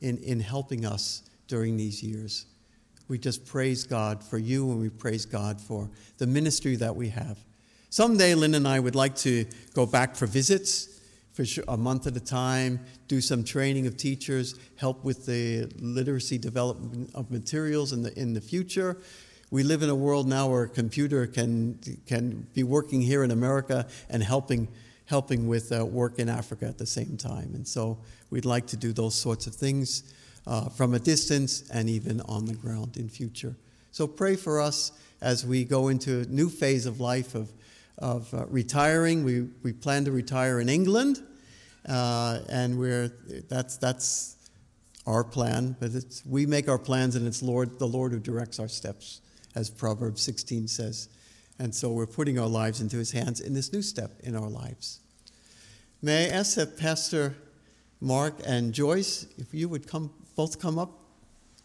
in, 0.00 0.18
in 0.18 0.40
helping 0.40 0.84
us 0.84 1.22
during 1.48 1.76
these 1.76 2.02
years 2.02 2.46
we 3.12 3.18
just 3.18 3.44
praise 3.44 3.84
God 3.84 4.24
for 4.24 4.38
you 4.38 4.70
and 4.70 4.80
we 4.80 4.88
praise 4.88 5.26
God 5.26 5.60
for 5.60 5.90
the 6.16 6.26
ministry 6.26 6.76
that 6.76 6.96
we 6.96 7.10
have. 7.10 7.38
Someday, 7.90 8.34
Lynn 8.34 8.54
and 8.54 8.66
I 8.66 8.80
would 8.80 8.94
like 8.94 9.16
to 9.16 9.44
go 9.74 9.84
back 9.84 10.16
for 10.16 10.24
visits 10.24 10.91
for 11.32 11.44
a 11.68 11.76
month 11.76 12.06
at 12.06 12.16
a 12.16 12.20
time, 12.20 12.80
do 13.08 13.20
some 13.20 13.42
training 13.42 13.86
of 13.86 13.96
teachers, 13.96 14.54
help 14.76 15.02
with 15.02 15.26
the 15.26 15.70
literacy 15.78 16.38
development 16.38 17.10
of 17.14 17.30
materials 17.30 17.92
in 17.92 18.02
the, 18.02 18.18
in 18.18 18.34
the 18.34 18.40
future. 18.40 18.98
We 19.50 19.62
live 19.62 19.82
in 19.82 19.90
a 19.90 19.94
world 19.94 20.28
now 20.28 20.48
where 20.48 20.64
a 20.64 20.68
computer 20.68 21.26
can, 21.26 21.78
can 22.06 22.46
be 22.54 22.62
working 22.62 23.00
here 23.00 23.24
in 23.24 23.30
America 23.30 23.86
and 24.08 24.22
helping, 24.22 24.68
helping 25.06 25.48
with 25.48 25.72
uh, 25.72 25.84
work 25.84 26.18
in 26.18 26.28
Africa 26.28 26.66
at 26.66 26.78
the 26.78 26.86
same 26.86 27.16
time. 27.16 27.52
And 27.54 27.66
so 27.66 27.98
we'd 28.30 28.44
like 28.44 28.66
to 28.68 28.76
do 28.76 28.92
those 28.92 29.14
sorts 29.14 29.46
of 29.46 29.54
things 29.54 30.14
uh, 30.46 30.68
from 30.68 30.94
a 30.94 30.98
distance 30.98 31.68
and 31.70 31.88
even 31.88 32.20
on 32.22 32.44
the 32.44 32.54
ground 32.54 32.96
in 32.96 33.08
future. 33.08 33.56
So 33.90 34.06
pray 34.06 34.36
for 34.36 34.60
us 34.60 34.92
as 35.20 35.46
we 35.46 35.64
go 35.64 35.88
into 35.88 36.20
a 36.20 36.24
new 36.24 36.48
phase 36.48 36.86
of 36.86 36.98
life 36.98 37.34
of, 37.34 37.52
of 38.02 38.32
uh, 38.34 38.44
retiring. 38.48 39.24
We, 39.24 39.48
we 39.62 39.72
plan 39.72 40.04
to 40.04 40.12
retire 40.12 40.60
in 40.60 40.68
England, 40.68 41.22
uh, 41.88 42.40
and 42.50 42.78
we're, 42.78 43.10
that's, 43.48 43.78
that's 43.78 44.36
our 45.06 45.24
plan. 45.24 45.76
But 45.80 45.94
it's, 45.94 46.22
we 46.26 46.44
make 46.44 46.68
our 46.68 46.78
plans, 46.78 47.16
and 47.16 47.26
it's 47.26 47.42
Lord, 47.42 47.78
the 47.78 47.88
Lord 47.88 48.12
who 48.12 48.18
directs 48.18 48.58
our 48.58 48.68
steps, 48.68 49.20
as 49.54 49.70
Proverbs 49.70 50.20
16 50.20 50.68
says. 50.68 51.08
And 51.58 51.74
so 51.74 51.90
we're 51.90 52.06
putting 52.06 52.38
our 52.38 52.48
lives 52.48 52.80
into 52.80 52.98
his 52.98 53.12
hands 53.12 53.40
in 53.40 53.54
this 53.54 53.72
new 53.72 53.82
step 53.82 54.10
in 54.22 54.36
our 54.36 54.50
lives. 54.50 55.00
May 56.02 56.26
I 56.26 56.36
ask 56.36 56.56
that 56.56 56.76
Pastor 56.76 57.36
Mark 58.00 58.34
and 58.44 58.74
Joyce, 58.74 59.26
if 59.38 59.54
you 59.54 59.68
would 59.68 59.86
come 59.86 60.10
both 60.34 60.58
come 60.58 60.78
up. 60.78 60.90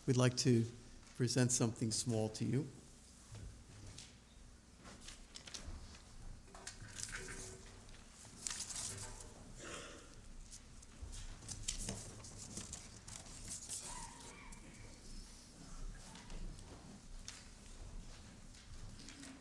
We'd 0.05 0.17
like 0.17 0.35
to 0.37 0.65
present 1.17 1.51
something 1.51 1.91
small 1.91 2.29
to 2.29 2.45
you. 2.45 2.67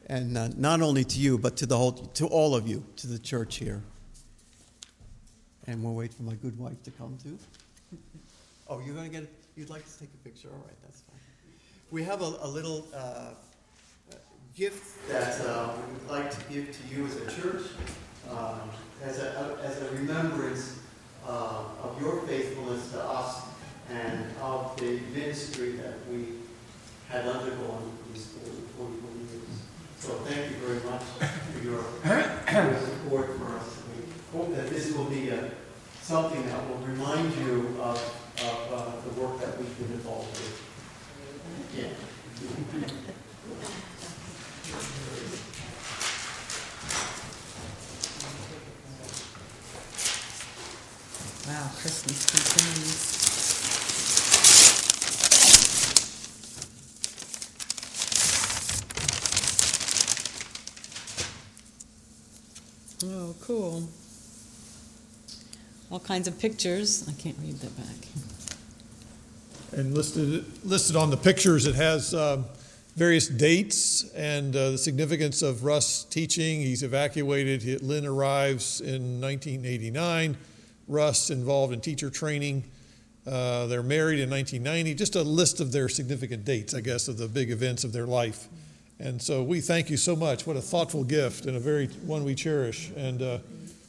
And 0.06 0.38
uh, 0.38 0.48
not 0.56 0.80
only 0.80 1.04
to 1.04 1.18
you, 1.18 1.38
but 1.38 1.56
to 1.58 1.66
the 1.66 1.76
whole, 1.76 1.92
to 1.92 2.26
all 2.26 2.54
of 2.54 2.66
you, 2.66 2.84
to 2.96 3.06
the 3.06 3.18
church 3.18 3.56
here. 3.56 3.82
And 5.66 5.82
we'll 5.82 5.94
wait 5.94 6.14
for 6.14 6.22
my 6.22 6.34
good 6.34 6.58
wife 6.58 6.82
to 6.84 6.90
come 6.92 7.18
too. 7.22 7.38
Oh, 8.68 8.80
you're 8.84 8.96
going 8.96 9.08
to 9.08 9.20
get, 9.20 9.32
you'd 9.54 9.70
like 9.70 9.84
to 9.88 9.98
take 10.00 10.08
a 10.12 10.28
picture? 10.28 10.48
All 10.48 10.64
right, 10.66 10.74
that's 10.82 11.00
fine. 11.02 11.20
We 11.92 12.02
have 12.02 12.20
a, 12.20 12.34
a 12.40 12.48
little 12.48 12.84
uh, 12.92 13.34
gift 14.56 15.08
that 15.08 15.40
uh, 15.42 15.70
we 15.86 15.92
would 15.92 16.10
like 16.10 16.30
to 16.32 16.52
give. 16.52 16.76
to 16.76 16.96
you 16.96 17.06
as 17.06 17.14
a 17.14 17.40
church 17.40 17.62
um, 18.30 18.60
as, 19.02 19.18
a, 19.18 19.58
as 19.62 19.82
a 19.82 19.90
remembrance 19.94 20.80
uh, 21.26 21.64
of 21.82 22.00
your 22.00 22.22
faithfulness 22.22 22.90
to 22.92 23.02
us 23.02 23.42
and 23.90 24.24
of 24.42 24.76
the 24.78 24.98
ministry 25.14 25.72
that 25.72 25.94
we 26.10 26.38
had 27.08 27.26
undergone 27.26 27.92
these 28.12 28.26
40, 28.26 28.50
44 28.76 28.90
years. 28.90 28.95
So 29.98 30.12
thank 30.24 30.50
you 30.50 30.56
very 30.56 30.80
much 30.90 31.02
for 31.02 31.64
your, 31.64 31.80
your 32.70 32.80
support 32.80 33.38
for 33.38 33.56
us. 33.56 33.82
We 33.88 34.38
hope 34.38 34.54
that 34.54 34.68
this 34.70 34.92
will 34.92 35.06
be 35.06 35.30
a, 35.30 35.50
something 36.02 36.46
that 36.46 36.68
will 36.68 36.86
remind 36.86 37.34
you 37.36 37.76
of, 37.80 37.96
of 38.42 38.72
uh, 38.72 38.92
the 39.08 39.20
work 39.20 39.40
that 39.40 39.58
we've 39.58 39.78
been 39.78 39.92
involved 39.92 40.30
with. 40.38 40.62
Yeah. 41.76 41.88
Wow, 51.48 51.70
Christmas 51.80 52.26
continues. 52.26 53.15
Oh, 63.26 63.34
cool. 63.40 63.88
All 65.90 65.98
kinds 65.98 66.28
of 66.28 66.38
pictures. 66.38 67.08
I 67.08 67.12
can't 67.20 67.36
read 67.42 67.58
that 67.58 67.76
back. 67.76 68.06
And 69.72 69.94
listed, 69.94 70.44
listed 70.64 70.94
on 70.94 71.10
the 71.10 71.16
pictures, 71.16 71.66
it 71.66 71.74
has 71.74 72.14
um, 72.14 72.44
various 72.94 73.26
dates 73.26 74.08
and 74.12 74.54
uh, 74.54 74.70
the 74.70 74.78
significance 74.78 75.42
of 75.42 75.64
Russ 75.64 76.04
teaching. 76.04 76.60
He's 76.60 76.84
evacuated. 76.84 77.64
He- 77.64 77.78
Lynn 77.78 78.06
arrives 78.06 78.80
in 78.80 79.20
1989. 79.20 80.36
Russ 80.86 81.30
involved 81.30 81.72
in 81.72 81.80
teacher 81.80 82.10
training. 82.10 82.62
Uh, 83.26 83.66
they're 83.66 83.82
married 83.82 84.20
in 84.20 84.30
1990. 84.30 84.94
Just 84.94 85.16
a 85.16 85.22
list 85.22 85.58
of 85.58 85.72
their 85.72 85.88
significant 85.88 86.44
dates, 86.44 86.74
I 86.74 86.80
guess, 86.80 87.08
of 87.08 87.18
the 87.18 87.26
big 87.26 87.50
events 87.50 87.82
of 87.82 87.92
their 87.92 88.06
life. 88.06 88.46
And 88.98 89.20
so 89.20 89.42
we 89.42 89.60
thank 89.60 89.90
you 89.90 89.96
so 89.96 90.16
much. 90.16 90.46
What 90.46 90.56
a 90.56 90.62
thoughtful 90.62 91.04
gift 91.04 91.46
and 91.46 91.56
a 91.56 91.60
very 91.60 91.88
one 92.06 92.24
we 92.24 92.34
cherish 92.34 92.90
and 92.96 93.20
uh, 93.20 93.38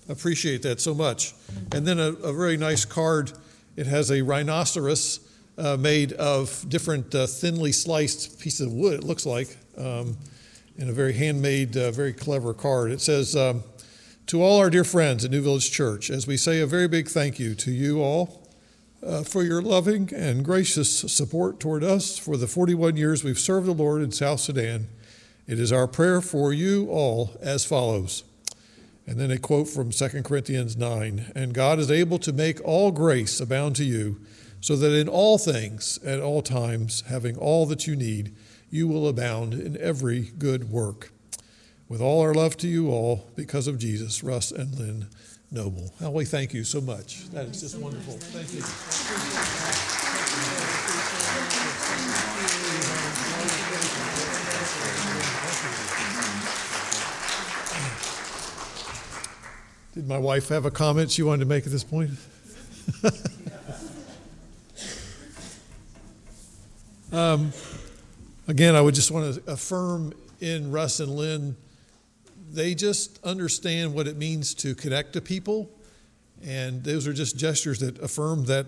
appreciate 0.10 0.62
that 0.64 0.82
so 0.82 0.94
much. 0.94 1.34
And 1.72 1.88
then 1.88 2.00
a, 2.00 2.12
a 2.12 2.34
very 2.34 2.58
nice 2.58 2.84
card. 2.84 3.32
It 3.78 3.88
has 3.88 4.12
a 4.12 4.22
rhinoceros 4.22 5.22
uh, 5.58 5.78
made 5.78 6.14
of 6.14 6.66
different 6.70 7.14
uh, 7.16 7.26
thinly 7.26 7.72
sliced 7.72 8.40
pieces 8.40 8.68
of 8.68 8.74
wood, 8.74 8.96
it 8.96 9.04
looks 9.04 9.26
like, 9.26 9.58
um, 9.78 10.18
in 10.78 10.90
a 10.90 10.94
very 10.94 11.14
handmade, 11.14 11.76
uh, 11.76 11.92
very 11.92 12.14
clever 12.14 12.54
card. 12.54 12.92
It 12.92 13.02
says, 13.02 13.36
um, 13.36 13.64
To 14.28 14.42
all 14.42 14.60
our 14.60 14.70
dear 14.70 14.84
friends 14.84 15.26
at 15.26 15.32
New 15.32 15.42
Village 15.42 15.72
Church, 15.72 16.10
as 16.10 16.28
we 16.28 16.38
say 16.38 16.60
a 16.60 16.68
very 16.68 16.88
big 16.88 17.08
thank 17.08 17.40
you 17.40 17.56
to 17.56 17.72
you 17.72 18.02
all 18.02 18.48
uh, 19.06 19.24
for 19.24 19.44
your 19.44 19.62
loving 19.62 20.14
and 20.14 20.44
gracious 20.44 21.00
support 21.12 21.60
toward 21.60 21.84
us 21.84 22.18
for 22.18 22.38
the 22.38 22.48
41 22.48 22.98
years 22.98 23.24
we've 23.24 23.40
served 23.40 23.68
the 23.68 23.74
Lord 23.74 24.02
in 24.02 24.12
South 24.12 24.40
Sudan. 24.40 24.88
It 25.48 25.60
is 25.60 25.72
our 25.72 25.88
prayer 25.88 26.20
for 26.20 26.52
you 26.52 26.90
all 26.90 27.32
as 27.42 27.64
follows. 27.64 28.24
And 29.06 29.18
then 29.18 29.32
a 29.32 29.38
quote 29.38 29.70
from 29.70 29.92
2 29.92 30.24
Corinthians 30.24 30.76
9 30.76 31.32
And 31.34 31.54
God 31.54 31.80
is 31.80 31.90
able 31.90 32.20
to 32.20 32.34
make 32.34 32.60
all 32.66 32.92
grace 32.92 33.40
abound 33.40 33.78
to 33.78 33.86
you, 33.86 34.20
so 34.60 34.76
that 34.76 34.94
in 34.94 35.08
all 35.08 35.38
things, 35.38 36.00
at 36.04 36.20
all 36.20 36.42
times, 36.42 37.04
having 37.08 37.38
all 37.38 37.66
that 37.68 37.88
you 37.88 37.96
need, 37.96 38.36
you 38.70 38.88
will 38.88 39.08
abound 39.08 39.54
in 39.54 39.78
every 39.78 40.32
good 40.38 40.70
work. 40.70 41.12
With 41.88 42.02
all 42.02 42.20
our 42.20 42.34
love 42.34 42.58
to 42.58 42.68
you 42.68 42.90
all, 42.90 43.30
because 43.38 43.68
of 43.68 43.80
Jesus, 43.80 44.24
Russ 44.24 44.52
and 44.52 44.78
Lynn 44.78 45.08
Noble. 45.50 45.94
How 46.02 46.12
we 46.12 46.26
thank 46.26 46.54
you 46.54 46.66
so 46.66 46.82
much. 46.82 47.30
That 47.30 47.46
is 47.46 47.62
just 47.62 47.78
wonderful. 47.78 48.18
Thank 48.18 48.54
you. 49.94 49.97
Did 59.98 60.08
my 60.08 60.20
wife 60.20 60.50
have 60.50 60.68
a 60.68 60.70
comment 60.70 61.10
she 61.10 61.24
wanted 61.24 61.40
to 61.40 61.48
make 61.48 61.66
at 61.66 61.72
this 61.72 61.84
point? 61.84 62.12
um, 67.12 67.52
again, 68.48 68.76
I 68.76 68.82
would 68.82 68.94
just 68.94 69.10
want 69.10 69.44
to 69.44 69.52
affirm 69.52 70.14
in 70.40 70.72
Russ 70.72 71.00
and 71.00 71.10
Lynn, 71.10 71.56
they 72.52 72.76
just 72.76 73.20
understand 73.26 73.96
what 73.96 74.06
it 74.06 74.18
means 74.18 74.54
to 74.54 74.76
connect 74.76 75.14
to 75.14 75.22
people. 75.22 75.68
And 76.46 76.84
those 76.84 77.08
are 77.08 77.14
just 77.14 77.36
gestures 77.36 77.80
that 77.80 77.98
affirm 77.98 78.46
that, 78.46 78.68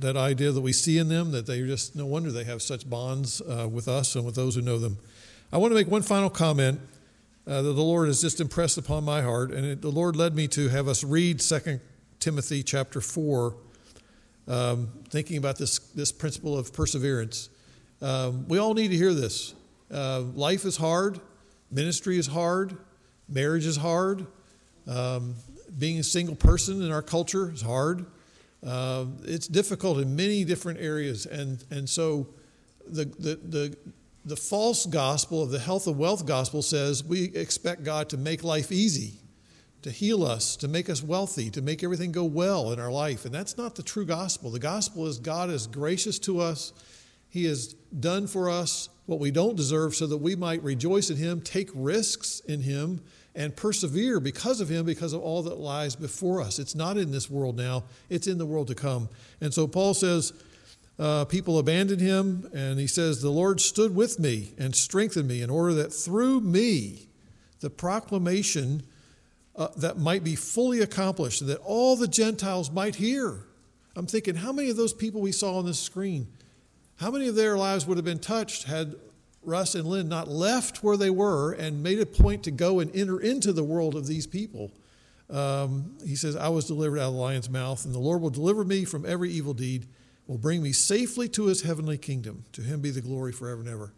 that 0.00 0.18
idea 0.18 0.52
that 0.52 0.60
we 0.60 0.74
see 0.74 0.98
in 0.98 1.08
them, 1.08 1.30
that 1.30 1.46
they 1.46 1.62
just, 1.62 1.96
no 1.96 2.04
wonder 2.04 2.30
they 2.30 2.44
have 2.44 2.60
such 2.60 2.90
bonds 2.90 3.40
uh, 3.40 3.66
with 3.66 3.88
us 3.88 4.14
and 4.14 4.26
with 4.26 4.34
those 4.34 4.56
who 4.56 4.60
know 4.60 4.76
them. 4.76 4.98
I 5.50 5.56
want 5.56 5.70
to 5.70 5.74
make 5.74 5.88
one 5.88 6.02
final 6.02 6.28
comment 6.28 6.80
uh, 7.46 7.62
that 7.62 7.72
the 7.72 7.82
Lord 7.82 8.08
has 8.08 8.20
just 8.20 8.40
impressed 8.40 8.76
upon 8.76 9.04
my 9.04 9.22
heart, 9.22 9.52
and 9.52 9.64
it, 9.64 9.82
the 9.82 9.90
Lord 9.90 10.16
led 10.16 10.34
me 10.34 10.48
to 10.48 10.68
have 10.68 10.88
us 10.88 11.04
read 11.04 11.40
2 11.40 11.80
Timothy 12.18 12.62
chapter 12.62 13.00
4, 13.00 13.54
um, 14.48 14.88
thinking 15.10 15.36
about 15.36 15.56
this, 15.56 15.78
this 15.78 16.10
principle 16.10 16.58
of 16.58 16.72
perseverance. 16.72 17.48
Um, 18.02 18.48
we 18.48 18.58
all 18.58 18.74
need 18.74 18.88
to 18.88 18.96
hear 18.96 19.14
this. 19.14 19.54
Uh, 19.92 20.22
life 20.34 20.64
is 20.64 20.76
hard, 20.76 21.20
ministry 21.70 22.18
is 22.18 22.26
hard, 22.26 22.76
marriage 23.28 23.66
is 23.66 23.76
hard, 23.76 24.26
um, 24.88 25.36
being 25.78 25.98
a 25.98 26.04
single 26.04 26.34
person 26.34 26.82
in 26.82 26.90
our 26.90 27.02
culture 27.02 27.50
is 27.50 27.62
hard. 27.62 28.06
Uh, 28.66 29.04
it's 29.24 29.46
difficult 29.46 29.98
in 29.98 30.16
many 30.16 30.42
different 30.42 30.80
areas, 30.80 31.26
and, 31.26 31.62
and 31.70 31.88
so 31.88 32.26
the, 32.88 33.04
the, 33.04 33.36
the 33.36 33.76
the 34.26 34.36
false 34.36 34.86
gospel 34.86 35.40
of 35.40 35.50
the 35.50 35.58
health 35.60 35.86
and 35.86 35.96
wealth 35.96 36.26
gospel 36.26 36.60
says 36.60 37.04
we 37.04 37.26
expect 37.36 37.84
God 37.84 38.08
to 38.08 38.16
make 38.16 38.42
life 38.42 38.72
easy, 38.72 39.20
to 39.82 39.90
heal 39.90 40.24
us, 40.24 40.56
to 40.56 40.66
make 40.66 40.90
us 40.90 41.00
wealthy, 41.00 41.48
to 41.50 41.62
make 41.62 41.84
everything 41.84 42.10
go 42.10 42.24
well 42.24 42.72
in 42.72 42.80
our 42.80 42.90
life. 42.90 43.24
And 43.24 43.32
that's 43.32 43.56
not 43.56 43.76
the 43.76 43.84
true 43.84 44.04
gospel. 44.04 44.50
The 44.50 44.58
gospel 44.58 45.06
is 45.06 45.18
God 45.18 45.48
is 45.48 45.68
gracious 45.68 46.18
to 46.20 46.40
us. 46.40 46.72
He 47.28 47.44
has 47.44 47.74
done 48.00 48.26
for 48.26 48.50
us 48.50 48.88
what 49.06 49.20
we 49.20 49.30
don't 49.30 49.54
deserve 49.54 49.94
so 49.94 50.08
that 50.08 50.16
we 50.16 50.34
might 50.34 50.60
rejoice 50.64 51.08
in 51.08 51.16
Him, 51.16 51.40
take 51.40 51.70
risks 51.72 52.40
in 52.40 52.62
Him, 52.62 53.02
and 53.36 53.54
persevere 53.54 54.18
because 54.18 54.60
of 54.60 54.68
Him, 54.68 54.84
because 54.86 55.12
of 55.12 55.20
all 55.20 55.42
that 55.42 55.58
lies 55.58 55.94
before 55.94 56.40
us. 56.40 56.58
It's 56.58 56.74
not 56.74 56.96
in 56.96 57.12
this 57.12 57.30
world 57.30 57.56
now, 57.56 57.84
it's 58.10 58.26
in 58.26 58.38
the 58.38 58.46
world 58.46 58.66
to 58.68 58.74
come. 58.74 59.08
And 59.40 59.54
so 59.54 59.68
Paul 59.68 59.94
says, 59.94 60.32
uh, 60.98 61.26
people 61.26 61.58
abandoned 61.58 62.00
him, 62.00 62.48
and 62.54 62.78
he 62.78 62.86
says, 62.86 63.20
The 63.20 63.30
Lord 63.30 63.60
stood 63.60 63.94
with 63.94 64.18
me 64.18 64.52
and 64.56 64.74
strengthened 64.74 65.28
me 65.28 65.42
in 65.42 65.50
order 65.50 65.74
that 65.74 65.92
through 65.92 66.40
me 66.40 67.08
the 67.60 67.70
proclamation 67.70 68.82
uh, 69.54 69.68
that 69.76 69.98
might 69.98 70.24
be 70.24 70.36
fully 70.36 70.80
accomplished, 70.80 71.40
and 71.40 71.50
that 71.50 71.58
all 71.58 71.96
the 71.96 72.08
Gentiles 72.08 72.70
might 72.70 72.96
hear. 72.96 73.40
I'm 73.94 74.06
thinking, 74.06 74.36
how 74.36 74.52
many 74.52 74.70
of 74.70 74.76
those 74.76 74.92
people 74.92 75.20
we 75.20 75.32
saw 75.32 75.58
on 75.58 75.66
this 75.66 75.78
screen, 75.78 76.28
how 76.96 77.10
many 77.10 77.28
of 77.28 77.34
their 77.34 77.56
lives 77.56 77.86
would 77.86 77.96
have 77.96 78.04
been 78.04 78.18
touched 78.18 78.64
had 78.64 78.94
Russ 79.42 79.74
and 79.74 79.86
Lynn 79.86 80.08
not 80.08 80.28
left 80.28 80.82
where 80.82 80.96
they 80.96 81.10
were 81.10 81.52
and 81.52 81.82
made 81.82 82.00
a 82.00 82.06
point 82.06 82.42
to 82.44 82.50
go 82.50 82.80
and 82.80 82.94
enter 82.94 83.18
into 83.20 83.52
the 83.52 83.64
world 83.64 83.94
of 83.94 84.06
these 84.06 84.26
people? 84.26 84.70
Um, 85.28 85.96
he 86.06 86.16
says, 86.16 86.36
I 86.36 86.48
was 86.48 86.66
delivered 86.66 86.98
out 86.98 87.08
of 87.08 87.14
the 87.14 87.20
lion's 87.20 87.50
mouth, 87.50 87.84
and 87.84 87.94
the 87.94 87.98
Lord 87.98 88.20
will 88.22 88.30
deliver 88.30 88.64
me 88.64 88.84
from 88.84 89.04
every 89.06 89.30
evil 89.30 89.54
deed 89.54 89.86
will 90.26 90.38
bring 90.38 90.62
me 90.62 90.72
safely 90.72 91.28
to 91.30 91.46
his 91.46 91.62
heavenly 91.62 91.98
kingdom. 91.98 92.44
To 92.52 92.62
him 92.62 92.80
be 92.80 92.90
the 92.90 93.00
glory 93.00 93.32
forever 93.32 93.60
and 93.60 93.68
ever. 93.68 93.92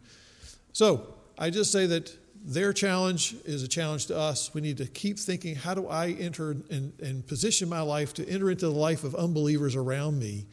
So 0.72 1.14
I 1.38 1.50
just 1.50 1.72
say 1.72 1.86
that 1.86 2.16
their 2.44 2.72
challenge 2.72 3.34
is 3.44 3.62
a 3.62 3.68
challenge 3.68 4.06
to 4.06 4.16
us. 4.16 4.54
We 4.54 4.60
need 4.60 4.76
to 4.78 4.86
keep 4.86 5.18
thinking 5.18 5.56
how 5.56 5.74
do 5.74 5.88
I 5.88 6.10
enter 6.10 6.52
and, 6.70 6.92
and 7.00 7.26
position 7.26 7.68
my 7.68 7.80
life 7.80 8.14
to 8.14 8.28
enter 8.28 8.50
into 8.50 8.66
the 8.66 8.74
life 8.74 9.04
of 9.04 9.14
unbelievers 9.14 9.74
around 9.74 10.18
me 10.18 10.46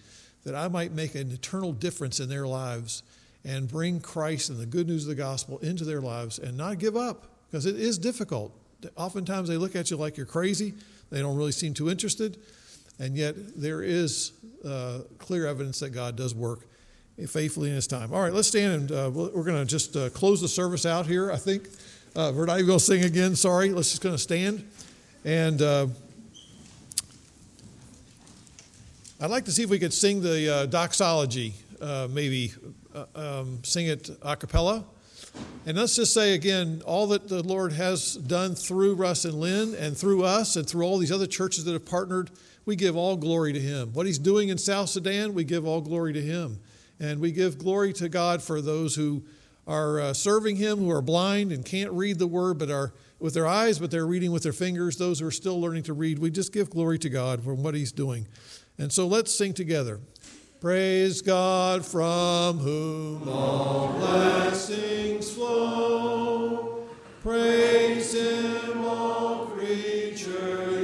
that 0.44 0.56
I 0.56 0.68
might 0.68 0.94
make 0.94 1.16
an 1.16 1.32
eternal 1.32 1.74
difference 1.74 2.20
in 2.20 2.30
their 2.30 2.48
lives 2.48 3.04
and 3.44 3.68
bring 3.68 4.00
Christ 4.00 4.50
and 4.50 4.60
the 4.60 4.66
good 4.66 4.88
news 4.88 5.04
of 5.04 5.10
the 5.10 5.16
gospel 5.16 5.58
into 5.60 5.84
their 5.84 6.02
lives 6.02 6.40
and 6.40 6.58
not 6.58 6.80
give 6.80 6.96
up 6.96 7.28
because 7.48 7.66
it 7.66 7.76
is 7.76 7.98
difficult. 7.98 8.52
Oftentimes 8.96 9.50
they 9.50 9.58
look 9.58 9.76
at 9.76 9.90
you 9.90 9.98
like 9.98 10.18
you're 10.18 10.26
crazy, 10.26 10.74
they 11.10 11.20
don't 11.20 11.36
really 11.36 11.52
seem 11.52 11.74
too 11.74 11.90
interested. 11.90 12.38
And 13.00 13.16
yet, 13.16 13.36
there 13.60 13.84
is 13.84 14.32
uh, 14.64 15.00
clear 15.18 15.48
evidence 15.48 15.80
that 15.80 15.90
God 15.90 16.16
does 16.16 16.34
work 16.34 16.68
faithfully 17.28 17.70
in 17.70 17.76
His 17.76 17.88
time. 17.88 18.14
All 18.14 18.22
right, 18.22 18.34
let's 18.34 18.48
stand 18.48 18.92
and 18.92 18.92
uh, 18.92 19.10
we're 19.14 19.44
going 19.44 19.58
to 19.58 19.66
just 19.66 19.96
uh, 19.96 20.10
close 20.10 20.42
the 20.42 20.48
service 20.48 20.86
out 20.86 21.06
here, 21.06 21.32
I 21.32 21.38
think. 21.38 21.70
Uh, 22.16 22.32
we're 22.34 22.46
not 22.46 22.56
even 22.56 22.68
going 22.68 22.80
to 22.80 22.86
sing 22.86 23.04
again, 23.04 23.36
sorry. 23.36 23.72
Let's 23.72 23.90
just 23.90 24.02
going 24.02 24.16
to 24.16 24.22
stand. 24.22 24.66
And 25.24 25.62
uh, 25.62 25.88
I'd 29.20 29.30
like 29.30 29.46
to 29.46 29.52
see 29.52 29.64
if 29.64 29.70
we 29.70 29.80
could 29.80 29.94
sing 29.94 30.22
the 30.22 30.54
uh, 30.54 30.66
doxology, 30.68 31.54
uh, 31.82 32.08
maybe 32.12 32.54
um, 33.16 33.60
sing 33.64 33.88
it 33.88 34.10
a 34.22 34.36
cappella. 34.36 34.86
And 35.68 35.78
let's 35.78 35.96
just 35.96 36.14
say 36.14 36.36
again, 36.36 36.84
all 36.86 37.08
that 37.08 37.28
the 37.28 37.42
Lord 37.42 37.74
has 37.74 38.16
done 38.16 38.54
through 38.54 38.96
Russ 38.96 39.26
and 39.26 39.34
Lynn 39.34 39.74
and 39.74 39.98
through 39.98 40.24
us 40.24 40.56
and 40.56 40.68
through 40.68 40.86
all 40.86 41.00
these 41.00 41.12
other 41.12 41.26
churches 41.26 41.66
that 41.66 41.74
have 41.74 41.86
partnered, 41.86 42.30
we 42.66 42.76
give 42.76 42.96
all 42.96 43.18
glory 43.18 43.52
to 43.54 43.60
Him. 43.60 43.92
What 43.94 44.06
He's 44.06 44.20
doing 44.20 44.50
in 44.50 44.60
South 44.60 44.90
Sudan, 44.90 45.34
we 45.34 45.44
give 45.44 45.66
all 45.66 45.82
glory 45.82 46.14
to 46.14 46.22
Him. 46.22 46.60
And 47.00 47.20
we 47.20 47.32
give 47.32 47.58
glory 47.58 47.94
to 47.94 48.10
God 48.10 48.44
for 48.44 48.62
those 48.62 48.96
who 48.96 49.24
are 49.68 50.00
uh, 50.00 50.14
serving 50.14 50.58
Him, 50.58 50.78
who 50.78 50.92
are 50.92 51.02
blind 51.02 51.52
and 51.52 51.66
can't 51.66 51.92
read 51.92 52.20
the 52.20 52.28
Word, 52.28 52.60
but 52.60 52.70
are 52.70 52.94
with 53.20 53.34
their 53.34 53.48
eyes, 53.48 53.80
but 53.80 53.90
they're 53.90 54.06
reading 54.06 54.32
with 54.32 54.44
their 54.44 54.54
fingers. 54.54 54.98
Those 54.98 55.20
who 55.20 55.28
are 55.28 55.32
still 55.32 55.60
learning 55.60 55.84
to 55.84 55.94
read, 55.94 56.20
we 56.20 56.30
just 56.30 56.54
give 56.54 56.70
glory 56.70 57.00
to 57.00 57.10
God 57.10 57.44
for 57.44 57.56
what 57.56 57.74
He's 57.74 57.92
doing. 57.92 58.28
And 58.78 58.92
so 58.92 59.08
let's 59.08 59.34
sing 59.34 59.54
together. 59.54 60.00
Praise 60.66 61.22
God 61.22 61.86
from 61.86 62.58
whom 62.58 63.30
all 63.30 63.90
blessings 64.00 65.32
flow. 65.32 66.88
Praise 67.22 68.16
Him, 68.16 68.84
all 68.84 69.46
creatures 69.46 70.75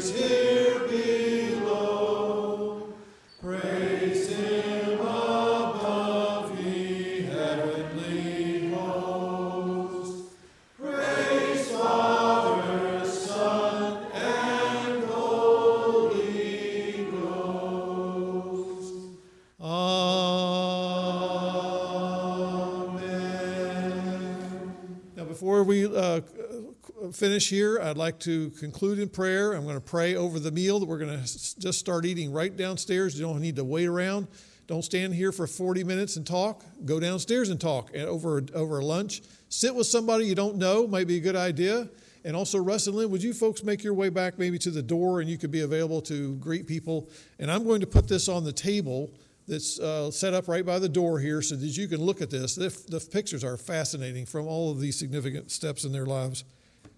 finish 27.14 27.50
here, 27.50 27.80
I'd 27.80 27.98
like 27.98 28.20
to 28.22 28.50
conclude 28.52 29.00
in 29.00 29.10
prayer. 29.10 29.54
I'm 29.54 29.64
going 29.64 29.76
to 29.76 29.82
pray 29.82 30.16
over 30.16 30.40
the 30.40 30.52
meal 30.52 30.80
that 30.80 30.88
we're 30.88 30.98
going 30.98 31.18
to 31.18 31.60
just 31.60 31.80
start 31.80 32.06
eating 32.06 32.32
right 32.32 32.56
downstairs. 32.56 33.20
You 33.20 33.26
don't 33.26 33.40
need 33.42 33.56
to 33.58 33.64
wait 33.64 33.86
around. 33.86 34.28
Don't 34.68 34.84
stand 34.84 35.14
here 35.14 35.32
for 35.32 35.48
40 35.48 35.84
minutes 35.84 36.16
and 36.16 36.26
talk. 36.26 36.64
Go 36.86 37.00
downstairs 37.00 37.50
and 37.50 37.60
talk 37.60 37.92
and 37.94 38.04
over 38.04 38.42
over 38.54 38.82
lunch. 38.82 39.22
Sit 39.50 39.76
with 39.76 39.88
somebody 39.88 40.26
you 40.26 40.36
don't 40.36 40.56
know 40.56 40.88
might 40.88 41.08
be 41.08 41.18
a 41.18 41.20
good 41.20 41.36
idea. 41.36 41.90
And 42.24 42.36
also, 42.36 42.60
Russ 42.60 42.88
and 42.88 42.96
Lynn, 42.96 43.10
would 43.10 43.24
you 43.24 43.34
folks 43.34 43.64
make 43.64 43.84
your 43.84 43.96
way 43.96 44.10
back 44.10 44.38
maybe 44.38 44.60
to 44.60 44.70
the 44.70 44.84
door 44.84 45.22
and 45.22 45.30
you 45.30 45.38
could 45.38 45.52
be 45.52 45.62
available 45.62 46.02
to 46.04 46.36
greet 46.36 46.68
people? 46.68 47.10
And 47.40 47.52
I'm 47.52 47.64
going 47.64 47.82
to 47.82 47.88
put 47.88 48.08
this 48.08 48.30
on 48.30 48.44
the 48.44 48.54
table 48.54 49.12
that's 49.48 49.80
uh, 49.80 50.12
set 50.12 50.34
up 50.34 50.48
right 50.48 50.66
by 50.66 50.80
the 50.80 50.88
door 50.88 51.20
here 51.20 51.42
so 51.42 51.56
that 51.56 51.66
you 51.66 51.88
can 51.88 52.00
look 52.00 52.22
at 52.22 52.30
this. 52.30 52.56
The, 52.56 52.70
the 52.88 53.00
pictures 53.00 53.44
are 53.44 53.58
fascinating 53.58 54.26
from 54.26 54.48
all 54.48 54.72
of 54.72 54.80
these 54.80 54.98
significant 54.98 55.52
steps 55.52 55.84
in 55.84 55.92
their 55.92 56.06
lives. 56.06 56.44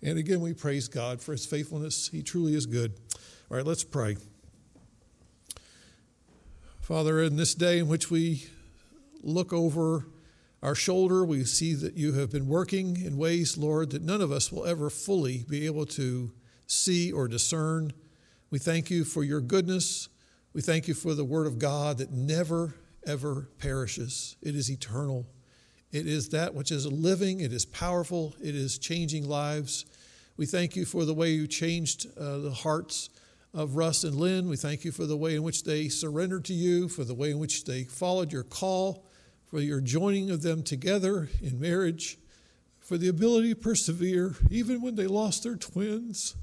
And 0.04 0.20
again, 0.20 0.42
we 0.42 0.54
praise 0.54 0.90
God 0.90 1.22
for 1.22 1.32
his 1.32 1.46
faithfulness. 1.46 2.10
He 2.10 2.22
truly 2.22 2.56
is 2.56 2.66
good. 2.66 2.94
All 3.50 3.56
right, 3.56 3.66
let's 3.66 3.86
pray. 3.86 4.18
Father, 6.82 7.22
in 7.22 7.38
this 7.38 7.56
day 7.56 7.80
in 7.80 7.88
which 7.88 8.12
we 8.12 8.46
look 9.22 9.54
over 9.54 10.06
our 10.62 10.76
shoulder, 10.76 11.24
we 11.24 11.46
see 11.46 11.74
that 11.76 11.96
you 11.96 12.14
have 12.14 12.30
been 12.30 12.48
working 12.48 13.02
in 13.02 13.16
ways, 13.16 13.58
Lord, 13.58 13.92
that 13.92 14.02
none 14.02 14.20
of 14.20 14.34
us 14.34 14.52
will 14.52 14.66
ever 14.66 14.90
fully 14.90 15.46
be 15.48 15.66
able 15.66 15.86
to 15.86 16.34
see 16.68 17.10
or 17.10 17.30
discern. 17.30 17.94
We 18.50 18.60
thank 18.60 18.90
you 18.90 19.06
for 19.06 19.24
your 19.24 19.40
goodness. 19.40 20.10
We 20.52 20.62
thank 20.62 20.90
you 20.90 20.94
for 20.94 21.14
the 21.14 21.24
word 21.24 21.48
of 21.48 21.60
God 21.60 22.00
that 22.00 22.12
never, 22.12 22.76
ever 23.08 23.50
perishes. 23.58 24.36
It 24.42 24.54
is 24.54 24.70
eternal. 24.70 25.26
It 25.94 26.08
is 26.08 26.30
that 26.30 26.56
which 26.56 26.72
is 26.72 26.88
living, 26.88 27.42
it 27.42 27.54
is 27.54 27.66
powerful, 27.66 28.34
it 28.42 28.56
is 28.56 28.80
changing 28.80 29.30
lives. 29.30 29.86
We 30.38 30.48
thank 30.48 30.76
you 30.76 30.86
for 30.86 31.06
the 31.06 31.14
way 31.14 31.30
you 31.30 31.46
changed 31.46 32.08
uh, 32.18 32.40
the 32.40 32.52
hearts 32.52 33.12
of 33.54 33.76
Russ 33.76 34.04
and 34.04 34.16
Lynn. 34.16 34.50
We 34.50 34.58
thank 34.58 34.84
you 34.84 34.92
for 34.92 35.06
the 35.06 35.16
way 35.16 35.36
in 35.36 35.44
which 35.44 35.64
they 35.66 35.90
surrendered 35.90 36.46
to 36.46 36.54
you, 36.54 36.90
for 36.90 37.04
the 37.04 37.14
way 37.14 37.30
in 37.30 37.38
which 37.38 37.66
they 37.66 37.84
followed 37.84 38.34
your 38.34 38.42
call, 38.42 39.06
for 39.46 39.60
your 39.60 39.82
joining 39.82 40.32
of 40.32 40.42
them 40.42 40.64
together 40.64 41.30
in 41.44 41.60
marriage, 41.60 42.18
for 42.80 42.98
the 42.98 43.10
ability 43.10 43.54
to 43.54 43.60
persevere 43.60 44.34
even 44.50 44.82
when 44.82 44.96
they 44.96 45.06
lost 45.06 45.44
their 45.44 45.56
twins, 45.56 46.36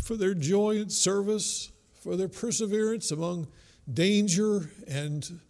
for 0.00 0.14
their 0.14 0.34
joy 0.34 0.76
and 0.76 0.92
service, 0.92 1.72
for 2.00 2.14
their 2.14 2.28
perseverance 2.28 3.10
among 3.10 3.48
danger 3.92 4.70
and 4.86 5.40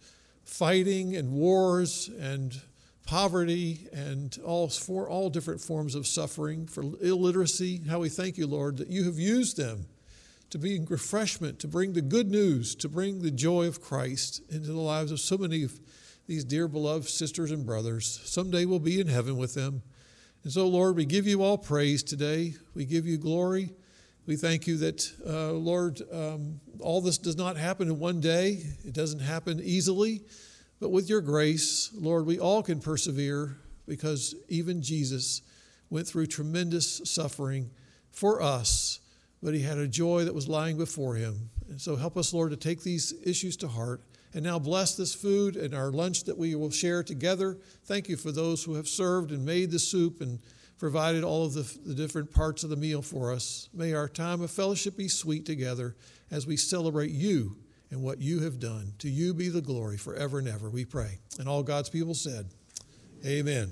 fighting 0.45 1.15
and 1.15 1.31
wars 1.31 2.09
and 2.19 2.59
poverty 3.07 3.87
and 3.93 4.37
all 4.45 4.67
for 4.67 5.09
all 5.09 5.29
different 5.29 5.61
forms 5.61 5.95
of 5.95 6.05
suffering, 6.05 6.67
for 6.67 6.83
illiteracy. 7.01 7.81
How 7.89 7.99
we 7.99 8.09
thank 8.09 8.37
you, 8.37 8.45
Lord, 8.45 8.77
that 8.77 8.89
you 8.89 9.05
have 9.05 9.17
used 9.17 9.57
them 9.57 9.87
to 10.49 10.57
be 10.57 10.79
refreshment, 10.79 11.59
to 11.59 11.67
bring 11.67 11.93
the 11.93 12.01
good 12.01 12.29
news, 12.29 12.75
to 12.75 12.89
bring 12.89 13.21
the 13.21 13.31
joy 13.31 13.65
of 13.65 13.81
Christ 13.81 14.41
into 14.49 14.67
the 14.67 14.79
lives 14.79 15.11
of 15.11 15.19
so 15.19 15.37
many 15.37 15.63
of 15.63 15.79
these 16.27 16.43
dear 16.43 16.67
beloved 16.67 17.07
sisters 17.07 17.51
and 17.51 17.65
brothers. 17.65 18.21
Someday 18.25 18.65
we'll 18.65 18.79
be 18.79 18.99
in 18.99 19.07
heaven 19.07 19.37
with 19.37 19.53
them. 19.53 19.81
And 20.43 20.51
so, 20.51 20.67
Lord, 20.67 20.95
we 20.95 21.05
give 21.05 21.25
you 21.27 21.41
all 21.41 21.57
praise 21.57 22.03
today. 22.03 22.55
We 22.75 22.85
give 22.85 23.05
you 23.05 23.17
glory. 23.17 23.71
We 24.25 24.35
thank 24.35 24.67
you 24.67 24.77
that, 24.77 25.09
uh, 25.25 25.53
Lord, 25.53 26.01
um, 26.11 26.59
all 26.81 26.99
this 26.99 27.17
does 27.17 27.37
not 27.37 27.55
happen 27.55 27.87
in 27.87 27.99
one 27.99 28.19
day. 28.19 28.63
It 28.85 28.93
doesn't 28.93 29.21
happen 29.21 29.61
easily. 29.63 30.23
But 30.79 30.89
with 30.89 31.09
your 31.09 31.21
grace, 31.21 31.91
Lord, 31.93 32.25
we 32.25 32.39
all 32.39 32.61
can 32.61 32.79
persevere 32.79 33.57
because 33.87 34.35
even 34.47 34.81
Jesus 34.81 35.41
went 35.89 36.07
through 36.07 36.27
tremendous 36.27 37.01
suffering 37.05 37.71
for 38.11 38.41
us, 38.41 38.99
but 39.41 39.53
he 39.53 39.61
had 39.61 39.77
a 39.77 39.87
joy 39.87 40.25
that 40.25 40.35
was 40.35 40.47
lying 40.47 40.77
before 40.77 41.15
him. 41.15 41.49
And 41.69 41.81
so 41.81 41.95
help 41.95 42.17
us, 42.17 42.33
Lord, 42.33 42.51
to 42.51 42.57
take 42.57 42.83
these 42.83 43.13
issues 43.25 43.57
to 43.57 43.67
heart. 43.67 44.01
And 44.33 44.43
now 44.43 44.59
bless 44.59 44.95
this 44.95 45.15
food 45.15 45.55
and 45.55 45.73
our 45.73 45.89
lunch 45.89 46.25
that 46.25 46.37
we 46.37 46.53
will 46.53 46.69
share 46.69 47.01
together. 47.01 47.57
Thank 47.85 48.09
you 48.09 48.17
for 48.17 48.31
those 48.31 48.63
who 48.63 48.75
have 48.75 48.87
served 48.87 49.31
and 49.31 49.45
made 49.45 49.71
the 49.71 49.79
soup 49.79 50.21
and 50.21 50.39
provided 50.77 51.23
all 51.23 51.45
of 51.45 51.53
the, 51.53 51.77
the 51.85 51.95
different 51.95 52.31
parts 52.31 52.63
of 52.63 52.69
the 52.69 52.75
meal 52.75 53.01
for 53.01 53.31
us. 53.31 53.69
May 53.73 53.93
our 53.93 54.07
time 54.07 54.41
of 54.41 54.51
fellowship 54.51 54.95
be 54.95 55.07
sweet 55.07 55.45
together 55.45 55.95
as 56.29 56.45
we 56.45 56.55
celebrate 56.57 57.11
you 57.11 57.55
and 57.91 58.01
what 58.03 58.21
you 58.21 58.41
have 58.41 58.59
done. 58.59 58.93
To 58.99 59.09
you 59.09 59.33
be 59.33 59.49
the 59.49 59.61
glory 59.61 59.97
forever 59.97 60.39
and 60.39 60.47
ever, 60.47 60.69
we 60.69 60.85
pray. 60.85 61.19
And 61.39 61.47
all 61.47 61.63
God's 61.63 61.89
people 61.89 62.13
said, 62.13 62.47
Amen. 63.25 63.71